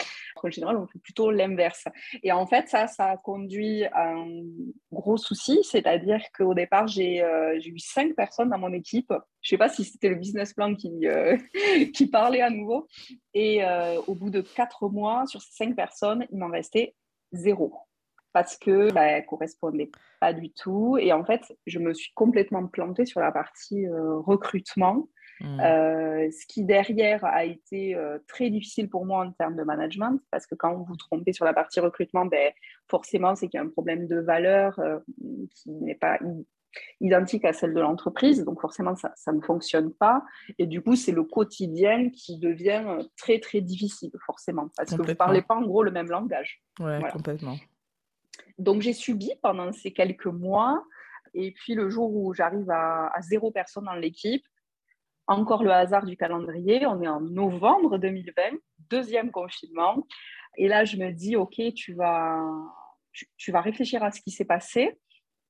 En 0.43 0.49
général, 0.49 0.77
on 0.77 0.87
fait 0.87 0.99
plutôt 0.99 1.31
l'inverse. 1.31 1.85
Et 2.23 2.33
en 2.33 2.45
fait, 2.45 2.67
ça, 2.67 2.87
ça 2.87 3.05
a 3.05 3.17
conduit 3.17 3.85
à 3.85 4.09
un 4.09 4.27
gros 4.91 5.17
souci, 5.17 5.59
c'est-à-dire 5.63 6.21
qu'au 6.37 6.53
départ, 6.53 6.87
j'ai 6.87 7.21
euh, 7.21 7.57
eu 7.65 7.79
cinq 7.79 8.15
personnes 8.15 8.49
dans 8.49 8.59
mon 8.59 8.73
équipe. 8.73 9.13
Je 9.41 9.47
ne 9.47 9.49
sais 9.49 9.57
pas 9.57 9.69
si 9.69 9.85
c'était 9.85 10.09
le 10.09 10.15
business 10.15 10.53
plan 10.53 10.75
qui, 10.75 11.07
euh, 11.07 11.37
qui 11.93 12.07
parlait 12.07 12.41
à 12.41 12.49
nouveau. 12.49 12.87
Et 13.33 13.61
au 14.07 14.15
bout 14.15 14.29
de 14.29 14.41
quatre 14.41 14.89
mois, 14.89 15.25
sur 15.27 15.41
ces 15.41 15.53
cinq 15.53 15.75
personnes, 15.75 16.25
il 16.31 16.39
m'en 16.39 16.49
restait 16.49 16.95
zéro 17.31 17.73
parce 18.33 18.57
que 18.57 18.91
bah, 18.91 19.21
correspondait 19.21 19.91
pas 20.19 20.33
du 20.33 20.51
tout. 20.51 20.97
Et 20.99 21.13
en 21.13 21.23
fait, 21.23 21.55
je 21.65 21.79
me 21.79 21.93
suis 21.93 22.11
complètement 22.13 22.67
plantée 22.67 23.05
sur 23.05 23.19
la 23.19 23.31
partie 23.31 23.87
euh, 23.87 24.17
recrutement, 24.17 25.09
mmh. 25.41 25.59
euh, 25.59 26.29
ce 26.31 26.45
qui 26.47 26.63
derrière 26.63 27.25
a 27.25 27.45
été 27.45 27.95
euh, 27.95 28.19
très 28.27 28.49
difficile 28.49 28.89
pour 28.89 29.05
moi 29.05 29.25
en 29.25 29.31
termes 29.31 29.55
de 29.55 29.63
management, 29.63 30.19
parce 30.31 30.45
que 30.45 30.55
quand 30.55 30.73
vous 30.75 30.85
vous 30.85 30.97
trompez 30.97 31.33
sur 31.33 31.45
la 31.45 31.53
partie 31.53 31.79
recrutement, 31.79 32.25
ben, 32.25 32.51
forcément, 32.87 33.35
c'est 33.35 33.47
qu'il 33.47 33.57
y 33.57 33.61
a 33.61 33.65
un 33.65 33.69
problème 33.69 34.07
de 34.07 34.19
valeur 34.19 34.79
qui 35.55 35.71
n'est 35.71 35.95
pas 35.95 36.19
identique 37.01 37.45
à 37.45 37.53
celle 37.53 37.73
de 37.73 37.79
l'entreprise, 37.79 38.43
donc 38.43 38.61
forcément 38.61 38.95
ça, 38.95 39.11
ça, 39.15 39.31
ne 39.31 39.41
fonctionne 39.41 39.91
pas. 39.91 40.23
Et 40.57 40.67
du 40.67 40.81
coup, 40.81 40.95
c'est 40.95 41.11
le 41.11 41.23
quotidien 41.23 42.09
qui 42.09 42.37
devient 42.37 42.83
très 43.17 43.39
très 43.39 43.61
difficile, 43.61 44.11
forcément, 44.25 44.69
parce 44.77 44.91
que 44.91 44.95
vous 44.95 45.07
ne 45.07 45.13
parlez 45.13 45.41
pas 45.41 45.55
en 45.55 45.61
gros 45.61 45.83
le 45.83 45.91
même 45.91 46.09
langage. 46.09 46.61
Ouais, 46.79 46.99
complètement. 47.11 47.55
Donc 48.57 48.81
j'ai 48.81 48.93
subi 48.93 49.31
pendant 49.41 49.71
ces 49.71 49.91
quelques 49.91 50.25
mois. 50.25 50.83
Et 51.33 51.51
puis 51.51 51.75
le 51.75 51.89
jour 51.89 52.15
où 52.15 52.33
j'arrive 52.33 52.69
à, 52.69 53.11
zéro 53.21 53.51
personne 53.51 53.85
dans 53.85 53.93
l'équipe, 53.93 54.45
encore 55.27 55.63
le 55.63 55.71
hasard 55.71 56.05
du 56.05 56.17
calendrier, 56.17 56.85
on 56.85 57.01
est 57.01 57.07
en 57.07 57.21
novembre 57.21 57.99
2020, 57.99 58.57
deuxième 58.89 59.31
confinement. 59.31 60.07
Et 60.57 60.67
là, 60.67 60.85
je 60.85 60.97
me 60.97 61.11
dis, 61.11 61.35
OK, 61.35 61.61
tu 61.75 61.93
vas, 61.93 62.43
tu 63.37 63.51
vas 63.51 63.61
réfléchir 63.61 64.03
à 64.03 64.11
ce 64.11 64.21
qui 64.21 64.31
s'est 64.31 64.45
passé. 64.45 64.97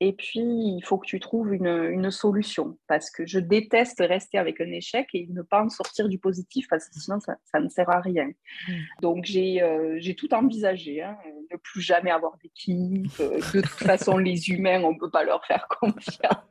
Et 0.02 0.14
puis, 0.14 0.40
il 0.40 0.80
faut 0.82 0.96
que 0.96 1.06
tu 1.06 1.20
trouves 1.20 1.52
une, 1.52 1.66
une, 1.66 2.10
solution 2.10 2.78
parce 2.86 3.10
que 3.10 3.26
je 3.26 3.38
déteste 3.38 3.98
rester 4.00 4.38
avec 4.38 4.60
un 4.62 4.72
échec 4.72 5.06
et 5.12 5.26
ne 5.28 5.42
pas 5.42 5.62
en 5.62 5.68
sortir 5.68 6.08
du 6.08 6.18
positif 6.18 6.66
parce 6.70 6.88
que 6.88 6.98
sinon, 6.98 7.20
ça, 7.20 7.36
ça 7.44 7.60
ne 7.60 7.68
sert 7.68 7.90
à 7.90 8.00
rien. 8.00 8.30
Mm. 8.66 8.72
Donc, 9.02 9.24
j'ai 9.26 9.62
euh, 9.62 10.00
tout 10.16 10.32
envisagé. 10.32 11.02
Hein, 11.02 11.16
ne 11.52 11.56
plus 11.56 11.80
jamais 11.80 12.10
avoir 12.10 12.36
d'équipe. 12.42 13.10
Euh, 13.20 13.40
de 13.52 13.60
toute 13.60 13.66
façon, 13.86 14.16
les 14.18 14.50
humains, 14.50 14.82
on 14.82 14.92
ne 14.92 14.98
peut 14.98 15.10
pas 15.10 15.24
leur 15.24 15.44
faire 15.44 15.66
confiance. 15.80 16.44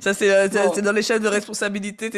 ça, 0.00 0.14
c'est 0.14 0.30
euh, 0.30 0.48
dans 0.82 0.92
l'échelle 0.92 1.20
de 1.20 1.28
responsabilité. 1.28 2.10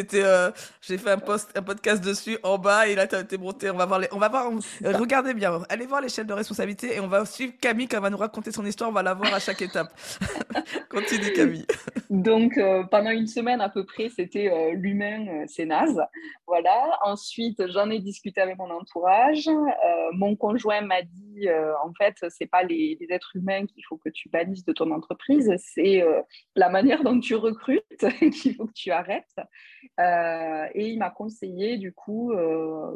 J'ai 0.80 0.98
fait 0.98 1.10
un, 1.10 1.18
post, 1.18 1.56
un 1.56 1.62
podcast 1.62 2.02
dessus 2.02 2.38
en 2.42 2.58
bas 2.58 2.88
et 2.88 2.94
là, 2.94 3.06
tu 3.06 3.14
as 3.14 3.20
été 3.20 3.38
monté. 3.38 3.70
On 3.70 3.76
va 3.76 3.86
voir. 3.86 4.00
Les, 4.00 4.08
on 4.12 4.18
va 4.18 4.28
voir 4.28 4.50
regardez 4.82 5.34
bien. 5.34 5.62
Allez 5.68 5.86
voir 5.86 6.00
l'échelle 6.00 6.26
de 6.26 6.32
responsabilité 6.32 6.96
et 6.96 7.00
on 7.00 7.08
va 7.08 7.24
suivre 7.24 7.54
Camille 7.60 7.88
elle 7.90 8.00
va 8.00 8.10
nous 8.10 8.16
raconter 8.16 8.52
son 8.52 8.64
histoire. 8.64 8.90
On 8.90 8.92
va 8.92 9.02
la 9.02 9.14
voir 9.14 9.32
à 9.32 9.38
chaque 9.38 9.62
étape. 9.68 9.92
Continue 10.90 11.32
Camille. 11.32 11.66
Donc 12.10 12.56
euh, 12.56 12.84
pendant 12.84 13.10
une 13.10 13.26
semaine 13.26 13.60
à 13.60 13.68
peu 13.68 13.84
près, 13.84 14.08
c'était 14.08 14.50
euh, 14.50 14.72
l'humain, 14.72 15.26
euh, 15.28 15.44
c'est 15.46 15.66
naze. 15.66 16.00
Voilà. 16.46 16.98
Ensuite, 17.04 17.70
j'en 17.70 17.90
ai 17.90 17.98
discuté 17.98 18.40
avec 18.40 18.56
mon 18.56 18.70
entourage. 18.70 19.48
mon 20.12 20.34
conjoint 20.36 20.80
m'a 20.80 21.02
dit, 21.02 21.46
en 21.84 21.92
fait, 21.92 22.16
c'est 22.30 22.46
pas 22.46 22.62
les, 22.62 22.96
êtres 23.10 23.32
humains 23.34 23.66
qu'il 23.66 23.84
faut 23.86 23.98
que 23.98 24.08
tu 24.08 24.28
banises 24.30 24.64
de 24.64 24.72
ton 24.72 24.90
entreprise, 24.90 25.52
c'est 25.58 26.02
la 26.56 26.70
manière 26.70 27.02
dont 27.02 27.20
tu 27.20 27.34
recrutes 27.34 27.84
qu'il 28.32 28.54
faut 28.54 28.66
que 28.66 28.72
tu 28.72 28.90
arrêtes. 28.90 29.36
et 29.98 30.88
il 30.88 30.98
m'a 30.98 31.10
conseillé 31.10 31.76
du 31.76 31.92
coup 31.92 32.32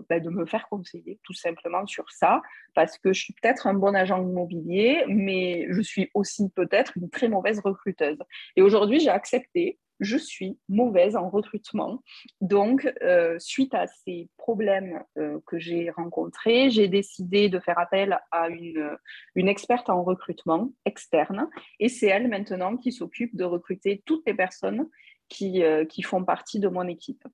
ben, 0.09 0.23
de 0.23 0.31
me 0.31 0.47
faire 0.47 0.67
conseiller 0.71 1.21
tout 1.23 1.35
simplement 1.35 1.85
sur 1.87 2.11
ça, 2.11 2.41
parce 2.75 2.99
que 2.99 3.13
je 3.13 3.21
suis 3.21 3.35
peut-être 3.35 3.67
un 3.67 3.75
bon 3.75 3.95
agent 3.95 4.23
immobilier, 4.23 5.05
mais 5.09 5.67
je 5.71 5.83
suis 5.83 6.11
aussi 6.15 6.49
peut-être 6.63 6.93
une 6.97 7.11
très 7.11 7.29
mauvaise 7.29 7.61
recruteuse. 7.61 8.19
Et 8.57 8.63
aujourd'hui, 8.63 9.01
j'ai 9.01 9.11
accepté, 9.11 9.79
je 10.01 10.17
suis 10.17 10.59
mauvaise 10.69 11.17
en 11.17 11.29
recrutement. 11.29 12.03
Donc, 12.41 12.93
euh, 13.03 13.39
suite 13.39 13.75
à 13.75 13.87
ces 13.87 14.29
problèmes 14.37 15.03
euh, 15.19 15.39
que 15.47 15.59
j'ai 15.59 15.91
rencontrés, 15.91 16.71
j'ai 16.71 16.89
décidé 16.89 17.49
de 17.49 17.59
faire 17.61 17.79
appel 17.79 18.19
à 18.31 18.49
une, 18.49 18.97
une 19.35 19.49
experte 19.49 19.91
en 19.91 20.03
recrutement 20.03 20.71
externe. 20.85 21.49
Et 21.79 21.89
c'est 21.89 22.09
elle 22.09 22.29
maintenant 22.29 22.77
qui 22.77 22.93
s'occupe 22.93 23.37
de 23.37 23.45
recruter 23.45 24.03
toutes 24.07 24.27
les 24.27 24.35
personnes 24.35 24.89
qui, 25.29 25.63
euh, 25.63 25.85
qui 25.85 26.03
font 26.03 26.25
partie 26.25 26.61
de 26.61 26.69
mon 26.69 26.87
équipe. 26.87 27.25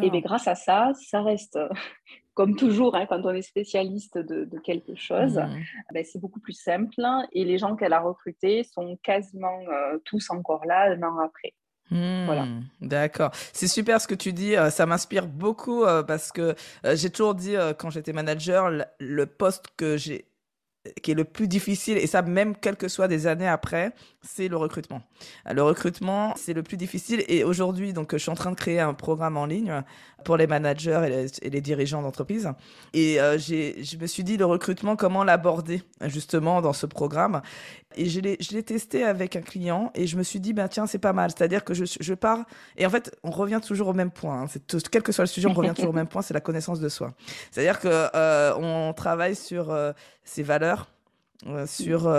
Et 0.00 0.10
bien, 0.10 0.20
grâce 0.20 0.48
à 0.48 0.54
ça, 0.54 0.92
ça 0.94 1.22
reste 1.22 1.58
comme 2.36 2.54
toujours, 2.54 2.94
hein, 2.94 3.06
quand 3.08 3.24
on 3.24 3.30
est 3.30 3.42
spécialiste 3.42 4.18
de, 4.18 4.46
quelque 4.62 4.94
chose, 4.94 5.38
mmh. 5.38 5.94
ben, 5.94 6.04
c'est 6.04 6.20
beaucoup 6.20 6.38
plus 6.38 6.52
simple. 6.52 7.02
Et 7.32 7.44
les 7.44 7.56
gens 7.56 7.76
qu'elle 7.76 7.94
a 7.94 8.00
recrutés 8.00 8.62
sont 8.62 8.98
quasiment 9.02 9.58
euh, 9.68 9.98
tous 10.04 10.28
encore 10.28 10.66
là 10.66 10.92
un 10.92 11.02
an 11.02 11.18
après. 11.18 11.54
Voilà. 11.88 12.44
Mmh. 12.44 12.64
D'accord. 12.82 13.30
C'est 13.54 13.68
super 13.68 14.02
ce 14.02 14.06
que 14.06 14.14
tu 14.14 14.34
dis. 14.34 14.54
Euh, 14.54 14.68
ça 14.68 14.84
m'inspire 14.84 15.26
beaucoup 15.26 15.84
euh, 15.84 16.02
parce 16.02 16.30
que 16.30 16.54
j'ai 16.92 17.08
toujours 17.08 17.34
dit 17.34 17.54
quand 17.78 17.88
j'étais 17.88 18.12
manager, 18.12 18.70
le 19.00 19.26
poste 19.26 19.68
que 19.76 19.96
j'ai 19.96 20.26
qui 21.02 21.10
est 21.10 21.14
le 21.14 21.24
plus 21.24 21.48
difficile, 21.48 21.96
et 21.98 22.06
ça 22.06 22.22
même 22.22 22.56
quelles 22.56 22.76
que 22.76 22.86
soient 22.86 23.08
des 23.08 23.26
années 23.26 23.48
après, 23.48 23.92
c'est 24.26 24.48
le 24.48 24.56
recrutement. 24.56 25.02
Le 25.50 25.62
recrutement, 25.62 26.34
c'est 26.36 26.52
le 26.52 26.62
plus 26.62 26.76
difficile. 26.76 27.24
Et 27.28 27.44
aujourd'hui, 27.44 27.92
donc, 27.92 28.12
je 28.12 28.18
suis 28.18 28.30
en 28.30 28.34
train 28.34 28.50
de 28.50 28.56
créer 28.56 28.80
un 28.80 28.94
programme 28.94 29.36
en 29.36 29.46
ligne 29.46 29.82
pour 30.24 30.36
les 30.36 30.46
managers 30.46 31.28
et 31.42 31.50
les, 31.50 31.60
dirigeants 31.60 32.02
d'entreprise. 32.02 32.50
Et 32.92 33.20
euh, 33.20 33.38
je 33.38 33.96
me 33.96 34.06
suis 34.06 34.24
dit, 34.24 34.36
le 34.36 34.44
recrutement, 34.44 34.96
comment 34.96 35.24
l'aborder 35.24 35.82
justement 36.06 36.60
dans 36.60 36.72
ce 36.72 36.86
programme? 36.86 37.42
Et 37.96 38.06
je 38.06 38.20
l'ai 38.20 38.62
testé 38.62 39.04
avec 39.04 39.36
un 39.36 39.40
client 39.40 39.90
et 39.94 40.06
je 40.06 40.16
me 40.16 40.22
suis 40.22 40.40
dit, 40.40 40.52
ben, 40.52 40.68
tiens, 40.68 40.86
c'est 40.86 40.98
pas 40.98 41.12
mal. 41.12 41.30
C'est-à-dire 41.30 41.64
que 41.64 41.72
je, 41.72 41.84
je, 41.84 42.14
pars. 42.14 42.44
Et 42.76 42.84
en 42.84 42.90
fait, 42.90 43.16
on 43.22 43.30
revient 43.30 43.60
toujours 43.64 43.88
au 43.88 43.94
même 43.94 44.10
point. 44.10 44.42
Hein. 44.42 44.80
Quel 44.90 45.02
que 45.02 45.12
soit 45.12 45.24
le 45.24 45.28
sujet, 45.28 45.48
on 45.48 45.54
revient 45.54 45.72
toujours 45.74 45.90
au 45.90 45.94
même 45.94 46.08
point, 46.08 46.22
c'est 46.22 46.34
la 46.34 46.40
connaissance 46.40 46.80
de 46.80 46.88
soi. 46.88 47.14
C'est-à-dire 47.50 47.80
qu'on 47.80 47.88
euh, 47.88 48.92
travaille 48.92 49.36
sur 49.36 49.70
euh, 49.70 49.92
ses 50.24 50.42
valeurs, 50.42 50.88
sur 51.66 52.10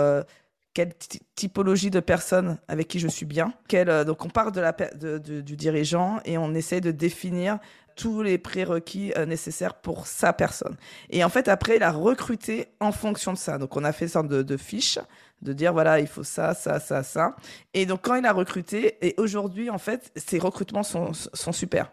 quelle 0.74 0.92
typologie 1.34 1.90
de 1.90 2.00
personnes 2.00 2.58
avec 2.68 2.88
qui 2.88 2.98
je 2.98 3.08
suis 3.08 3.26
bien. 3.26 3.52
Euh, 3.74 4.04
donc 4.04 4.24
on 4.24 4.28
part 4.28 4.52
de 4.52 4.60
la, 4.60 4.72
du 4.72 5.56
dirigeant 5.56 6.20
et 6.24 6.38
on 6.38 6.54
essaie 6.54 6.80
de 6.80 6.90
définir 6.90 7.58
tous 7.96 8.22
les 8.22 8.38
prérequis 8.38 9.12
euh, 9.16 9.26
nécessaires 9.26 9.74
pour 9.74 10.06
sa 10.06 10.32
personne. 10.32 10.76
Et 11.10 11.24
en 11.24 11.28
fait, 11.28 11.48
après, 11.48 11.76
il 11.76 11.82
a 11.82 11.90
recruté 11.90 12.68
en 12.78 12.92
fonction 12.92 13.32
de 13.32 13.38
ça. 13.38 13.58
Donc 13.58 13.76
on 13.76 13.82
a 13.82 13.92
fait 13.92 14.04
une 14.04 14.10
sorte 14.10 14.28
de, 14.28 14.42
de 14.42 14.56
fiche 14.56 15.00
de 15.42 15.52
dire 15.52 15.72
voilà, 15.72 16.00
il 16.00 16.06
faut 16.06 16.24
ça, 16.24 16.54
ça, 16.54 16.80
ça, 16.80 17.02
ça. 17.02 17.36
Et 17.74 17.86
donc 17.86 18.02
quand 18.02 18.14
il 18.14 18.26
a 18.26 18.32
recruté, 18.32 18.98
et 19.06 19.14
aujourd'hui, 19.18 19.70
en 19.70 19.78
fait, 19.78 20.12
ses 20.16 20.38
recrutements 20.38 20.82
sont, 20.82 21.12
sont 21.12 21.52
super. 21.52 21.90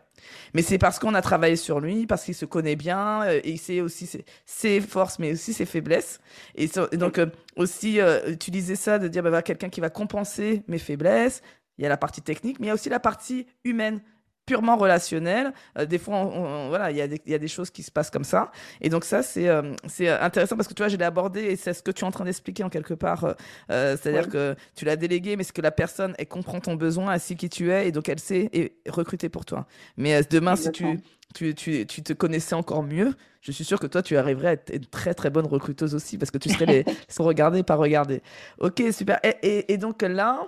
Mais 0.54 0.62
c'est 0.62 0.78
parce 0.78 1.00
qu'on 1.00 1.14
a 1.14 1.22
travaillé 1.22 1.56
sur 1.56 1.80
lui, 1.80 2.08
parce 2.08 2.24
qu'il 2.24 2.36
se 2.36 2.46
connaît 2.46 2.76
bien, 2.76 3.24
euh, 3.24 3.42
et 3.44 3.52
il 3.52 3.58
sait 3.58 3.82
aussi 3.82 4.10
ses, 4.46 4.82
forces, 4.82 5.20
mais 5.20 5.34
aussi 5.34 5.54
ses 5.54 5.66
faiblesses. 5.66 6.20
Et, 6.56 6.70
donc, 6.94 7.20
euh, 7.20 7.28
aussi, 7.56 8.00
utiliser 8.28 8.76
ça, 8.76 9.00
de 9.00 9.08
dire, 9.08 9.24
bah, 9.24 9.42
quelqu'un 9.42 9.70
qui 9.70 9.82
va 9.82 9.90
compenser 9.90 10.64
mes 10.68 10.80
faiblesses. 10.80 11.42
Il 11.78 11.84
y 11.84 11.86
a 11.86 11.90
la 11.90 11.98
partie 11.98 12.22
technique, 12.22 12.60
mais 12.60 12.68
il 12.68 12.70
y 12.70 12.72
a 12.72 12.74
aussi 12.74 12.90
la 12.90 13.02
partie 13.02 13.48
humaine 13.66 14.02
purement 14.46 14.78
relationnel. 14.78 15.54
Euh, 15.78 15.86
des 15.86 15.98
fois, 15.98 16.24
voilà, 16.70 16.92
il 16.92 16.98
y, 16.98 17.02
a 17.02 17.08
des, 17.08 17.22
y 17.26 17.34
a 17.34 17.38
des 17.38 17.48
choses 17.48 17.70
qui 17.70 17.84
se 17.84 17.92
passent 17.92 18.10
comme 18.10 18.24
ça. 18.24 18.52
Et 18.82 18.90
donc 18.90 19.04
ça, 19.04 19.24
c'est 19.24 19.50
euh, 19.50 19.74
c'est 19.88 20.10
intéressant 20.10 20.56
parce 20.56 20.68
que 20.68 20.74
tu 20.74 20.82
vois, 20.82 20.90
je 20.90 20.98
l'ai 20.98 21.06
abordé 21.06 21.42
et 21.42 21.56
c'est 21.56 21.74
ce 21.74 21.82
que 21.82 21.92
tu 21.92 22.04
es 22.04 22.08
en 22.08 22.12
train 22.12 22.26
d'expliquer 22.26 22.64
en 22.64 22.70
quelque 22.70 22.94
part. 22.94 23.36
Euh, 23.72 23.98
c'est-à-dire 23.98 24.30
que 24.30 24.56
tu 24.76 24.86
l'as 24.86 24.96
délégué, 24.96 25.36
mais 25.36 25.44
c'est 25.44 25.54
que 25.54 25.62
la 25.62 25.72
personne, 25.72 26.16
elle 26.18 26.28
comprend 26.28 26.60
ton 26.60 26.76
besoin, 26.76 27.14
elle 27.14 27.20
sait 27.20 27.36
qui 27.36 27.50
tu 27.50 27.72
es 27.72 27.88
et 27.88 27.92
donc 27.92 28.10
elle 28.10 28.20
sait 28.20 28.50
et 28.54 28.74
recruter 28.88 29.30
pour 29.30 29.46
toi. 29.46 29.66
Mais 29.98 30.22
demain, 30.30 30.56
si 30.56 30.72
tu, 30.72 31.00
tu, 31.34 31.56
tu, 31.56 31.86
tu, 31.86 32.04
te 32.04 32.14
connaissais 32.14 32.56
encore 32.56 32.84
mieux, 32.84 33.16
je 33.42 33.52
suis 33.52 33.66
sûr 33.66 33.80
que 33.80 33.88
toi, 33.88 34.02
tu 34.02 34.18
arriverais 34.18 34.48
à 34.48 34.52
être 34.54 34.74
une 34.74 34.86
très 34.86 35.14
très 35.14 35.30
bonne 35.30 35.48
recruteuse 35.48 35.96
aussi 35.96 36.18
parce 36.18 36.32
que 36.32 36.38
tu 36.38 36.50
serais 36.50 36.66
les 36.66 36.86
sans 37.08 37.24
regarder, 37.24 37.64
pas 37.64 37.76
regarder. 37.76 38.22
Ok, 38.60 38.82
super. 38.92 39.20
Et, 39.24 39.36
et, 39.42 39.74
et 39.74 39.78
donc 39.78 40.02
là, 40.02 40.48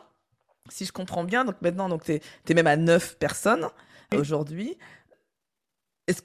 si 0.69 0.85
je 0.85 0.91
comprends 0.91 1.23
bien, 1.23 1.45
donc 1.45 1.55
maintenant, 1.61 1.89
donc 1.89 2.03
tu 2.03 2.13
es, 2.13 2.21
es, 2.47 2.53
même 2.53 2.67
à 2.67 2.75
9 2.75 3.17
personnes 3.17 3.67
aujourd'hui. 4.15 4.77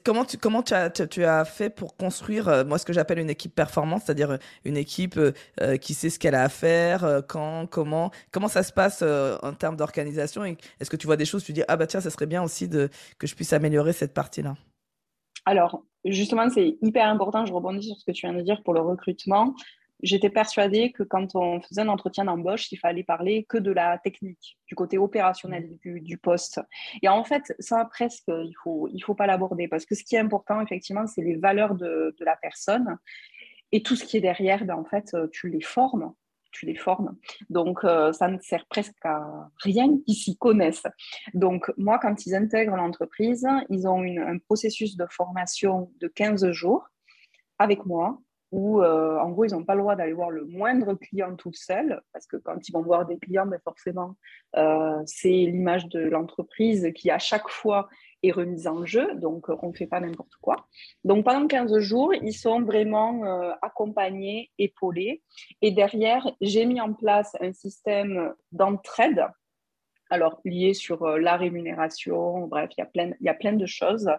Comment 0.03 0.23
tu, 0.23 0.37
comment 0.37 0.63
tu, 0.63 0.73
as, 0.73 0.89
tu, 0.89 1.25
as 1.25 1.43
fait 1.43 1.69
pour 1.69 1.97
construire, 1.97 2.47
euh, 2.47 2.63
moi, 2.63 2.77
ce 2.77 2.85
que 2.85 2.93
j'appelle 2.93 3.19
une 3.19 3.29
équipe 3.29 3.53
performance, 3.53 4.03
c'est-à-dire 4.05 4.31
euh, 4.31 4.37
une 4.63 4.77
équipe 4.77 5.17
euh, 5.17 5.77
qui 5.77 5.93
sait 5.93 6.09
ce 6.09 6.19
qu'elle 6.19 6.35
a 6.35 6.43
à 6.43 6.49
faire, 6.49 7.21
quand, 7.27 7.67
comment, 7.69 8.09
comment 8.31 8.47
ça 8.47 8.63
se 8.63 8.71
passe 8.71 9.01
en 9.01 9.53
termes 9.53 9.75
d'organisation 9.75 10.45
Est-ce 10.45 10.89
que 10.89 10.95
tu 10.95 11.05
vois 11.05 11.17
des 11.17 11.25
choses, 11.25 11.43
tu 11.43 11.51
dis, 11.51 11.63
ah 11.67 11.75
bah 11.75 11.85
tiens, 11.85 11.99
ça 11.99 12.09
serait 12.09 12.27
bien 12.27 12.41
aussi 12.41 12.69
de, 12.69 12.89
que 13.19 13.27
je 13.27 13.35
puisse 13.35 13.51
améliorer 13.51 13.91
cette 13.91 14.13
partie-là? 14.13 14.55
Alors, 15.45 15.83
justement, 16.05 16.49
c'est 16.49 16.77
hyper 16.81 17.05
important, 17.07 17.45
je 17.45 17.51
rebondis 17.51 17.87
sur 17.87 17.97
ce 17.97 18.05
que 18.05 18.11
tu 18.11 18.25
viens 18.25 18.35
de 18.35 18.41
dire 18.41 18.63
pour 18.63 18.73
le 18.73 18.79
recrutement 18.79 19.53
j'étais 20.03 20.29
persuadée 20.29 20.91
que 20.91 21.01
quand 21.01 21.35
on 21.35 21.61
faisait 21.61 21.81
un 21.81 21.87
entretien 21.87 22.25
d'embauche, 22.25 22.71
il 22.71 22.77
fallait 22.77 23.03
parler 23.03 23.45
que 23.47 23.57
de 23.57 23.71
la 23.71 23.97
technique, 23.97 24.59
du 24.67 24.75
côté 24.75 24.97
opérationnel 24.97 25.77
du, 25.81 26.17
poste. 26.17 26.61
Et 27.01 27.07
en 27.07 27.23
fait, 27.23 27.55
ça, 27.59 27.85
presque, 27.85 28.27
il 28.27 28.53
faut, 28.61 28.87
il 28.93 28.99
faut 28.99 29.15
pas 29.15 29.25
l'aborder 29.25 29.67
parce 29.67 29.85
que 29.85 29.95
ce 29.95 30.03
qui 30.03 30.15
est 30.15 30.19
important, 30.19 30.61
effectivement, 30.61 31.07
c'est 31.07 31.21
les 31.21 31.35
valeurs 31.35 31.75
de, 31.75 32.15
la 32.19 32.35
personne. 32.35 32.97
Et 33.71 33.81
tout 33.81 33.95
ce 33.95 34.03
qui 34.03 34.17
est 34.17 34.21
derrière, 34.21 34.63
ben, 34.65 34.75
en 34.75 34.85
fait, 34.85 35.15
tu 35.31 35.49
les 35.49 35.61
formes. 35.61 36.13
Tu 36.51 36.67
les 36.67 36.75
formes. 36.75 37.17
Donc, 37.49 37.83
euh, 37.83 38.13
ça 38.13 38.27
ne 38.27 38.37
sert 38.37 38.67
presque 38.67 38.93
à 39.03 39.49
rien 39.57 39.97
qu'ils 40.05 40.13
s'y 40.13 40.37
connaissent. 40.37 40.85
Donc, 41.33 41.71
moi, 41.77 41.97
quand 41.97 42.27
ils 42.27 42.35
intègrent 42.35 42.75
l'entreprise, 42.75 43.47
ils 43.69 43.87
ont 43.87 44.03
un 44.03 44.37
processus 44.37 44.95
de 44.95 45.07
formation 45.09 45.91
de 45.99 46.07
15 46.07 46.51
jours 46.51 46.87
avec 47.57 47.87
moi 47.87 48.21
où 48.53 48.83
euh, 48.83 49.17
en 49.17 49.31
gros, 49.31 49.45
ils 49.45 49.51
n'ont 49.51 49.63
pas 49.63 49.73
le 49.73 49.81
droit 49.81 49.95
d'aller 49.95 50.13
voir 50.13 50.29
le 50.29 50.45
moindre 50.45 50.93
client 50.93 51.35
tout 51.35 51.53
seul, 51.53 51.99
parce 52.13 52.27
que 52.27 52.37
quand 52.37 52.69
ils 52.69 52.71
vont 52.71 52.83
voir 52.83 53.07
des 53.07 53.17
clients, 53.17 53.47
ben, 53.47 53.59
forcément, 53.63 54.15
euh, 54.57 55.01
c'est 55.07 55.29
l'image 55.29 55.89
de 55.89 55.99
l'entreprise 55.99 56.91
qui 56.95 57.09
à 57.09 57.17
chaque 57.17 57.49
fois 57.49 57.89
est 58.21 58.31
remise 58.31 58.67
en 58.67 58.85
jeu, 58.85 59.15
donc 59.15 59.49
on 59.49 59.69
ne 59.69 59.73
fait 59.73 59.87
pas 59.87 59.99
n'importe 59.99 60.35
quoi. 60.39 60.67
Donc 61.03 61.25
pendant 61.25 61.47
15 61.47 61.79
jours, 61.79 62.13
ils 62.13 62.33
sont 62.33 62.61
vraiment 62.61 63.25
euh, 63.25 63.53
accompagnés, 63.63 64.51
épaulés, 64.59 65.23
et 65.63 65.71
derrière, 65.71 66.31
j'ai 66.39 66.67
mis 66.67 66.79
en 66.79 66.93
place 66.93 67.35
un 67.41 67.53
système 67.53 68.35
d'entraide 68.51 69.25
alors 70.13 70.39
lié 70.45 70.75
sur 70.75 71.03
euh, 71.03 71.17
la 71.17 71.37
rémunération, 71.37 72.45
bref, 72.45 72.69
il 72.77 72.81
y 72.81 72.83
a 72.83 72.85
plein, 72.85 73.11
il 73.19 73.25
y 73.25 73.29
a 73.29 73.33
plein 73.33 73.53
de 73.53 73.65
choses, 73.65 74.11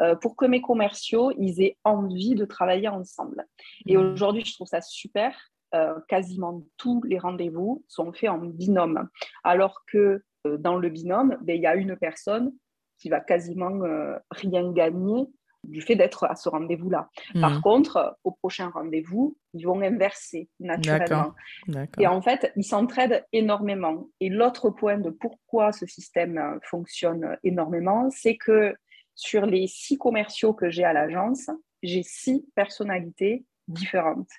euh, 0.00 0.16
pour 0.16 0.34
que 0.34 0.44
mes 0.44 0.60
commerciaux, 0.60 1.30
ils 1.38 1.62
aient 1.62 1.78
envie 1.84 2.34
de 2.34 2.44
travailler 2.44 2.88
ensemble. 2.88 3.46
Et 3.86 3.96
mmh. 3.96 4.12
aujourd'hui, 4.12 4.44
je 4.44 4.54
trouve 4.54 4.66
ça 4.66 4.80
super. 4.80 5.32
Euh, 5.74 5.94
quasiment 6.08 6.62
tous 6.76 7.02
les 7.02 7.18
rendez-vous 7.18 7.84
sont 7.88 8.12
faits 8.12 8.30
en 8.30 8.38
binôme, 8.38 9.08
alors 9.44 9.84
que 9.86 10.22
dans 10.44 10.76
le 10.76 10.88
binôme, 10.88 11.36
ben, 11.42 11.56
il 11.56 11.62
y 11.62 11.66
a 11.66 11.74
une 11.74 11.96
personne 11.96 12.52
qui 12.98 13.08
va 13.08 13.20
quasiment 13.20 13.80
rien 14.30 14.72
gagner 14.72 15.26
du 15.64 15.82
fait 15.82 15.96
d'être 15.96 16.24
à 16.24 16.36
ce 16.36 16.48
rendez-vous-là. 16.48 17.08
Par 17.40 17.58
hmm. 17.58 17.62
contre, 17.62 18.18
au 18.24 18.30
prochain 18.30 18.68
rendez-vous, 18.68 19.36
ils 19.54 19.66
vont 19.66 19.80
inverser 19.80 20.48
naturellement. 20.60 21.34
Et 21.98 22.06
en 22.06 22.22
fait, 22.22 22.52
ils 22.56 22.64
s'entraident 22.64 23.24
énormément. 23.32 24.08
Et 24.20 24.28
l'autre 24.28 24.70
point 24.70 24.98
de 24.98 25.10
pourquoi 25.10 25.72
ce 25.72 25.86
système 25.86 26.58
fonctionne 26.62 27.36
énormément, 27.42 28.10
c'est 28.10 28.36
que 28.36 28.74
sur 29.14 29.46
les 29.46 29.66
six 29.66 29.98
commerciaux 29.98 30.52
que 30.52 30.70
j'ai 30.70 30.84
à 30.84 30.92
l'agence, 30.92 31.50
j'ai 31.82 32.02
six 32.02 32.44
personnalités 32.54 33.44
différentes. 33.66 34.30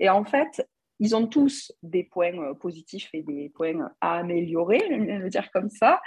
Et 0.00 0.08
en 0.08 0.24
fait, 0.24 0.68
ils 1.00 1.16
ont 1.16 1.26
tous 1.26 1.72
des 1.82 2.04
points 2.04 2.38
euh, 2.38 2.54
positifs 2.54 3.10
et 3.12 3.22
des 3.22 3.48
points 3.48 3.90
à 4.00 4.18
améliorer, 4.18 4.80
je 4.88 5.22
vais 5.22 5.28
dire 5.28 5.50
comme 5.52 5.70
ça. 5.70 6.00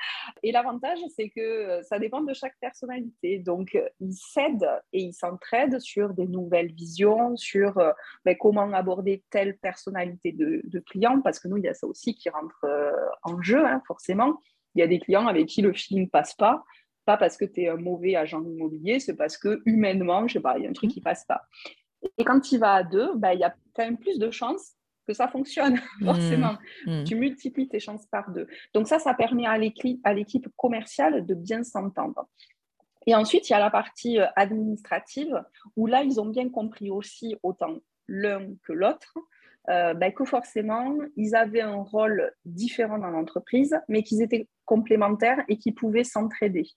Et 0.43 0.51
l'avantage, 0.51 0.99
c'est 1.15 1.29
que 1.29 1.41
euh, 1.41 1.83
ça 1.83 1.99
dépend 1.99 2.21
de 2.21 2.33
chaque 2.33 2.57
personnalité. 2.59 3.39
Donc, 3.39 3.75
euh, 3.75 3.87
ils 3.99 4.13
s'aident 4.13 4.69
et 4.93 5.01
ils 5.01 5.13
s'entraident 5.13 5.79
sur 5.79 6.13
des 6.13 6.27
nouvelles 6.27 6.71
visions, 6.71 7.35
sur 7.35 7.75
ben, 8.25 8.35
comment 8.39 8.71
aborder 8.73 9.23
telle 9.29 9.57
personnalité 9.57 10.31
de, 10.31 10.61
de, 10.63 10.79
client, 10.79 11.21
parce 11.21 11.39
que 11.39 11.47
nous, 11.47 11.57
il 11.57 11.63
y 11.63 11.69
a 11.69 11.73
ça 11.73 11.87
aussi 11.87 12.15
qui 12.15 12.29
rentre 12.29 12.65
en 13.23 13.41
jeu, 13.41 13.65
hein, 13.65 13.81
forcément. 13.85 14.39
Il 14.75 14.79
y 14.79 14.83
a 14.83 14.87
des 14.87 14.99
clients 14.99 15.27
avec 15.27 15.47
qui 15.47 15.61
le 15.61 15.73
feeling 15.73 16.09
passe 16.09 16.33
pas 16.35 16.63
pas 17.05 17.15
parce 17.15 17.37
que 17.37 17.45
tu 17.45 17.61
es 17.61 17.69
un 17.69 17.77
mauvais 17.77 18.17
agent 18.17 18.43
immobilier, 18.43 18.99
c'est 18.99 19.15
parce 19.15 19.37
que 19.37 19.61
humainement, 19.65 20.27
je 20.27 20.33
sais 20.33 20.39
pas, 20.41 20.57
il 20.57 20.65
y 20.65 20.67
a 20.67 20.69
un 20.69 20.73
truc 20.73 20.91
qui 20.91 20.99
passe 20.99 21.23
pas. 21.23 21.41
Et 22.17 22.25
quand 22.25 22.51
il 22.51 22.59
va 22.59 22.73
à 22.73 22.83
deux, 22.83 23.15
ben, 23.15 23.31
il 23.31 23.39
y 23.39 23.45
a 23.45 23.55
quand 23.73 23.85
même 23.85 23.97
plus 23.97 24.19
de 24.19 24.29
chances 24.29 24.76
que 25.07 25.13
ça 25.13 25.27
fonctionne, 25.27 25.79
forcément. 26.03 26.57
Mmh. 26.85 26.91
Mmh. 26.91 27.03
Tu 27.05 27.15
multiplies 27.15 27.69
tes 27.69 27.79
chances 27.79 28.05
par 28.07 28.29
deux. 28.31 28.47
Donc 28.73 28.87
ça, 28.87 28.99
ça 28.99 29.13
permet 29.13 29.45
à 29.45 29.57
l'équipe 29.57 30.47
commerciale 30.57 31.25
de 31.25 31.33
bien 31.33 31.63
s'entendre. 31.63 32.27
Et 33.07 33.15
ensuite, 33.15 33.49
il 33.49 33.53
y 33.53 33.55
a 33.55 33.59
la 33.59 33.71
partie 33.71 34.19
euh, 34.19 34.25
administrative, 34.35 35.41
où 35.77 35.87
là, 35.87 36.03
ils 36.03 36.19
ont 36.19 36.25
bien 36.25 36.49
compris 36.49 36.91
aussi, 36.91 37.37
autant 37.41 37.77
l'un 38.09 38.49
que 38.63 38.73
l'autre, 38.73 39.17
euh, 39.69 39.93
ben, 39.93 40.13
que 40.13 40.25
forcément, 40.25 40.97
ils 41.15 41.35
avaient 41.35 41.61
un 41.61 41.81
rôle 41.81 42.31
différent 42.45 42.99
dans 42.99 43.09
l'entreprise, 43.09 43.79
mais 43.87 44.03
qu'ils 44.03 44.21
étaient 44.21 44.47
complémentaires 44.65 45.41
et 45.47 45.57
qui 45.57 45.71
pouvaient 45.71 46.03
s'entraider. 46.03 46.67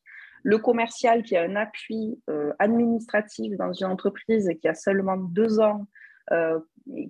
Le 0.42 0.58
commercial 0.58 1.22
qui 1.22 1.36
a 1.36 1.42
un 1.42 1.56
appui 1.56 2.20
euh, 2.30 2.52
administratif 2.58 3.56
dans 3.56 3.72
une 3.72 3.88
entreprise 3.88 4.48
qui 4.60 4.68
a 4.68 4.74
seulement 4.74 5.16
deux 5.16 5.60
ans 5.60 5.86
euh, 6.32 6.60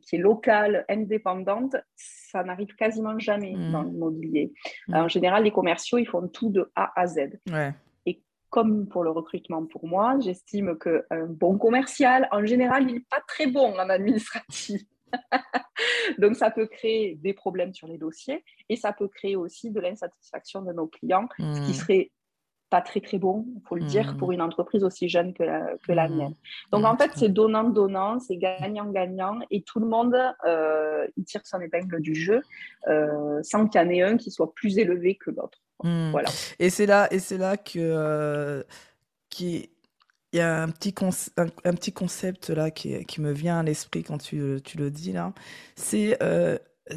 qui 0.02 0.16
est 0.16 0.18
locale, 0.18 0.84
indépendante, 0.88 1.76
ça 1.94 2.42
n'arrive 2.42 2.74
quasiment 2.74 3.18
jamais 3.18 3.54
hmm. 3.54 3.72
dans 3.72 3.82
l'immobilier. 3.82 4.52
Hmm. 4.88 4.94
En 4.94 5.08
général, 5.08 5.44
les 5.44 5.50
commerciaux, 5.50 5.98
ils 5.98 6.06
font 6.06 6.26
tout 6.28 6.50
de 6.50 6.70
A 6.74 6.92
à 7.00 7.06
Z. 7.06 7.38
Et 8.06 8.22
comme 8.50 8.88
pour 8.88 9.04
le 9.04 9.10
recrutement 9.10 9.64
pour 9.64 9.86
moi, 9.86 10.18
j'estime 10.20 10.76
qu'un 10.78 11.26
bon 11.26 11.58
commercial, 11.58 12.28
en 12.32 12.44
général, 12.44 12.88
il 12.88 12.94
n'est 12.94 13.06
pas 13.10 13.22
très 13.26 13.46
bon 13.46 13.74
en 13.78 13.88
administratif. 13.88 14.82
Donc, 16.18 16.36
ça 16.36 16.50
peut 16.50 16.66
créer 16.66 17.16
des 17.16 17.32
problèmes 17.32 17.72
sur 17.72 17.88
les 17.88 17.98
dossiers 17.98 18.44
et 18.68 18.76
ça 18.76 18.92
peut 18.92 19.08
créer 19.08 19.36
aussi 19.36 19.70
de 19.70 19.80
l'insatisfaction 19.80 20.62
de 20.62 20.72
nos 20.72 20.86
clients, 20.86 21.28
ce 21.38 21.60
qui 21.64 21.70
hmm. 21.70 21.74
serait 21.74 22.10
pas 22.70 22.80
très 22.80 23.00
très 23.00 23.18
bon, 23.18 23.44
il 23.56 23.60
faut 23.68 23.74
le 23.74 23.84
dire, 23.84 24.14
mmh. 24.14 24.16
pour 24.16 24.32
une 24.32 24.40
entreprise 24.40 24.84
aussi 24.84 25.08
jeune 25.08 25.34
que 25.34 25.42
la, 25.42 25.72
que 25.86 25.92
la 25.92 26.08
mmh. 26.08 26.14
mienne. 26.14 26.34
Donc 26.70 26.84
en 26.84 26.96
fait, 26.96 27.10
c'est 27.16 27.28
donnant-donnant, 27.28 28.20
c'est 28.20 28.36
gagnant-gagnant, 28.36 29.40
et 29.50 29.62
tout 29.62 29.80
le 29.80 29.86
monde 29.86 30.16
euh, 30.46 31.06
il 31.16 31.24
tire 31.24 31.42
son 31.44 31.60
épingle 31.60 32.00
du 32.00 32.14
jeu, 32.14 32.42
euh, 32.88 33.40
sans 33.42 33.66
qu'il 33.66 33.80
y 33.80 33.84
en 33.84 33.90
ait 33.90 34.02
un 34.02 34.16
qui 34.16 34.30
soit 34.30 34.54
plus 34.54 34.78
élevé 34.78 35.16
que 35.16 35.30
l'autre. 35.30 35.58
Mmh. 35.82 36.10
Voilà. 36.12 36.28
Et 36.60 36.70
c'est 36.70 36.86
là, 36.86 37.08
et 37.10 37.18
c'est 37.18 37.38
là 37.38 37.56
que 37.56 37.78
euh, 37.78 38.62
qui 39.28 39.70
il 40.32 40.36
y 40.36 40.40
a 40.42 40.62
un 40.62 40.68
petit, 40.68 40.94
un, 41.36 41.74
petit 41.74 41.92
concept 41.92 42.50
là 42.50 42.70
qui, 42.70 43.04
qui 43.04 43.20
me 43.20 43.32
vient 43.32 43.58
à 43.58 43.62
l'esprit 43.64 44.04
quand 44.04 44.18
tu, 44.18 44.60
tu, 44.62 44.78
le 44.78 44.88
dis 44.88 45.10
là. 45.10 45.32
C'est 45.74 46.16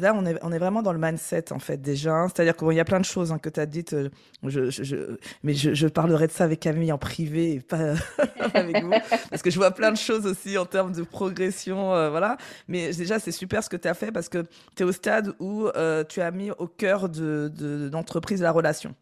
là, 0.00 0.14
on 0.14 0.26
est, 0.26 0.36
on 0.42 0.52
est 0.52 0.58
vraiment 0.58 0.82
dans 0.82 0.92
le 0.92 0.98
mindset, 0.98 1.52
en 1.52 1.58
fait, 1.58 1.78
déjà. 1.78 2.26
C'est-à-dire 2.28 2.56
qu'il 2.56 2.72
y 2.72 2.80
a 2.80 2.84
plein 2.84 3.00
de 3.00 3.04
choses 3.04 3.32
hein, 3.32 3.38
que 3.38 3.48
tu 3.48 3.60
as 3.60 3.66
dites, 3.66 3.92
euh, 3.92 4.08
je, 4.44 4.70
je, 4.70 5.16
mais 5.42 5.54
je, 5.54 5.74
je, 5.74 5.86
parlerai 5.86 6.26
de 6.26 6.32
ça 6.32 6.44
avec 6.44 6.60
Camille 6.60 6.92
en 6.92 6.98
privé 6.98 7.54
et 7.54 7.60
pas 7.60 7.94
avec 8.54 8.82
vous, 8.82 8.90
parce 9.30 9.42
que 9.42 9.50
je 9.50 9.56
vois 9.56 9.70
plein 9.70 9.92
de 9.92 9.96
choses 9.96 10.26
aussi 10.26 10.58
en 10.58 10.66
termes 10.66 10.92
de 10.92 11.02
progression, 11.02 11.94
euh, 11.94 12.10
voilà. 12.10 12.36
Mais 12.68 12.92
déjà, 12.92 13.18
c'est 13.18 13.32
super 13.32 13.62
ce 13.62 13.68
que 13.68 13.76
tu 13.76 13.88
as 13.88 13.94
fait, 13.94 14.12
parce 14.12 14.28
que 14.28 14.44
tu 14.76 14.82
es 14.82 14.86
au 14.86 14.92
stade 14.92 15.34
où 15.38 15.68
euh, 15.76 16.04
tu 16.04 16.20
as 16.20 16.30
mis 16.30 16.50
au 16.50 16.66
cœur 16.66 17.08
de, 17.08 17.50
de, 17.54 17.90
l'entreprise 17.92 18.42
la 18.42 18.52
relation. 18.52 18.94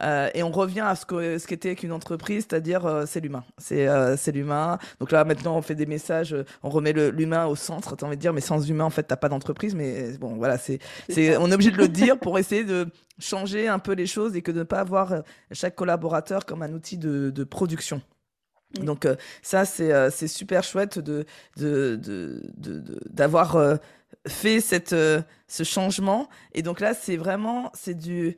Euh, 0.00 0.28
et 0.34 0.42
on 0.42 0.50
revient 0.50 0.80
à 0.80 0.96
ce 0.96 1.06
qu'était 1.06 1.38
ce 1.38 1.46
qu'était 1.46 1.74
qu'une 1.74 1.92
entreprise, 1.92 2.46
c'est-à-dire 2.48 2.86
euh, 2.86 3.04
c'est 3.06 3.20
l'humain. 3.20 3.44
C'est 3.58 3.86
euh, 3.86 4.16
c'est 4.16 4.32
l'humain. 4.32 4.78
Donc 5.00 5.12
là, 5.12 5.24
maintenant, 5.24 5.56
on 5.56 5.62
fait 5.62 5.74
des 5.74 5.86
messages, 5.86 6.34
on 6.62 6.70
remet 6.70 6.92
l'humain 6.92 7.46
au 7.46 7.56
centre. 7.56 7.96
T'as 7.96 8.06
envie 8.06 8.16
de 8.16 8.20
dire, 8.20 8.32
mais 8.32 8.40
sans 8.40 8.68
humain, 8.68 8.84
en 8.84 8.90
fait, 8.90 9.04
t'as 9.04 9.16
pas 9.16 9.28
d'entreprise. 9.28 9.74
Mais 9.74 10.16
bon, 10.18 10.36
voilà, 10.36 10.58
c'est, 10.58 10.78
c'est, 11.08 11.36
on 11.36 11.50
est 11.50 11.54
obligé 11.54 11.70
de 11.70 11.76
le 11.76 11.88
dire 12.04 12.18
pour 12.18 12.38
essayer 12.38 12.64
de 12.64 12.88
changer 13.18 13.68
un 13.68 13.78
peu 13.78 13.92
les 13.92 14.06
choses 14.06 14.36
et 14.36 14.42
que 14.42 14.50
de 14.50 14.60
ne 14.60 14.64
pas 14.64 14.80
avoir 14.80 15.22
chaque 15.52 15.76
collaborateur 15.76 16.46
comme 16.46 16.62
un 16.62 16.72
outil 16.72 16.98
de, 16.98 17.30
de 17.30 17.44
production. 17.44 18.00
Donc 18.80 19.06
ça, 19.40 19.64
c'est 19.64 19.92
c'est 20.10 20.26
super 20.26 20.64
chouette 20.64 20.98
de 20.98 21.24
d'avoir 23.08 23.56
de, 23.56 23.72
de, 23.74 23.78
fait 24.26 24.60
cette, 24.60 24.90
ce 24.90 25.62
changement. 25.62 26.28
Et 26.54 26.62
donc 26.62 26.80
là, 26.80 26.92
c'est 26.92 27.16
vraiment 27.16 27.70
c'est 27.72 27.94
du 27.94 28.36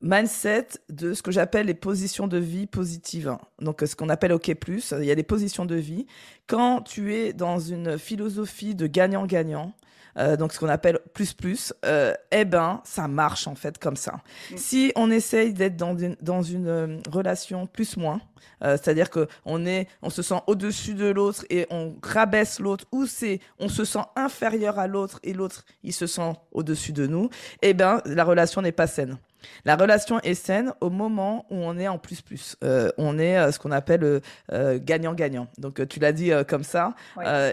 mindset 0.00 0.68
de 0.88 1.14
ce 1.14 1.22
que 1.22 1.30
j'appelle 1.30 1.66
les 1.66 1.74
positions 1.74 2.28
de 2.28 2.38
vie 2.38 2.66
positives. 2.66 3.36
Donc, 3.60 3.82
ce 3.86 3.96
qu'on 3.96 4.08
appelle 4.08 4.32
OK+, 4.32 4.48
il 4.48 5.04
y 5.04 5.10
a 5.10 5.14
des 5.14 5.22
positions 5.22 5.64
de 5.64 5.76
vie. 5.76 6.06
Quand 6.46 6.82
tu 6.82 7.14
es 7.14 7.32
dans 7.32 7.58
une 7.58 7.98
philosophie 7.98 8.74
de 8.74 8.86
gagnant-gagnant, 8.86 9.72
euh, 10.18 10.36
donc 10.36 10.52
ce 10.52 10.58
qu'on 10.58 10.68
appelle 10.68 10.98
plus 11.12 11.34
plus, 11.34 11.74
euh, 11.84 12.14
eh 12.30 12.44
ben 12.44 12.80
ça 12.84 13.08
marche 13.08 13.46
en 13.46 13.54
fait 13.54 13.78
comme 13.78 13.96
ça. 13.96 14.14
Mm. 14.50 14.56
Si 14.56 14.92
on 14.96 15.10
essaye 15.10 15.52
d'être 15.52 15.76
dans 15.76 15.96
une, 15.96 16.16
dans 16.20 16.42
une 16.42 16.68
euh, 16.68 16.98
relation 17.10 17.66
plus 17.66 17.96
moins, 17.96 18.20
c'est-à-dire 18.62 19.10
que 19.10 19.28
on 19.44 19.66
est, 19.66 19.86
on 20.00 20.08
se 20.08 20.22
sent 20.22 20.40
au-dessus 20.46 20.94
de 20.94 21.06
l'autre 21.06 21.44
et 21.50 21.66
on 21.68 21.94
rabaisse 22.02 22.58
l'autre, 22.58 22.86
ou 22.90 23.04
c'est 23.04 23.40
on 23.58 23.68
se 23.68 23.84
sent 23.84 24.00
inférieur 24.16 24.78
à 24.78 24.86
l'autre 24.86 25.20
et 25.22 25.34
l'autre 25.34 25.66
il 25.82 25.92
se 25.92 26.06
sent 26.06 26.32
au-dessus 26.52 26.92
de 26.92 27.06
nous, 27.06 27.28
eh 27.60 27.74
ben 27.74 28.00
la 28.06 28.24
relation 28.24 28.62
n'est 28.62 28.72
pas 28.72 28.86
saine. 28.86 29.18
La 29.64 29.76
relation 29.76 30.20
est 30.20 30.34
saine 30.34 30.72
au 30.80 30.90
moment 30.90 31.46
où 31.50 31.56
on 31.56 31.78
est 31.78 31.88
en 31.88 31.98
plus 31.98 32.22
plus. 32.22 32.56
Euh, 32.64 32.90
on 32.98 33.18
est 33.18 33.38
euh, 33.38 33.52
ce 33.52 33.58
qu'on 33.58 33.72
appelle 33.72 34.20
euh, 34.52 34.78
gagnant-gagnant. 34.82 35.48
Donc 35.58 35.86
tu 35.88 36.00
l'as 36.00 36.12
dit 36.12 36.30
comme 36.48 36.64
ça. 36.64 36.94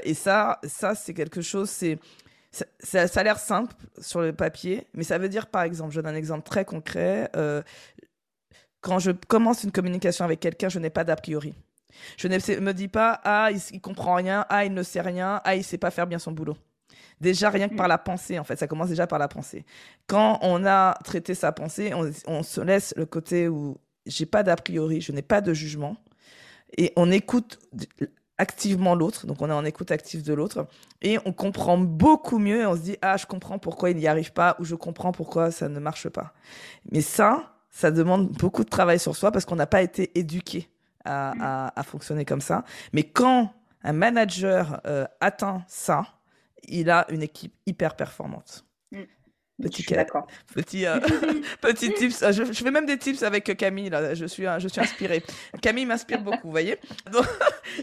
et 0.03 0.13
ça, 0.13 0.59
ça 0.63 0.95
c'est 0.95 1.13
quelque 1.13 1.41
chose. 1.41 1.69
C'est 1.69 1.99
ça, 2.51 3.07
ça, 3.07 3.19
a 3.19 3.23
l'air 3.23 3.39
simple 3.39 3.73
sur 3.99 4.21
le 4.21 4.31
papier, 4.31 4.85
mais 4.93 5.03
ça 5.03 5.17
veut 5.17 5.29
dire 5.29 5.47
par 5.47 5.63
exemple, 5.63 5.91
je 5.91 6.01
donne 6.01 6.13
un 6.13 6.17
exemple 6.17 6.47
très 6.47 6.65
concret. 6.65 7.31
quand 8.81 8.99
je 8.99 9.11
commence 9.11 9.63
une 9.63 9.71
communication 9.71 10.25
avec 10.25 10.39
quelqu'un, 10.39 10.69
je 10.69 10.79
n'ai 10.79 10.89
pas 10.89 11.03
d'a 11.03 11.15
priori. 11.15 11.53
Je 12.17 12.27
ne 12.27 12.59
me 12.59 12.73
dis 12.73 12.87
pas 12.87 13.21
ah 13.23 13.49
il, 13.51 13.59
il 13.71 13.81
comprend 13.81 14.15
rien, 14.15 14.45
ah 14.49 14.65
il 14.65 14.73
ne 14.73 14.83
sait 14.83 15.01
rien, 15.01 15.41
ah 15.43 15.55
il 15.55 15.63
sait 15.63 15.77
pas 15.77 15.91
faire 15.91 16.07
bien 16.07 16.19
son 16.19 16.31
boulot. 16.31 16.57
Déjà, 17.23 17.49
rien 17.49 17.69
que 17.69 17.75
par 17.75 17.87
la 17.87 17.97
pensée, 17.97 18.37
en 18.37 18.43
fait, 18.43 18.57
ça 18.57 18.67
commence 18.67 18.89
déjà 18.89 19.07
par 19.07 19.17
la 19.17 19.29
pensée. 19.29 19.65
Quand 20.07 20.39
on 20.41 20.65
a 20.65 20.99
traité 21.05 21.33
sa 21.35 21.53
pensée, 21.53 21.93
on, 22.27 22.43
se 22.43 22.59
laisse 22.59 22.93
le 22.97 23.05
côté 23.05 23.47
où 23.47 23.77
j'ai 24.05 24.25
pas 24.25 24.43
d'a 24.43 24.57
priori, 24.57 24.99
je 24.99 25.13
n'ai 25.13 25.21
pas 25.21 25.39
de 25.39 25.53
jugement, 25.53 25.95
et 26.77 26.91
on 26.97 27.09
écoute 27.11 27.59
activement 28.37 28.93
l'autre, 28.93 29.25
donc 29.25 29.41
on 29.41 29.49
est 29.49 29.53
en 29.53 29.63
écoute 29.63 29.91
active 29.91 30.21
de 30.21 30.33
l'autre, 30.33 30.67
et 31.01 31.17
on 31.23 31.31
comprend 31.31 31.77
beaucoup 31.77 32.39
mieux, 32.39 32.63
et 32.63 32.65
on 32.65 32.75
se 32.75 32.81
dit, 32.81 32.97
ah, 33.01 33.15
je 33.15 33.25
comprends 33.25 33.57
pourquoi 33.57 33.91
il 33.91 33.95
n'y 33.95 34.07
arrive 34.07 34.33
pas, 34.33 34.57
ou 34.59 34.65
je 34.65 34.75
comprends 34.75 35.13
pourquoi 35.13 35.49
ça 35.49 35.69
ne 35.69 35.79
marche 35.79 36.09
pas. 36.09 36.33
Mais 36.91 36.99
ça, 36.99 37.53
ça 37.69 37.89
demande 37.89 38.27
beaucoup 38.33 38.65
de 38.65 38.69
travail 38.69 38.99
sur 38.99 39.15
soi 39.15 39.31
parce 39.31 39.45
qu'on 39.45 39.55
n'a 39.55 39.65
pas 39.65 39.81
été 39.81 40.11
éduqué 40.19 40.69
à, 41.05 41.71
fonctionner 41.85 42.25
comme 42.25 42.41
ça. 42.41 42.65
Mais 42.91 43.03
quand 43.03 43.53
un 43.81 43.93
manager 43.93 44.81
euh, 44.85 45.05
atteint 45.21 45.63
ça, 45.67 46.05
il 46.67 46.89
a 46.89 47.05
une 47.09 47.23
équipe 47.23 47.53
hyper 47.65 47.95
performante. 47.95 48.65
Mm. 48.91 49.03
Petit, 49.61 49.83
d'accord. 49.93 50.27
Petit, 50.55 50.85
euh, 50.85 50.99
petit 51.61 51.93
tips. 51.93 52.23
Euh, 52.23 52.31
je, 52.31 52.43
fais 52.43 52.71
même 52.71 52.85
des 52.85 52.97
tips 52.97 53.21
avec 53.23 53.55
Camille. 53.55 53.89
Là. 53.89 54.15
Je 54.15 54.25
suis, 54.25 54.45
je 54.57 54.67
suis 54.67 54.81
inspirée. 54.81 55.23
Camille 55.61 55.85
m'inspire 55.85 56.21
beaucoup, 56.23 56.39
vous 56.43 56.51
voyez. 56.51 56.77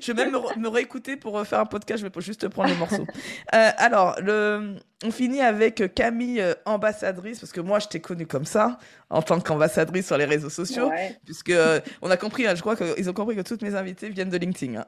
je 0.01 0.13
vais 0.13 0.25
même 0.25 0.37
me, 0.57 0.69
réécouter 0.69 1.17
pour 1.17 1.47
faire 1.47 1.61
un 1.61 1.67
podcast. 1.67 2.03
Je 2.03 2.09
vais 2.09 2.21
juste 2.21 2.49
prendre 2.49 2.71
les 2.71 2.77
morceaux. 2.77 3.07
Euh, 3.55 3.71
alors, 3.77 4.17
le, 4.21 4.77
on 5.05 5.11
finit 5.11 5.41
avec 5.41 5.95
Camille, 5.95 6.45
ambassadrice, 6.67 7.41
parce 7.41 7.53
que 7.53 7.61
moi, 7.61 7.79
je 7.79 7.89
t'ai 7.89 8.01
connue 8.01 8.27
comme 8.27 8.45
ça 8.45 8.79
en 9.11 9.23
tant 9.23 9.41
qu'ambassadrice 9.41 10.07
sur 10.07 10.17
les 10.17 10.25
réseaux 10.25 10.51
sociaux, 10.51 10.91
puisque 11.25 11.51
euh, 11.51 11.81
on 12.01 12.11
a 12.11 12.17
compris, 12.17 12.47
hein, 12.47 12.55
je 12.55 12.61
crois 12.61 12.77
qu'ils 12.77 13.11
ont 13.11 13.13
compris 13.13 13.35
que 13.35 13.41
toutes 13.41 13.63
mes 13.63 13.75
invités 13.75 14.09
viennent 14.09 14.31
de 14.31 14.39
LinkedIn. 14.39 14.81
Hein. 14.81 14.87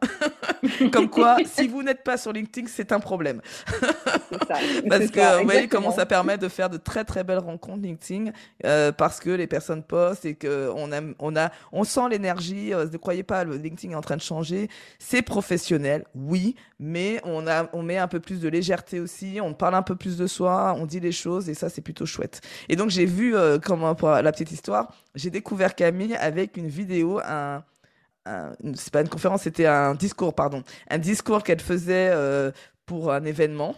Comme 0.93 1.11
quoi, 1.11 1.39
si 1.45 1.67
vous 1.67 1.83
n'êtes 1.83 2.05
pas 2.05 2.17
sur 2.17 2.33
LinkedIn, 2.33 2.69
c'est 2.69 2.93
un 2.93 3.01
problème. 3.01 3.41
ça, 3.67 4.55
parce 4.89 5.11
que 5.11 5.39
vous 5.39 5.45
voyez 5.45 5.67
comment 5.67 5.91
ça 5.91 6.07
permet 6.07 6.39
de 6.39 6.49
faire 6.49 6.71
de 6.71 6.77
très 6.77 7.05
très 7.05 7.25
belles 7.25 7.41
rencontres 7.41 7.83
LinkedIn, 7.83 8.31
euh, 8.65 8.93
parce 8.93 9.19
que 9.19 9.31
les 9.31 9.49
personnes 9.49 9.83
postent 9.83 10.25
et 10.25 10.35
que 10.37 10.71
on 10.77 10.93
a, 10.93 11.01
on 11.19 11.35
a, 11.35 11.51
on 11.73 11.83
sent 11.83 12.09
l'énergie. 12.11 12.73
Euh, 12.73 12.87
ne 12.87 12.97
croyez 12.97 13.25
pas, 13.25 13.43
le 13.43 13.57
LinkedIn 13.57 13.93
est 13.93 13.97
en 13.97 14.03
train 14.03 14.17
de 14.17 14.23
changer. 14.23 14.69
C'est 15.01 15.23
professionnel, 15.23 16.05
oui, 16.15 16.55
mais 16.79 17.21
on 17.25 17.49
a, 17.49 17.69
on 17.73 17.83
met 17.83 17.99
un 17.99 18.09
peu 18.09 18.21
plus 18.21 18.41
de 18.41 18.49
légèreté 18.49 19.01
aussi. 19.01 19.41
On 19.43 19.53
parle 19.53 19.75
un 19.75 19.83
peu 19.83 19.97
plus 20.03 20.17
de 20.17 20.27
soi, 20.27 20.75
on 20.79 20.87
dit 20.87 21.01
les 21.01 21.13
choses 21.13 21.49
et 21.49 21.55
ça 21.55 21.69
c'est 21.71 21.81
plutôt 21.81 22.07
chouette. 22.07 22.41
Et 22.69 22.77
donc 22.77 22.91
j'ai 22.91 23.07
vu 23.07 23.35
comment 23.65 23.97
la 24.03 24.33
petite 24.33 24.53
histoire, 24.53 24.93
j'ai 25.15 25.31
découvert 25.31 25.75
Camille 25.75 26.17
avec 26.17 26.57
une 26.57 26.69
vidéo, 26.69 27.21
un, 27.25 27.65
c'est 28.75 28.93
pas 28.93 29.01
une 29.01 29.09
conférence, 29.09 29.43
c'était 29.43 29.67
un 29.67 29.95
discours, 29.95 30.35
pardon, 30.35 30.63
un 30.91 30.99
discours 30.99 31.43
qu'elle 31.43 31.61
faisait 31.61 32.11
euh, 32.13 32.51
pour 32.87 33.13
un 33.13 33.25
événement 33.25 33.75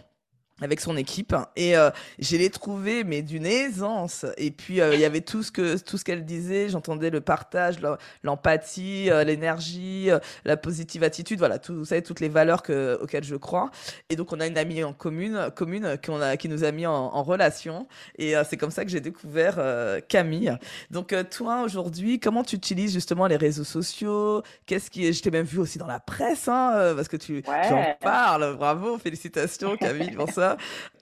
avec 0.61 0.79
son 0.79 0.95
équipe 0.95 1.35
et 1.57 1.75
euh, 1.75 1.89
je 2.17 2.37
l'ai 2.37 2.49
trouvé 2.49 3.03
mais 3.03 3.21
d'une 3.21 3.45
aisance. 3.45 4.25
Et 4.37 4.51
puis 4.51 4.79
euh, 4.79 4.93
il 4.93 5.01
y 5.01 5.05
avait 5.05 5.19
tout 5.19 5.43
ce 5.43 5.51
que 5.51 5.77
tout 5.77 5.97
ce 5.97 6.05
qu'elle 6.05 6.23
disait 6.23 6.69
j'entendais 6.69 7.09
le 7.09 7.19
partage 7.19 7.75
l'empathie 8.23 9.09
euh, 9.11 9.25
l'énergie 9.25 10.09
euh, 10.09 10.19
la 10.45 10.55
positive 10.55 11.03
attitude 11.03 11.39
voilà 11.39 11.59
tout 11.59 11.75
vous 11.75 11.85
savez 11.85 12.01
toutes 12.01 12.21
les 12.21 12.29
valeurs 12.29 12.63
que, 12.63 12.97
auxquelles 13.01 13.25
je 13.25 13.35
crois. 13.35 13.69
Et 14.09 14.15
donc 14.15 14.31
on 14.31 14.39
a 14.39 14.47
une 14.47 14.57
amie 14.57 14.81
en 14.81 14.93
commune 14.93 15.49
commune 15.55 15.97
qu'on 16.05 16.21
a 16.21 16.37
qui 16.37 16.47
nous 16.47 16.63
a 16.63 16.71
mis 16.71 16.85
en, 16.85 16.93
en 16.93 17.23
relation. 17.23 17.87
Et 18.17 18.33
c'est 18.47 18.57
comme 18.57 18.71
ça 18.71 18.85
que 18.85 18.91
j'ai 18.91 19.01
découvert 19.01 19.59
Camille. 20.07 20.57
Donc 20.89 21.13
toi 21.31 21.63
aujourd'hui 21.63 22.19
comment 22.19 22.43
tu 22.43 22.55
utilises 22.55 22.93
justement 22.93 23.27
les 23.27 23.35
réseaux 23.35 23.65
sociaux? 23.65 24.41
Qu'est-ce 24.65 24.89
qui 24.89 25.11
je 25.11 25.21
t'ai 25.21 25.31
même 25.31 25.45
vu 25.45 25.59
aussi 25.59 25.77
dans 25.77 25.87
la 25.87 25.99
presse 25.99 26.47
hein, 26.47 26.93
parce 26.95 27.09
que 27.09 27.17
tu, 27.17 27.41
tu 27.43 27.73
en 27.73 27.95
parles. 27.99 28.55
Bravo 28.55 28.97
félicitations 28.97 29.75
Camille 29.75 30.11
pour 30.11 30.29
ça 30.31 30.44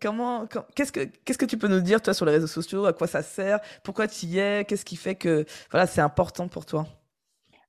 Comment, 0.01 0.47
qu'est-ce 0.75 0.91
que, 0.91 1.05
qu'est-ce 1.23 1.37
que 1.37 1.45
tu 1.45 1.57
peux 1.57 1.67
nous 1.67 1.81
dire 1.81 2.01
toi 2.01 2.13
sur 2.13 2.25
les 2.25 2.33
réseaux 2.33 2.47
sociaux? 2.47 2.85
À 2.85 2.93
quoi 2.93 3.07
ça 3.07 3.21
sert? 3.21 3.59
Pourquoi 3.83 4.07
tu 4.07 4.25
y 4.25 4.39
es? 4.39 4.65
Qu'est-ce 4.65 4.85
qui 4.85 4.95
fait 4.95 5.15
que 5.15 5.45
voilà, 5.71 5.87
c'est 5.87 6.01
important 6.01 6.47
pour 6.47 6.65
toi? 6.65 6.85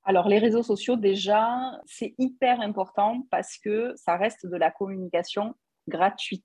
Alors, 0.07 0.27
les 0.29 0.37
réseaux 0.37 0.61
sociaux, 0.61 0.97
déjà, 0.97 1.47
c'est 1.85 2.13
hyper 2.19 2.61
important 2.61 3.23
parce 3.31 3.57
que 3.57 3.93
ça 3.95 4.15
reste 4.17 4.45
de 4.45 4.55
la 4.55 4.69
communication 4.69 5.55
gratuite. 5.87 6.43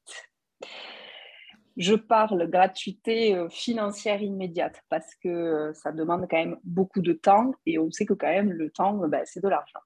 Je 1.77 1.95
parle 1.95 2.49
gratuité 2.51 3.35
euh, 3.35 3.49
financière 3.49 4.21
immédiate 4.23 4.81
parce 4.89 5.15
que 5.23 5.29
euh, 5.29 5.73
ça 5.75 5.93
demande 5.93 6.27
quand 6.29 6.37
même 6.37 6.57
beaucoup 6.65 7.01
de 7.01 7.13
temps 7.13 7.53
et 7.65 7.79
on 7.79 7.91
sait 7.91 8.07
que 8.07 8.13
quand 8.15 8.29
même 8.29 8.51
le 8.53 8.71
temps, 8.71 8.95
ben, 9.09 9.23
c'est 9.25 9.43
de 9.43 9.49
l'argent. 9.49 9.79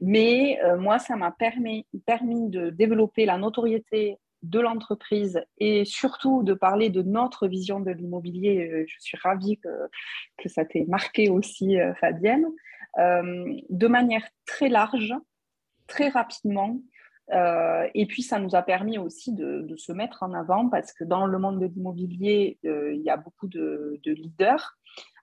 Mais 0.00 0.60
euh, 0.62 0.76
moi, 0.76 0.98
ça 0.98 1.16
m'a 1.16 1.30
permis, 1.32 1.86
permis 2.06 2.50
de 2.50 2.70
développer 2.70 3.26
la 3.26 3.38
notoriété 3.38 4.18
de 4.42 4.60
l'entreprise 4.60 5.42
et 5.58 5.84
surtout 5.84 6.42
de 6.42 6.54
parler 6.54 6.90
de 6.90 7.02
notre 7.02 7.46
vision 7.46 7.80
de 7.80 7.90
l'immobilier. 7.90 8.70
Euh, 8.70 8.84
je 8.86 8.96
suis 8.98 9.18
ravie 9.22 9.58
que, 9.58 9.68
que 10.38 10.48
ça 10.48 10.64
t'ait 10.64 10.86
marqué 10.88 11.28
aussi, 11.28 11.78
euh, 11.78 11.94
Fabienne, 11.94 12.46
euh, 12.98 13.54
de 13.68 13.86
manière 13.86 14.26
très 14.46 14.68
large, 14.68 15.14
très 15.86 16.08
rapidement. 16.08 16.80
Et 17.32 18.06
puis, 18.06 18.22
ça 18.22 18.38
nous 18.38 18.54
a 18.54 18.62
permis 18.62 18.98
aussi 18.98 19.32
de, 19.32 19.74
se 19.76 19.92
mettre 19.92 20.22
en 20.22 20.34
avant 20.34 20.68
parce 20.68 20.92
que 20.92 21.04
dans 21.04 21.26
le 21.26 21.38
monde 21.38 21.60
de 21.60 21.66
l'immobilier, 21.66 22.58
il 22.62 23.02
y 23.02 23.10
a 23.10 23.16
beaucoup 23.16 23.48
de, 23.48 24.00
de 24.04 24.12
leaders 24.12 24.76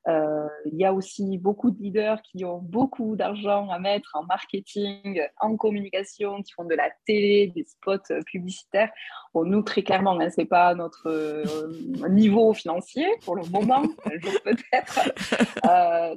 euh, 0.07 0.47
il 0.65 0.75
y 0.77 0.85
a 0.85 0.93
aussi 0.93 1.37
beaucoup 1.37 1.69
de 1.69 1.77
leaders 1.79 2.21
qui 2.21 2.45
ont 2.45 2.59
beaucoup 2.59 3.17
d'argent 3.17 3.69
à 3.69 3.77
mettre 3.77 4.11
en 4.13 4.23
marketing, 4.23 5.21
en 5.41 5.57
communication, 5.57 6.41
qui 6.43 6.53
font 6.53 6.63
de 6.63 6.75
la 6.75 6.89
télé, 7.05 7.51
des 7.53 7.65
spots 7.65 8.11
euh, 8.11 8.21
publicitaires. 8.25 8.89
Bon, 9.33 9.43
nous, 9.43 9.61
très 9.63 9.83
clairement, 9.83 10.17
hein, 10.19 10.29
ce 10.29 10.41
n'est 10.41 10.47
pas 10.47 10.73
notre 10.75 11.07
euh, 11.07 12.09
niveau 12.09 12.53
financier 12.53 13.05
pour 13.25 13.35
le 13.35 13.43
moment, 13.49 13.83
peut-être. 14.45 15.11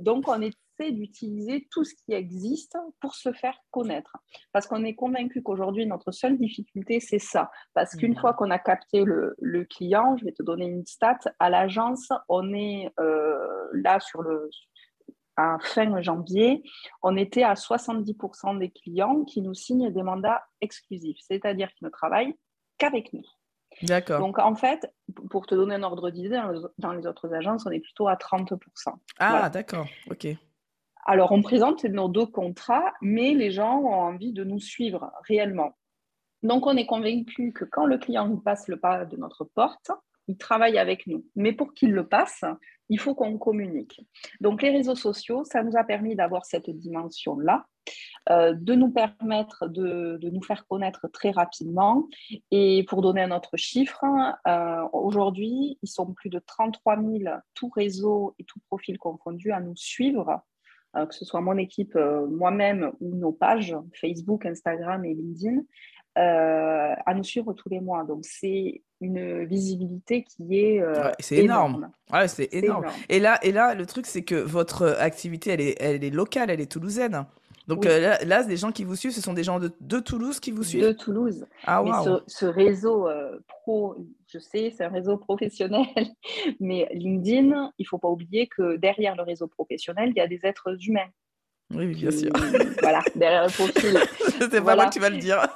donc, 0.00 0.28
on 0.28 0.40
est 0.40 0.54
d'utiliser 0.88 1.68
tout 1.70 1.84
ce 1.84 1.94
qui 1.94 2.12
existe 2.12 2.76
pour 3.00 3.14
se 3.14 3.32
faire 3.32 3.56
connaître. 3.70 4.16
Parce 4.52 4.66
qu'on 4.66 4.84
est 4.84 4.94
convaincu 4.94 5.42
qu'aujourd'hui, 5.42 5.86
notre 5.86 6.10
seule 6.10 6.38
difficulté, 6.38 7.00
c'est 7.00 7.18
ça. 7.18 7.50
Parce 7.74 7.94
qu'une 7.94 8.16
fois 8.16 8.32
qu'on 8.32 8.50
a 8.50 8.58
capté 8.58 9.04
le, 9.04 9.64
client, 9.64 10.16
je 10.16 10.24
vais 10.24 10.32
te 10.32 10.42
donner 10.42 10.66
une 10.66 10.86
stat, 10.86 11.18
à 11.38 11.50
l'agence, 11.50 12.08
on 12.28 12.52
est 12.54 12.90
euh, 12.98 13.68
là 13.72 14.00
sur 14.00 14.22
le 14.22 14.48
à 15.36 15.56
fin 15.60 16.02
janvier, 16.02 16.62
on 17.02 17.16
était 17.16 17.44
à 17.44 17.54
70% 17.54 18.58
des 18.58 18.70
clients 18.70 19.24
qui 19.24 19.40
nous 19.40 19.54
signent 19.54 19.90
des 19.90 20.02
mandats 20.02 20.42
exclusifs, 20.60 21.18
c'est-à-dire 21.20 21.72
qu'ils 21.72 21.86
ne 21.86 21.90
travaillent 21.90 22.34
qu'avec 22.78 23.12
nous. 23.12 23.24
D'accord. 23.82 24.20
Donc, 24.20 24.38
en 24.38 24.54
fait, 24.54 24.92
pour 25.30 25.46
te 25.46 25.54
donner 25.54 25.76
un 25.76 25.82
ordre 25.82 26.10
d'idée, 26.10 26.40
dans 26.78 26.92
les 26.92 27.06
autres 27.06 27.32
agences, 27.32 27.64
on 27.66 27.70
est 27.70 27.80
plutôt 27.80 28.08
à 28.08 28.16
30%. 28.16 28.58
Ah, 29.18 29.48
d'accord. 29.48 29.86
OK. 30.10 30.26
Alors, 31.06 31.32
on 31.32 31.42
présente 31.42 31.84
nos 31.84 32.08
deux 32.08 32.26
contrats, 32.26 32.92
mais 33.00 33.34
les 33.34 33.50
gens 33.50 33.78
ont 33.78 33.94
envie 33.94 34.32
de 34.32 34.44
nous 34.44 34.60
suivre 34.60 35.10
réellement. 35.26 35.76
Donc, 36.42 36.66
on 36.66 36.76
est 36.76 36.86
convaincu 36.86 37.52
que 37.52 37.64
quand 37.64 37.86
le 37.86 37.98
client 37.98 38.36
passe 38.36 38.68
le 38.68 38.78
pas 38.78 39.04
de 39.04 39.16
notre 39.16 39.44
porte, 39.44 39.90
il 40.28 40.36
travaille 40.36 40.78
avec 40.78 41.06
nous. 41.06 41.26
Mais 41.36 41.52
pour 41.52 41.74
qu'il 41.74 41.92
le 41.92 42.06
passe, 42.06 42.44
il 42.88 42.98
faut 42.98 43.14
qu'on 43.14 43.38
communique. 43.38 44.00
Donc, 44.40 44.62
les 44.62 44.70
réseaux 44.70 44.94
sociaux, 44.94 45.44
ça 45.44 45.62
nous 45.62 45.76
a 45.76 45.84
permis 45.84 46.16
d'avoir 46.16 46.44
cette 46.44 46.70
dimension-là, 46.70 47.66
euh, 48.28 48.54
de 48.54 48.74
nous 48.74 48.90
permettre 48.90 49.66
de, 49.68 50.18
nous 50.22 50.42
faire 50.42 50.66
connaître 50.66 51.08
très 51.08 51.30
rapidement. 51.30 52.08
Et 52.50 52.84
pour 52.88 53.02
donner 53.02 53.22
un 53.22 53.30
autre 53.30 53.56
chiffre, 53.56 54.04
euh, 54.46 54.88
aujourd'hui, 54.92 55.78
ils 55.82 55.88
sont 55.88 56.12
plus 56.12 56.30
de 56.30 56.38
33 56.38 56.96
000, 56.96 57.34
tous 57.54 57.70
réseaux 57.70 58.34
et 58.38 58.44
tous 58.44 58.60
profils 58.68 58.98
confondus, 58.98 59.52
à 59.52 59.60
nous 59.60 59.76
suivre 59.76 60.42
que 60.94 61.14
ce 61.14 61.24
soit 61.24 61.40
mon 61.40 61.56
équipe, 61.56 61.96
moi-même 62.28 62.90
ou 63.00 63.14
nos 63.14 63.32
pages 63.32 63.76
Facebook, 63.94 64.46
Instagram 64.46 65.04
et 65.04 65.14
LinkedIn. 65.14 65.62
Euh, 66.18 66.92
à 67.06 67.14
nous 67.14 67.22
suivre 67.22 67.52
tous 67.52 67.68
les 67.68 67.80
mois. 67.80 68.02
Donc, 68.02 68.24
c'est 68.24 68.82
une 69.00 69.44
visibilité 69.44 70.24
qui 70.24 70.58
est 70.58 70.82
euh, 70.82 71.12
c'est 71.20 71.36
énorme. 71.36 71.92
Ouais, 72.12 72.26
c'est 72.26 72.52
énorme. 72.52 72.86
Et 73.08 73.20
là, 73.20 73.38
et 73.42 73.52
là, 73.52 73.74
le 73.76 73.86
truc, 73.86 74.06
c'est 74.06 74.22
que 74.22 74.34
votre 74.34 74.96
activité, 74.98 75.50
elle 75.50 75.60
est, 75.60 75.76
elle 75.80 76.02
est 76.02 76.10
locale, 76.10 76.50
elle 76.50 76.60
est 76.60 76.70
toulousaine. 76.70 77.24
Donc 77.70 77.86
euh, 77.86 78.00
là, 78.00 78.24
là, 78.24 78.42
les 78.46 78.56
gens 78.56 78.72
qui 78.72 78.84
vous 78.84 78.96
suivent, 78.96 79.12
ce 79.12 79.20
sont 79.20 79.32
des 79.32 79.44
gens 79.44 79.58
de, 79.58 79.72
de 79.80 80.00
Toulouse 80.00 80.40
qui 80.40 80.50
vous 80.50 80.62
suivent 80.62 80.82
De 80.82 80.92
Toulouse. 80.92 81.46
Ah, 81.64 81.82
mais 81.82 81.92
ce, 82.26 82.44
réseau 82.44 83.08
pro, 83.46 83.96
je 84.26 84.38
sais, 84.38 84.72
c'est 84.76 84.84
un 84.84 84.90
réseau 84.90 85.16
professionnel, 85.16 85.86
mais 86.60 86.88
LinkedIn, 86.92 87.72
il 87.78 87.82
ne 87.82 87.86
faut 87.86 87.98
pas 87.98 88.08
oublier 88.08 88.48
que 88.48 88.76
derrière 88.76 89.16
le 89.16 89.22
réseau 89.22 89.46
professionnel, 89.46 90.10
il 90.10 90.18
y 90.18 90.20
a 90.20 90.26
des 90.26 90.40
êtres 90.44 90.76
humains. 90.86 91.08
Oui, 91.72 91.94
bien 91.94 92.10
sûr. 92.10 92.32
voilà, 92.80 93.00
derrière 93.14 93.44
le 93.44 93.52
profil. 93.52 93.98
C'est 94.50 94.64
pas 94.64 94.74
moi 94.74 94.86
qui 94.88 94.98
va 94.98 95.10
le 95.10 95.18
dire. 95.18 95.46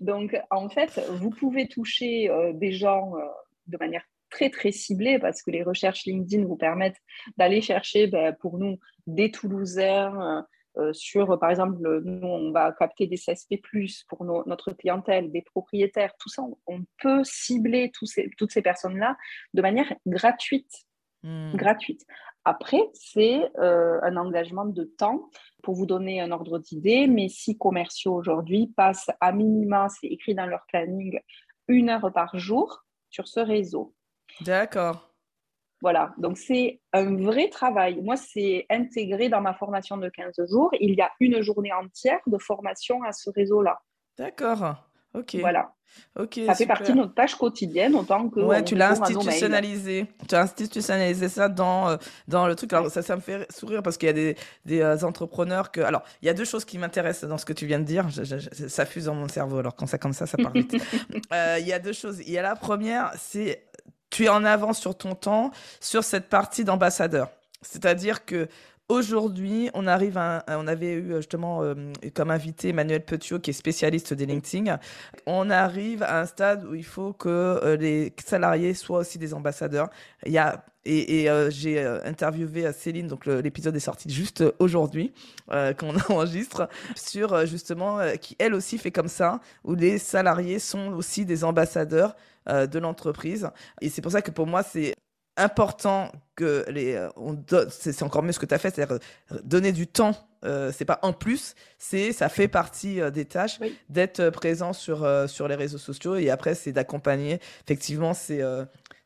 Donc, 0.00 0.36
en 0.50 0.68
fait, 0.68 1.00
vous 1.10 1.30
pouvez 1.30 1.68
toucher 1.68 2.28
euh, 2.28 2.52
des 2.52 2.72
gens 2.72 3.12
euh, 3.16 3.20
de 3.68 3.76
manière 3.78 4.02
très, 4.32 4.50
très 4.50 4.72
ciblée 4.72 5.18
parce 5.18 5.42
que 5.42 5.50
les 5.50 5.62
recherches 5.62 6.04
LinkedIn 6.06 6.44
vous 6.46 6.56
permettent 6.56 7.00
d'aller 7.36 7.60
chercher 7.60 8.08
ben, 8.08 8.34
pour 8.40 8.58
nous 8.58 8.78
des 9.06 9.30
Toulousains. 9.30 10.44
Euh, 10.78 10.92
sur, 10.94 11.38
par 11.38 11.50
exemple, 11.50 11.76
nous, 12.02 12.26
on 12.26 12.50
va 12.50 12.72
capter 12.72 13.06
des 13.06 13.16
CSP, 13.16 13.60
pour 14.08 14.24
notre 14.24 14.72
clientèle, 14.72 15.30
des 15.30 15.42
propriétaires, 15.42 16.14
tout 16.18 16.30
ça, 16.30 16.42
on, 16.66 16.80
peut 16.98 17.22
cibler 17.24 17.92
ces, 18.04 18.30
toutes 18.38 18.52
ces 18.52 18.62
personnes-là 18.62 19.16
de 19.52 19.62
manière 19.62 19.92
gratuite. 20.06 20.72
Hmm. 21.24 21.54
gratuite. 21.54 22.04
Après, 22.44 22.80
c'est 22.94 23.40
euh, 23.58 24.00
un 24.02 24.16
engagement 24.16 24.64
de 24.64 24.82
temps 24.82 25.30
pour 25.62 25.76
vous 25.76 25.86
donner 25.86 26.20
un 26.20 26.32
ordre 26.32 26.58
d'idée. 26.58 27.06
Mes 27.06 27.28
six 27.28 27.56
commerciaux 27.56 28.14
aujourd'hui 28.14 28.72
passent 28.76 29.10
à 29.20 29.30
minima, 29.30 29.86
c'est 29.88 30.08
écrit 30.08 30.34
dans 30.34 30.46
leur 30.46 30.64
planning, 30.66 31.20
une 31.68 31.90
heure 31.90 32.12
par 32.12 32.36
jour 32.36 32.84
sur 33.08 33.28
ce 33.28 33.38
réseau. 33.38 33.94
D'accord. 34.40 35.12
Voilà, 35.80 36.14
donc 36.16 36.38
c'est 36.38 36.80
un 36.92 37.16
vrai 37.16 37.48
travail. 37.48 38.00
Moi, 38.00 38.16
c'est 38.16 38.66
intégré 38.70 39.28
dans 39.28 39.40
ma 39.40 39.52
formation 39.52 39.96
de 39.96 40.08
15 40.08 40.34
jours. 40.48 40.70
Il 40.78 40.94
y 40.94 41.00
a 41.00 41.10
une 41.18 41.42
journée 41.42 41.72
entière 41.72 42.20
de 42.28 42.38
formation 42.38 43.02
à 43.02 43.12
ce 43.12 43.30
réseau-là. 43.30 43.80
D'accord. 44.16 44.76
Ok. 45.14 45.36
Voilà. 45.40 45.72
Ok. 46.18 46.40
Ça 46.46 46.54
fait 46.54 46.66
partie 46.66 46.92
de 46.92 46.96
notre 46.96 47.14
tâche 47.14 47.34
quotidienne 47.34 47.94
autant 47.94 48.28
que. 48.28 48.40
Ouais, 48.40 48.62
tu 48.64 48.74
l'as 48.74 48.92
institutionnalisé. 48.92 50.06
Tu 50.28 50.34
as 50.34 50.42
institutionnalisé 50.42 51.28
ça 51.28 51.48
dans, 51.48 51.90
euh, 51.90 51.96
dans 52.28 52.46
le 52.46 52.54
truc. 52.54 52.72
Alors, 52.72 52.90
ça, 52.90 53.02
ça 53.02 53.16
me 53.16 53.20
fait 53.20 53.50
sourire 53.52 53.82
parce 53.82 53.98
qu'il 53.98 54.06
y 54.06 54.10
a 54.10 54.14
des, 54.14 54.36
des 54.64 54.80
euh, 54.80 55.02
entrepreneurs 55.02 55.70
que. 55.70 55.80
Alors, 55.80 56.02
il 56.22 56.26
y 56.26 56.28
a 56.28 56.34
deux 56.34 56.44
choses 56.44 56.64
qui 56.64 56.78
m'intéressent 56.78 57.28
dans 57.28 57.38
ce 57.38 57.44
que 57.44 57.52
tu 57.52 57.66
viens 57.66 57.80
de 57.80 57.84
dire. 57.84 58.06
ça 58.68 58.86
fuse 58.86 59.06
dans 59.06 59.14
mon 59.14 59.28
cerveau. 59.28 59.58
Alors, 59.58 59.74
quand 59.74 59.86
ça 59.86 59.98
comme 59.98 60.14
ça, 60.14 60.26
ça 60.26 60.38
part 60.38 60.52
vite. 60.52 60.76
Euh, 61.32 61.56
il 61.60 61.66
y 61.66 61.72
a 61.72 61.78
deux 61.78 61.92
choses. 61.92 62.20
Il 62.20 62.30
y 62.30 62.38
a 62.38 62.42
la 62.42 62.56
première, 62.56 63.12
c'est 63.16 63.64
tu 64.12 64.26
es 64.26 64.28
en 64.28 64.44
avance 64.44 64.78
sur 64.78 64.96
ton 64.96 65.16
temps 65.16 65.50
sur 65.80 66.04
cette 66.04 66.28
partie 66.28 66.62
d'ambassadeur. 66.62 67.30
C'est-à-dire 67.62 68.24
que 68.24 68.48
Aujourd'hui, 68.88 69.70
on 69.72 69.86
arrive 69.86 70.18
à, 70.18 70.44
on 70.48 70.66
avait 70.66 70.92
eu 70.92 71.14
justement 71.16 71.62
euh, 71.62 71.74
comme 72.14 72.30
invité 72.30 72.70
Emmanuel 72.70 73.02
Petiot 73.02 73.38
qui 73.38 73.48
est 73.48 73.54
spécialiste 73.54 74.12
des 74.12 74.26
LinkedIn. 74.26 74.78
On 75.24 75.48
arrive 75.48 76.02
à 76.02 76.20
un 76.20 76.26
stade 76.26 76.66
où 76.66 76.74
il 76.74 76.84
faut 76.84 77.14
que 77.14 77.28
euh, 77.30 77.76
les 77.78 78.12
salariés 78.22 78.74
soient 78.74 78.98
aussi 78.98 79.16
des 79.16 79.32
ambassadeurs. 79.32 79.88
Il 80.26 80.32
y 80.32 80.38
a 80.38 80.62
et, 80.84 81.30
euh, 81.30 81.48
j'ai 81.48 81.80
interviewé 81.80 82.70
Céline, 82.72 83.06
donc 83.06 83.24
l'épisode 83.24 83.74
est 83.76 83.80
sorti 83.80 84.10
juste 84.10 84.44
aujourd'hui, 84.58 85.14
qu'on 85.48 85.96
enregistre, 86.10 86.68
sur 86.96 87.46
justement 87.46 88.00
qui 88.20 88.34
elle 88.40 88.52
aussi 88.52 88.78
fait 88.78 88.90
comme 88.90 89.06
ça, 89.06 89.40
où 89.64 89.74
les 89.74 89.96
salariés 89.96 90.58
sont 90.58 90.92
aussi 90.92 91.24
des 91.24 91.44
ambassadeurs 91.44 92.16
de 92.48 92.78
l'entreprise. 92.78 93.48
Et 93.80 93.88
c'est 93.88 94.02
pour 94.02 94.12
ça 94.12 94.22
que 94.22 94.30
pour 94.30 94.46
moi, 94.46 94.62
c'est 94.62 94.94
important 95.36 96.12
que 96.36 96.64
les 96.68 96.94
euh, 96.94 97.66
c'est 97.70 98.02
encore 98.02 98.22
mieux 98.22 98.32
ce 98.32 98.38
que 98.38 98.46
tu 98.46 98.54
as 98.54 98.58
fait 98.58 98.74
c'est-à-dire 98.74 98.98
euh, 99.32 99.38
donner 99.44 99.72
du 99.72 99.86
temps 99.86 100.14
euh, 100.44 100.72
c'est 100.72 100.84
pas 100.84 100.98
en 101.02 101.12
plus 101.12 101.54
c'est 101.78 102.12
ça 102.12 102.28
fait 102.28 102.48
partie 102.48 103.00
des 103.12 103.24
tâches 103.24 103.58
d'être 103.88 104.30
présent 104.30 104.72
sur 104.72 105.08
sur 105.28 105.48
les 105.48 105.54
réseaux 105.54 105.78
sociaux 105.78 106.16
et 106.16 106.30
après 106.30 106.54
c'est 106.54 106.72
d'accompagner 106.72 107.40
effectivement 107.64 108.12
c'est 108.12 108.42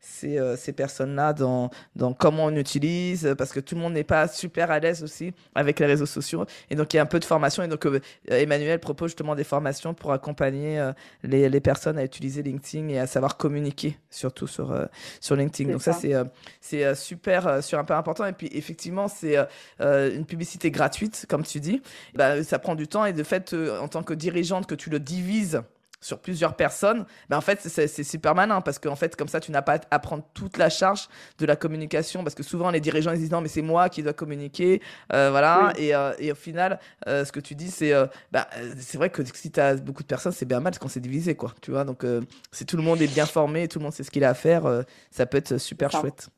ces, 0.06 0.38
euh, 0.38 0.56
ces 0.56 0.72
personnes-là 0.72 1.32
dans, 1.32 1.70
dans 1.94 2.12
comment 2.12 2.46
on 2.46 2.56
utilise, 2.56 3.34
parce 3.36 3.52
que 3.52 3.60
tout 3.60 3.74
le 3.74 3.80
monde 3.80 3.92
n'est 3.92 4.04
pas 4.04 4.28
super 4.28 4.70
à 4.70 4.78
l'aise 4.78 5.02
aussi 5.02 5.32
avec 5.54 5.80
les 5.80 5.86
réseaux 5.86 6.06
sociaux. 6.06 6.46
Et 6.70 6.76
donc, 6.76 6.94
il 6.94 6.96
y 6.96 7.00
a 7.00 7.02
un 7.02 7.06
peu 7.06 7.18
de 7.18 7.24
formation. 7.24 7.62
Et 7.62 7.68
donc, 7.68 7.84
euh, 7.86 8.00
Emmanuel 8.28 8.78
propose 8.78 9.10
justement 9.10 9.34
des 9.34 9.44
formations 9.44 9.94
pour 9.94 10.12
accompagner 10.12 10.78
euh, 10.78 10.92
les, 11.22 11.48
les, 11.48 11.60
personnes 11.60 11.98
à 11.98 12.04
utiliser 12.04 12.42
LinkedIn 12.42 12.88
et 12.88 12.98
à 12.98 13.06
savoir 13.06 13.36
communiquer, 13.36 13.98
surtout 14.10 14.46
sur, 14.46 14.74
sur 15.20 15.36
LinkedIn. 15.36 15.72
Donc, 15.72 15.82
ça, 15.82 15.92
c'est 15.92 16.14
c'est 16.60 16.94
super, 16.94 17.62
super 17.62 17.96
important. 17.96 18.26
Et 18.26 18.32
puis, 18.32 18.48
effectivement, 18.52 19.08
c'est 19.08 19.36
une 19.80 20.24
publicité 20.24 20.70
gratuite, 20.70 21.26
comme 21.28 21.42
tu 21.42 21.60
dis. 21.60 21.82
Bah, 22.14 22.42
ça 22.44 22.58
prend 22.58 22.74
du 22.74 22.88
temps. 22.88 23.04
Et 23.04 23.12
de 23.12 23.22
fait, 23.22 23.54
en 23.54 23.88
tant 23.88 24.02
que 24.02 24.14
dirigeante, 24.14 24.66
que 24.66 24.74
tu 24.74 24.90
le 24.90 25.00
divises 25.00 25.62
sur 26.06 26.20
plusieurs 26.20 26.54
personnes, 26.54 27.04
ben 27.28 27.36
en 27.36 27.40
fait, 27.40 27.60
c'est 27.60 28.04
super 28.04 28.34
malin 28.34 28.60
parce 28.60 28.78
qu'en 28.78 28.94
fait, 28.94 29.16
comme 29.16 29.26
ça, 29.26 29.40
tu 29.40 29.50
n'as 29.50 29.62
pas 29.62 29.80
à 29.90 29.98
prendre 29.98 30.22
toute 30.34 30.56
la 30.56 30.70
charge 30.70 31.08
de 31.38 31.46
la 31.46 31.56
communication 31.56 32.22
parce 32.22 32.36
que 32.36 32.44
souvent, 32.44 32.70
les 32.70 32.80
dirigeants, 32.80 33.10
ils 33.10 33.18
disent 33.18 33.32
non, 33.32 33.40
mais 33.40 33.48
c'est 33.48 33.62
moi 33.62 33.88
qui 33.88 34.04
dois 34.04 34.12
communiquer. 34.12 34.80
Euh, 35.12 35.30
voilà. 35.30 35.72
Et, 35.76 35.94
euh, 35.96 36.12
et, 36.20 36.30
au 36.30 36.36
final, 36.36 36.78
euh, 37.08 37.24
ce 37.24 37.32
que 37.32 37.40
tu 37.40 37.56
dis, 37.56 37.70
c'est 37.72 37.92
ben, 38.30 38.44
c'est 38.78 38.98
vrai 38.98 39.10
que 39.10 39.22
si 39.34 39.50
tu 39.50 39.58
as 39.58 39.74
beaucoup 39.76 40.04
de 40.04 40.08
personnes, 40.08 40.32
c'est 40.32 40.46
bien 40.46 40.60
mal 40.60 40.70
parce 40.70 40.78
qu'on 40.78 40.88
s'est 40.88 41.00
divisé, 41.00 41.34
quoi. 41.34 41.52
Tu 41.60 41.72
vois, 41.72 41.84
donc 41.84 42.04
si 42.52 42.64
tout 42.64 42.76
le 42.76 42.84
monde 42.84 43.02
est 43.02 43.12
bien 43.12 43.26
formé, 43.26 43.66
tout 43.66 43.80
le 43.80 43.84
monde 43.84 43.92
sait 43.92 44.04
ce 44.04 44.10
qu'il 44.10 44.22
a 44.22 44.30
à 44.30 44.34
faire, 44.34 44.84
ça 45.10 45.26
peut 45.26 45.38
être 45.38 45.58
super 45.58 45.90
chouette. 45.90 46.28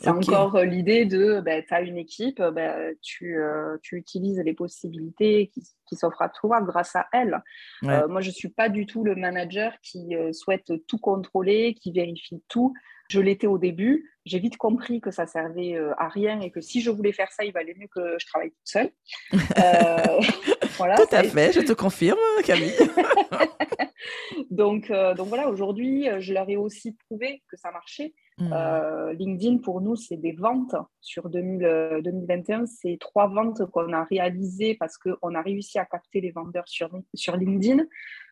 C'est 0.00 0.08
encore 0.08 0.56
euh, 0.56 0.64
l'idée 0.64 1.04
de, 1.04 1.40
bah, 1.40 1.62
tu 1.62 1.72
as 1.72 1.80
une 1.80 1.96
équipe, 1.96 2.40
bah, 2.40 2.76
tu, 3.02 3.38
euh, 3.38 3.76
tu, 3.82 3.96
utilises 3.96 4.40
les 4.44 4.54
possibilités 4.54 5.50
qui, 5.52 5.62
qui 5.86 5.96
s'offrent 5.96 6.22
à 6.22 6.28
toi 6.28 6.60
grâce 6.60 6.94
à 6.96 7.06
elle. 7.12 7.42
Euh, 7.84 8.08
moi, 8.08 8.20
je 8.20 8.28
ne 8.28 8.34
suis 8.34 8.48
pas 8.48 8.68
du 8.68 8.86
tout 8.86 9.04
le 9.04 9.14
manager 9.14 9.72
qui 9.82 10.14
souhaite 10.32 10.72
tout 10.86 10.98
contrôler, 10.98 11.74
qui 11.74 11.92
vérifie 11.92 12.42
tout. 12.48 12.74
Je 13.10 13.20
l'étais 13.20 13.46
au 13.46 13.58
début. 13.58 14.10
J'ai 14.24 14.38
vite 14.38 14.56
compris 14.56 15.02
que 15.02 15.10
ça 15.10 15.26
servait 15.26 15.76
à 15.98 16.08
rien 16.08 16.40
et 16.40 16.50
que 16.50 16.62
si 16.62 16.80
je 16.80 16.90
voulais 16.90 17.12
faire 17.12 17.30
ça, 17.30 17.44
il 17.44 17.52
valait 17.52 17.74
mieux 17.74 17.88
que 17.94 18.16
je 18.18 18.26
travaille 18.26 18.50
toute 18.50 18.66
seule. 18.66 18.90
voilà, 20.78 20.96
Tout 20.96 21.14
à 21.14 21.22
fait, 21.22 21.52
je 21.52 21.60
te 21.60 21.74
confirme, 21.74 22.18
Camille. 22.44 22.72
donc, 24.50 24.90
donc 24.90 25.28
voilà, 25.28 25.50
aujourd'hui, 25.50 26.08
je 26.18 26.32
leur 26.32 26.48
ai 26.48 26.56
aussi 26.56 26.96
prouvé 27.06 27.42
que 27.50 27.58
ça 27.58 27.70
marchait. 27.70 28.14
Euh, 28.40 29.12
LinkedIn, 29.12 29.58
pour 29.58 29.80
nous, 29.80 29.96
c'est 29.96 30.16
des 30.16 30.32
ventes. 30.32 30.74
Sur 31.00 31.28
2021, 31.28 32.62
euh, 32.62 32.66
c'est 32.66 32.96
trois 33.00 33.28
ventes 33.28 33.64
qu'on 33.66 33.92
a 33.92 34.04
réalisées 34.04 34.76
parce 34.78 34.98
qu'on 34.98 35.34
a 35.34 35.42
réussi 35.42 35.78
à 35.78 35.84
capter 35.84 36.20
les 36.20 36.32
vendeurs 36.32 36.66
sur, 36.66 36.90
sur 37.14 37.36
LinkedIn 37.36 37.84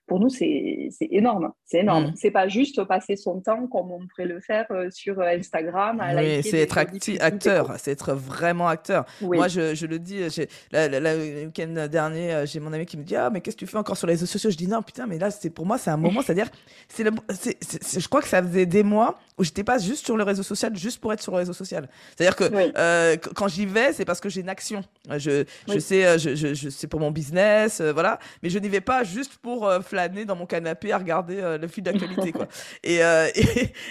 pour 0.07 0.19
nous, 0.19 0.29
c'est 0.29 0.91
énorme. 1.01 1.53
C'est 1.65 1.79
énorme. 1.79 2.09
Mm. 2.09 2.13
C'est 2.17 2.31
pas 2.31 2.49
juste 2.49 2.83
passer 2.85 3.17
son 3.17 3.41
temps 3.41 3.67
comme 3.69 3.93
on 3.93 4.01
pourrait 4.09 4.27
le 4.27 4.41
faire 4.41 4.67
euh, 4.71 4.91
sur 4.91 5.21
euh, 5.21 5.37
Instagram. 5.37 6.03
oui, 6.17 6.43
c'est 6.43 6.59
être 6.59 6.77
acteur, 6.79 7.75
c'est 7.79 7.93
être 7.93 8.13
vraiment 8.13 8.69
acteur. 8.69 9.05
Moi, 9.21 9.49
je, 9.49 9.75
je, 9.75 9.87
le 9.87 9.99
dis, 9.99 10.19
le 10.73 11.45
week-end 11.47 11.87
dernier, 11.91 12.33
euh, 12.33 12.47
j'ai 12.47 12.61
mon 12.61 12.73
ami 12.73 12.85
qui 12.85 12.97
me 12.97 13.05
dit 13.05 13.17
Ah, 13.17 13.31
mais 13.31 13.41
qu'est-ce 13.41 13.57
que 13.57 13.65
tu 13.65 13.71
fais 13.71 13.79
encore 13.79 13.97
sur 13.97 14.07
les 14.07 14.15
réseaux 14.15 14.27
sociaux 14.27 14.51
Je 14.51 14.57
dis 14.57 14.67
Non, 14.67 14.83
putain, 14.83 15.07
mais 15.07 15.19
là, 15.19 15.29
pour 15.55 15.67
moi, 15.67 15.79
c'est 15.79 15.91
un 15.91 15.97
moment, 15.97 16.21
c'est-à-dire, 16.23 16.49
c'est 16.89 17.05
je 17.05 18.09
crois 18.09 18.23
que 18.23 18.29
ça 18.29 18.43
faisait 18.43 18.67
des 18.67 18.83
mois 18.83 19.19
où 19.39 19.45
j'étais 19.45 19.65
pas 19.65 19.79
juste 19.79 20.05
sur 20.05 20.17
le 20.17 20.25
réseau 20.25 20.43
social, 20.43 20.77
juste 20.77 21.01
pour 21.01 21.13
être 21.13 21.23
sur 21.23 21.33
le 21.33 21.39
réseau 21.39 21.53
social. 21.53 21.89
C'est-à-dire 22.17 22.37
que 22.37 23.35
quand 23.35 23.49
j'y 23.49 23.67
vais, 23.67 23.93
c'est 23.93 24.05
parce 24.05 24.21
que 24.21 24.29
j'ai 24.29 24.41
une 24.41 24.49
action. 24.49 24.83
Je, 25.17 25.45
je 25.69 25.79
sais, 25.79 26.19
je, 26.19 26.35
je, 26.35 26.69
c'est 26.71 26.87
pour 26.89 27.01
mon 27.01 27.13
business, 27.13 27.81
voilà, 27.81 28.19
mais 28.43 28.51
je 28.51 28.59
n'y 28.59 28.69
vais 28.69 28.81
pas 28.81 29.05
juste 29.05 29.37
pour 29.37 29.71
flâner 29.93 30.25
dans 30.25 30.37
mon 30.37 30.47
canapé 30.47 30.93
à 30.93 30.99
regarder 30.99 31.59
le 31.61 31.69
fil 31.69 31.85
d'actualité, 31.85 32.33
quoi. 32.33 32.47
Et, 32.83 33.01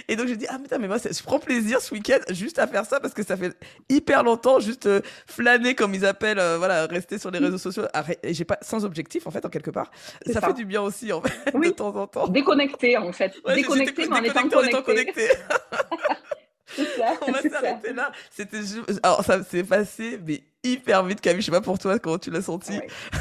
et, 0.07 0.15
donc, 0.15 0.27
j'ai 0.27 0.35
dit, 0.35 0.47
ah, 0.49 0.57
putain, 0.57 0.77
mais 0.79 0.87
moi, 0.87 0.97
je 0.97 1.23
prends 1.23 1.39
plaisir 1.39 1.79
ce 1.79 1.93
week-end 1.93 2.19
juste 2.31 2.57
à 2.59 2.67
faire 2.67 2.85
ça 2.85 2.99
parce 2.99 3.13
que 3.13 3.23
ça 3.23 3.37
fait 3.37 3.55
hyper 3.89 4.23
longtemps, 4.23 4.59
juste 4.59 4.89
flâner, 5.27 5.75
comme 5.75 5.93
ils 5.93 6.05
appellent, 6.05 6.41
voilà, 6.57 6.87
rester 6.87 7.17
sur 7.17 7.29
les 7.31 7.39
réseaux 7.39 7.57
sociaux. 7.57 7.83
Et 8.23 8.33
j'ai 8.33 8.45
pas, 8.45 8.57
sans 8.61 8.83
objectif, 8.85 9.27
en 9.27 9.31
fait, 9.31 9.45
en 9.45 9.49
quelque 9.49 9.71
part. 9.71 9.91
Ça, 10.25 10.41
fait 10.41 10.53
du 10.53 10.65
bien 10.65 10.81
aussi, 10.81 11.13
en 11.13 11.21
fait, 11.21 11.51
de 11.57 11.69
temps 11.69 11.95
en 11.95 12.07
temps. 12.07 12.27
Déconnecté, 12.27 12.97
en 12.97 13.11
fait. 13.11 13.33
déconnecté, 13.53 14.07
mais 14.09 14.17
en 14.17 14.63
étant 14.63 14.81
connecté. 14.81 15.27
on 17.27 17.31
va 17.31 17.41
s'arrêter 17.41 17.93
là. 17.93 18.11
C'était 18.29 18.59
alors 19.03 19.23
ça 19.23 19.43
s'est 19.43 19.63
passé 19.63 20.19
mais 20.25 20.43
hyper 20.63 21.03
vite 21.03 21.21
Camille, 21.21 21.41
je 21.41 21.45
sais 21.45 21.51
pas 21.51 21.61
pour 21.61 21.79
toi 21.79 21.99
comment 21.99 22.17
tu 22.17 22.31
l'as 22.31 22.41
senti. 22.41 22.79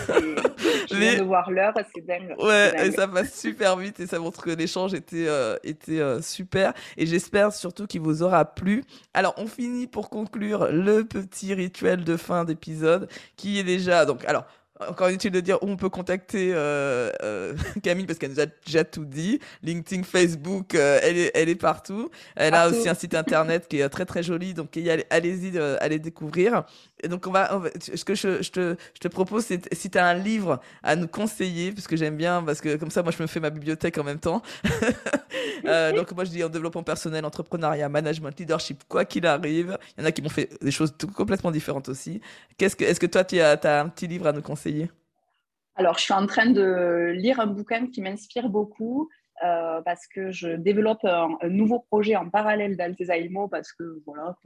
je 0.09 0.95
viens 0.95 1.19
de 1.19 1.23
voir 1.23 1.51
l'heure, 1.51 1.75
c'est 1.95 2.05
dingue. 2.05 2.35
Ouais, 2.39 2.87
et 2.87 2.93
ça 2.93 3.09
passe 3.09 3.39
super 3.39 3.77
vite 3.77 4.01
et 4.01 4.07
ça 4.07 4.19
montre 4.19 4.43
que 4.43 4.51
l'échange 4.51 4.95
était 4.95 5.27
euh, 5.29 5.57
était 5.65 6.01
euh, 6.01 6.21
super 6.21 6.73
et 6.97 7.07
j'espère 7.07 7.53
surtout 7.53 7.87
qu'il 7.87 8.01
vous 8.01 8.23
aura 8.23 8.45
plu. 8.45 8.85
Alors, 9.15 9.35
on 9.37 9.47
finit 9.47 9.87
pour 9.87 10.11
conclure 10.11 10.71
le 10.71 11.05
petit 11.05 11.55
rituel 11.55 12.05
de 12.05 12.17
fin 12.17 12.45
d'épisode 12.45 13.09
qui 13.37 13.59
est 13.59 13.65
déjà 13.65 14.05
donc 14.05 14.25
alors 14.27 14.45
encore 14.89 15.11
inutile 15.11 15.31
de 15.31 15.41
dire 15.41 15.63
où 15.63 15.69
on 15.69 15.77
peut 15.77 15.89
contacter 15.89 16.53
euh, 16.55 17.11
euh, 17.23 17.55
Camille 17.83 18.07
parce 18.07 18.19
qu'elle 18.19 18.31
nous 18.31 18.41
a 18.41 18.47
déjà 18.47 18.85
tout 18.85 19.05
dit. 19.05 19.41
LinkedIn, 19.63 20.03
Facebook, 20.03 20.75
euh, 20.75 20.99
elle, 21.03 21.19
est, 21.19 21.31
elle 21.35 21.49
est 21.49 21.57
partout. 21.57 22.11
Elle 22.37 22.55
a 22.55 22.69
aussi 22.69 22.89
un 22.89 22.95
site 22.95 23.15
internet 23.15 23.69
qui 23.69 23.81
est 23.81 23.89
très 23.89 24.05
très 24.05 24.23
joli, 24.23 24.55
donc 24.55 24.79
allez-y, 25.11 25.59
allez 25.59 25.99
découvrir. 25.99 26.65
Et 27.03 27.09
donc 27.09 27.27
on 27.27 27.31
va, 27.31 27.63
ce 27.81 28.05
que 28.05 28.15
je, 28.15 28.43
je, 28.43 28.51
te, 28.51 28.77
je 28.95 29.01
te 29.01 29.09
propose, 29.09 29.45
c'est 29.45 29.73
si 29.75 29.91
tu 29.91 29.99
as 29.99 30.07
un 30.07 30.15
livre 30.15 30.61
à 30.83 30.97
nous 30.97 31.09
conseiller, 31.09 31.73
parce 31.73 31.87
que 31.87 31.97
j'aime 31.97 32.17
bien, 32.17 32.43
parce 32.43 32.61
que 32.61 32.77
comme 32.77 32.91
ça 32.91 33.03
moi 33.03 33.13
je 33.17 33.23
me 33.23 33.27
fais 33.27 33.41
ma 33.41 33.51
bibliothèque 33.51 33.99
en 33.99 34.05
même 34.05 34.21
temps. 34.21 34.43
donc 35.95 36.13
moi 36.13 36.25
je 36.25 36.31
dis 36.31 36.45
en 36.45 36.49
développement 36.49 36.83
personnel, 36.83 37.25
entrepreneuriat, 37.25 37.89
management, 37.89 38.39
leadership, 38.39 38.85
quoi 38.89 39.05
qu'il 39.05 39.27
arrive. 39.27 39.79
Il 39.97 40.01
y 40.01 40.05
en 40.05 40.07
a 40.07 40.13
qui 40.13 40.23
m'ont 40.23 40.29
fait 40.29 40.51
des 40.63 40.71
choses 40.71 40.95
tout, 40.97 41.09
complètement 41.09 41.51
différentes 41.51 41.89
aussi. 41.89 42.21
Qu'est-ce 42.57 42.77
que, 42.77 42.85
est-ce 42.85 43.01
que 43.01 43.07
toi 43.07 43.25
tu 43.25 43.41
as, 43.41 43.59
as 43.63 43.81
un 43.81 43.89
petit 43.89 44.07
livre 44.07 44.27
à 44.27 44.33
nous 44.33 44.43
conseiller? 44.43 44.91
Alors, 45.77 45.97
je 45.97 46.03
suis 46.03 46.13
en 46.13 46.27
train 46.27 46.47
de 46.47 47.13
lire 47.15 47.41
un 47.41 47.47
bouquin 47.47 47.87
qui 47.87 48.03
m'inspire 48.03 48.49
beaucoup. 48.49 49.09
Euh, 49.43 49.81
parce 49.83 50.07
que 50.07 50.31
je 50.31 50.49
développe 50.49 51.03
un, 51.05 51.39
nouveau 51.49 51.79
projet 51.79 52.15
en 52.15 52.29
parallèle 52.29 52.77
d'Altesaimo 52.77 53.49
parce 53.49 53.73
que 53.73 54.03
voilà, 54.05 54.37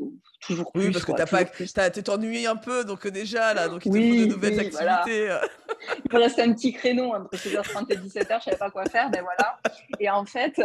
toujours 0.41 0.71
plus. 0.71 0.87
Oui, 0.87 0.93
parce 0.93 1.05
que 1.05 1.11
t'as 1.11 1.27
pas, 1.27 1.45
tu 1.45 2.03
t'ennuies 2.05 2.47
un 2.47 2.55
peu, 2.55 2.85
donc 2.85 3.09
déjà 3.09 3.55
là, 3.55 3.69
donc 3.69 3.85
il 3.87 3.93
oui, 3.93 4.01
te 4.01 4.17
faut 4.17 4.27
de 4.29 4.35
nouvelles 4.35 4.61
activités. 4.61 5.37
il 6.05 6.13
me 6.13 6.19
reste 6.19 6.39
un 6.39 6.53
petit 6.53 6.73
créneau 6.73 7.13
entre 7.13 7.35
16h30 7.35 7.93
et 7.93 7.97
17h, 7.97 8.39
je 8.39 8.45
savais 8.45 8.57
pas 8.57 8.71
quoi 8.71 8.85
faire, 8.85 9.11
ben 9.11 9.23
voilà. 9.23 9.59
Et 9.99 10.09
en 10.09 10.25
fait, 10.25 10.61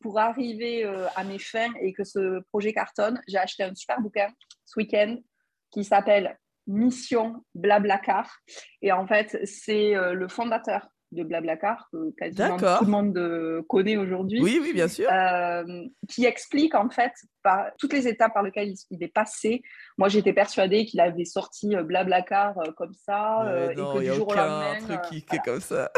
pour 0.00 0.18
arriver 0.18 0.84
euh, 0.84 1.06
à 1.14 1.24
mes 1.24 1.38
fins 1.38 1.72
et 1.80 1.92
que 1.92 2.04
ce 2.04 2.40
projet 2.48 2.72
cartonne, 2.72 3.20
j'ai 3.28 3.38
acheté 3.38 3.62
un 3.62 3.74
super 3.74 4.00
bouquin 4.00 4.28
ce 4.64 4.80
week-end 4.80 5.16
qui 5.70 5.84
s'appelle 5.84 6.38
Mission 6.66 7.44
Blablacar. 7.54 8.30
Et 8.82 8.92
en 8.92 9.06
fait, 9.06 9.38
c'est 9.44 9.94
euh, 9.94 10.14
le 10.14 10.28
fondateur 10.28 10.88
de 11.12 11.24
Blablacar, 11.24 11.88
que 11.92 12.10
quasiment 12.16 12.56
tout 12.56 12.84
le 12.84 12.90
monde 12.90 13.18
euh, 13.18 13.62
connaît 13.68 13.96
aujourd'hui. 13.96 14.42
Oui, 14.42 14.58
oui, 14.62 14.72
bien 14.72 14.88
sûr. 14.88 15.08
Euh, 15.10 15.64
qui 16.08 16.24
explique 16.24 16.74
en 16.74 16.88
fait 16.88 17.12
par 17.42 17.66
toutes 17.78 17.92
les 17.92 18.06
étapes 18.06 18.34
par 18.34 18.42
lesquelles 18.42 18.74
il, 18.90 19.02
est 19.02 19.12
passé. 19.12 19.62
Moi, 20.00 20.08
j'étais 20.08 20.32
persuadée 20.32 20.84
qu'il 20.84 21.00
avait 21.00 21.24
sorti 21.24 21.76
Blablacar 21.76 22.54
comme 22.76 22.94
ça. 22.94 23.70
et 23.70 23.76
non, 23.76 24.00
il 24.00 24.02
n'y 24.02 24.08
a 24.08 24.16
aucun 24.16 24.74
truc 24.80 25.00
qui 25.28 25.36
est 25.36 25.44
comme 25.44 25.60
ça. 25.60 25.90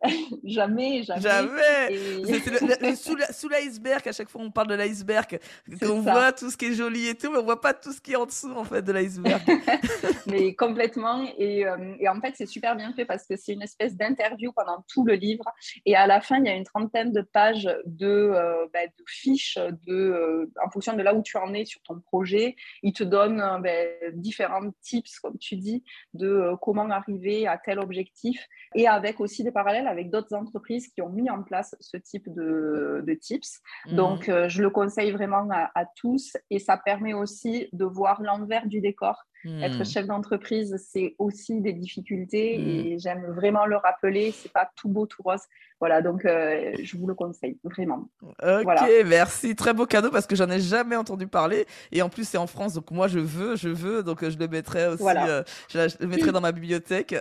jamais, 0.44 1.02
jamais. 1.02 1.20
Jamais. 1.20 2.24
C'est 2.94 3.32
sous 3.32 3.48
l'iceberg, 3.48 4.06
à 4.06 4.12
chaque 4.12 4.28
fois 4.28 4.42
on 4.42 4.50
parle 4.50 4.68
de 4.68 4.74
l'iceberg, 4.74 5.38
on 5.82 6.00
voit 6.00 6.32
tout 6.32 6.50
ce 6.50 6.56
qui 6.56 6.66
est 6.66 6.72
joli 6.72 7.08
et 7.08 7.14
tout, 7.14 7.30
mais 7.30 7.38
on 7.38 7.44
voit 7.44 7.60
pas 7.60 7.74
tout 7.74 7.92
ce 7.92 8.00
qui 8.00 8.12
est 8.12 8.16
en 8.16 8.26
dessous 8.26 8.52
en 8.54 8.64
fait 8.64 8.82
de 8.82 8.92
l'iceberg. 8.92 9.42
mais 10.26 10.54
complètement. 10.54 11.26
Et, 11.36 11.66
euh, 11.66 11.94
et 11.98 12.08
en 12.08 12.20
fait, 12.20 12.34
c'est 12.36 12.46
super 12.46 12.76
bien 12.76 12.92
fait 12.92 13.04
parce 13.04 13.26
que 13.26 13.36
c'est 13.36 13.52
une 13.52 13.62
espèce 13.62 13.96
d'interview 13.96 14.52
pendant 14.52 14.84
tout 14.88 15.04
le 15.04 15.14
livre. 15.14 15.44
Et 15.84 15.96
à 15.96 16.06
la 16.06 16.20
fin, 16.20 16.38
il 16.38 16.46
y 16.46 16.48
a 16.48 16.54
une 16.54 16.64
trentaine 16.64 17.12
de 17.12 17.22
pages 17.22 17.68
de, 17.84 18.06
euh, 18.06 18.66
bah, 18.72 18.86
de 18.86 19.04
fiches 19.06 19.58
de, 19.86 19.94
euh, 19.94 20.50
en 20.64 20.70
fonction 20.70 20.94
de 20.94 21.02
là 21.02 21.14
où 21.14 21.22
tu 21.22 21.36
en 21.36 21.52
es 21.54 21.64
sur 21.64 21.80
ton 21.82 22.00
projet. 22.00 22.56
Il 22.82 22.92
te 22.92 23.04
donne 23.04 23.37
bah, 23.38 23.70
différents 24.12 24.70
tips, 24.82 25.18
comme 25.20 25.38
tu 25.38 25.56
dis, 25.56 25.84
de 26.14 26.52
comment 26.60 26.88
arriver 26.90 27.46
à 27.46 27.58
tel 27.58 27.78
objectif 27.78 28.46
et 28.74 28.86
avec 28.86 29.20
aussi 29.20 29.44
des 29.44 29.52
parallèles 29.52 29.86
avec 29.86 30.10
d'autres 30.10 30.34
entreprises 30.34 30.88
qui 30.88 31.02
ont 31.02 31.08
mis 31.08 31.30
en 31.30 31.42
place 31.42 31.74
ce 31.80 31.96
type 31.96 32.32
de, 32.34 33.18
tips. 33.20 33.60
Mhm. 33.86 33.96
Donc, 33.96 34.28
euh, 34.28 34.48
je 34.48 34.62
le 34.62 34.70
conseille 34.70 35.10
vraiment 35.10 35.48
à, 35.50 35.84
tous 35.96 36.36
et 36.50 36.58
ça 36.58 36.76
permet 36.76 37.14
aussi 37.14 37.68
de 37.72 37.84
voir 37.84 38.22
l'envers 38.22 38.66
du 38.66 38.80
décor. 38.80 39.24
Être 39.44 39.78
mhm. 39.78 39.84
chef 39.84 40.06
d'entreprise, 40.06 40.76
c'est 40.88 41.14
aussi 41.18 41.60
des 41.60 41.72
difficultés 41.72 42.58
mhm. 42.58 42.68
et 42.68 42.98
j'aime 42.98 43.24
vraiment 43.26 43.66
le 43.66 43.76
rappeler. 43.76 44.32
C'est 44.32 44.52
pas 44.52 44.70
tout 44.76 44.88
beau, 44.88 45.06
tout 45.06 45.22
rose. 45.22 45.42
Voilà, 45.80 46.02
donc 46.02 46.24
euh, 46.24 46.72
je 46.82 46.96
vous 46.96 47.06
le 47.06 47.14
conseille 47.14 47.56
vraiment. 47.62 48.08
Ok, 48.22 48.80
merci. 49.06 49.54
Très 49.54 49.72
beau 49.72 49.86
cadeau 49.86 50.10
parce 50.10 50.26
que 50.26 50.34
j'en 50.34 50.50
ai 50.50 50.58
jamais 50.58 50.96
entendu 50.96 51.28
parler 51.28 51.66
et 51.92 52.02
en 52.02 52.08
plus 52.08 52.26
c'est 52.26 52.38
en 52.38 52.48
France, 52.48 52.74
donc 52.74 52.90
moi 52.90 53.06
je 53.06 53.20
veux, 53.20 53.54
je 53.54 53.68
veux, 53.68 54.02
donc 54.02 54.24
euh, 54.24 54.30
je 54.30 54.38
le 54.38 54.48
mettrai 54.48 54.88
aussi, 54.88 55.04
euh, 55.06 55.44
je 55.68 55.78
le 56.00 56.06
mettrai 56.08 56.32
dans 56.32 56.40
ma 56.40 56.50
bibliothèque, 56.50 57.14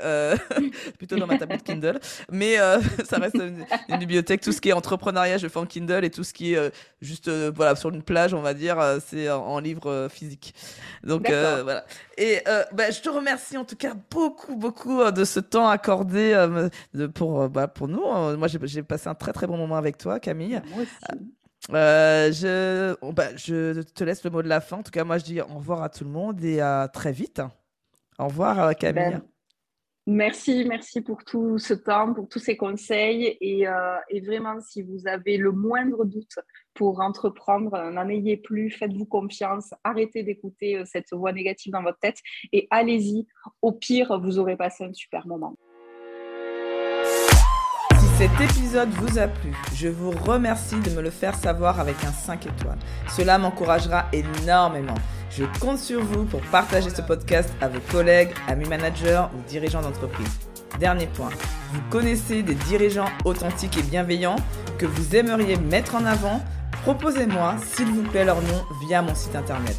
plutôt 0.98 1.18
dans 1.18 1.28
ma 1.28 1.38
tablette 1.38 1.64
Kindle. 1.64 2.00
Mais 2.32 2.56
ça 3.06 3.18
reste 3.18 3.36
une, 3.36 3.98
bibliothèque. 3.98 4.42
Tout 4.42 4.52
ce 4.52 4.62
qui 4.62 4.70
est 4.70 4.74
entrepreneuriat, 4.74 5.38
je 5.38 5.48
fais 5.48 5.60
en 5.60 5.66
Kindle 5.66 6.04
et 6.04 6.10
tout 6.10 6.24
ce 6.24 6.34
qui 6.34 6.56
est 6.56 6.72
juste 7.02 7.30
voilà 7.30 7.76
sur 7.76 7.92
une 7.92 8.02
plage, 8.02 8.34
on 8.34 8.42
va 8.42 8.56
dire, 8.56 8.80
c'est 9.06 9.30
en, 9.30 9.60
livre 9.60 10.08
physique. 10.10 10.56
Donc 11.04 11.28
voilà. 11.30 11.86
Et 12.18 12.42
bah, 12.74 12.90
je 12.90 13.02
te 13.02 13.10
remercie 13.10 13.58
en 13.58 13.66
tout 13.66 13.76
cas 13.76 13.94
beaucoup, 14.10 14.56
beaucoup 14.56 15.12
de 15.12 15.24
ce 15.24 15.40
temps 15.40 15.70
accordé 15.70 16.34
pour, 17.14 17.48
bah, 17.50 17.68
pour 17.68 17.88
nous. 17.88 18.02
Moi, 18.38 18.48
j'ai 18.48 18.84
passé 18.84 19.08
un 19.08 19.16
très 19.16 19.34
très 19.34 19.48
bon 19.48 19.58
moment 19.58 19.78
avec 19.78 19.98
toi, 19.98 20.20
Camille. 20.20 20.62
Moi 20.74 20.84
aussi. 20.84 21.24
Euh, 21.74 22.32
je, 22.32 23.12
bah, 23.12 23.36
je 23.36 23.82
te 23.82 24.04
laisse 24.04 24.24
le 24.24 24.30
mot 24.30 24.42
de 24.42 24.48
la 24.48 24.62
fin. 24.62 24.78
En 24.78 24.84
tout 24.84 24.92
cas, 24.92 25.04
moi, 25.04 25.18
je 25.18 25.26
dis 25.26 25.42
au 25.42 25.46
revoir 25.46 25.82
à 25.82 25.90
tout 25.90 26.04
le 26.04 26.10
monde 26.10 26.44
et 26.44 26.62
à 26.62 26.90
très 26.92 27.12
vite. 27.12 27.42
Au 28.20 28.28
revoir, 28.28 28.60
euh, 28.60 28.74
Camille. 28.74 29.12
Ben, 29.12 29.22
merci, 30.06 30.66
merci 30.66 31.02
pour 31.02 31.24
tout 31.24 31.58
ce 31.58 31.74
temps, 31.74 32.14
pour 32.14 32.30
tous 32.30 32.40
ces 32.40 32.56
conseils. 32.56 33.38
Et, 33.42 33.68
euh, 33.68 33.98
et, 34.10 34.22
vraiment, 34.22 34.60
si 34.62 34.82
vous 34.82 35.08
avez 35.08 35.38
le 35.38 35.52
moindre 35.52 36.06
doute 36.06 36.40
pour 36.78 37.02
entreprendre, 37.02 37.92
n'en 37.92 38.08
ayez 38.08 38.38
plus, 38.38 38.70
faites-vous 38.70 39.06
confiance, 39.06 39.74
arrêtez 39.84 40.24
d'écouter 40.24 40.82
cette 40.86 41.12
voix 41.12 41.34
négative 41.34 41.74
dans 41.74 41.82
votre 41.82 42.00
tête 42.00 42.20
et 42.54 42.68
allez-y. 42.70 43.26
Au 43.62 43.72
pire, 43.72 44.20
vous 44.20 44.38
aurez 44.38 44.56
passé 44.56 44.86
un 44.86 44.94
super 44.94 45.28
moment 45.28 45.56
cet 48.18 48.32
épisode 48.42 48.90
vous 48.90 49.20
a 49.20 49.28
plu, 49.28 49.54
je 49.76 49.88
vous 49.88 50.10
remercie 50.10 50.80
de 50.80 50.90
me 50.90 51.04
le 51.04 51.12
faire 51.12 51.36
savoir 51.36 51.80
avec 51.80 52.04
un 52.04 52.12
5 52.12 52.48
étoiles. 52.48 52.80
Cela 53.16 53.38
m'encouragera 53.38 54.06
énormément. 54.12 54.96
Je 55.30 55.44
compte 55.60 55.78
sur 55.78 56.04
vous 56.04 56.26
pour 56.26 56.42
partager 56.42 56.90
ce 56.90 57.04
podcast 57.04 57.48
à 57.62 57.68
vos 57.68 57.80
collègues, 57.92 58.32
amis 58.48 58.68
managers 58.68 59.26
ou 59.36 59.48
dirigeants 59.48 59.84
d'entreprise. 59.84 60.40
Dernier 60.80 61.06
point, 61.06 61.30
vous 61.72 61.82
connaissez 61.92 62.42
des 62.42 62.56
dirigeants 62.56 63.10
authentiques 63.24 63.78
et 63.78 63.84
bienveillants 63.84 64.38
que 64.80 64.88
vous 64.88 65.16
aimeriez 65.16 65.58
mettre 65.58 65.94
en 65.94 66.06
avant 66.06 66.42
Proposez-moi, 66.88 67.56
s'il 67.76 67.88
vous 67.88 68.04
plaît, 68.04 68.24
leur 68.24 68.42
nom 68.42 68.64
via 68.80 69.02
mon 69.02 69.14
site 69.14 69.36
internet. 69.36 69.76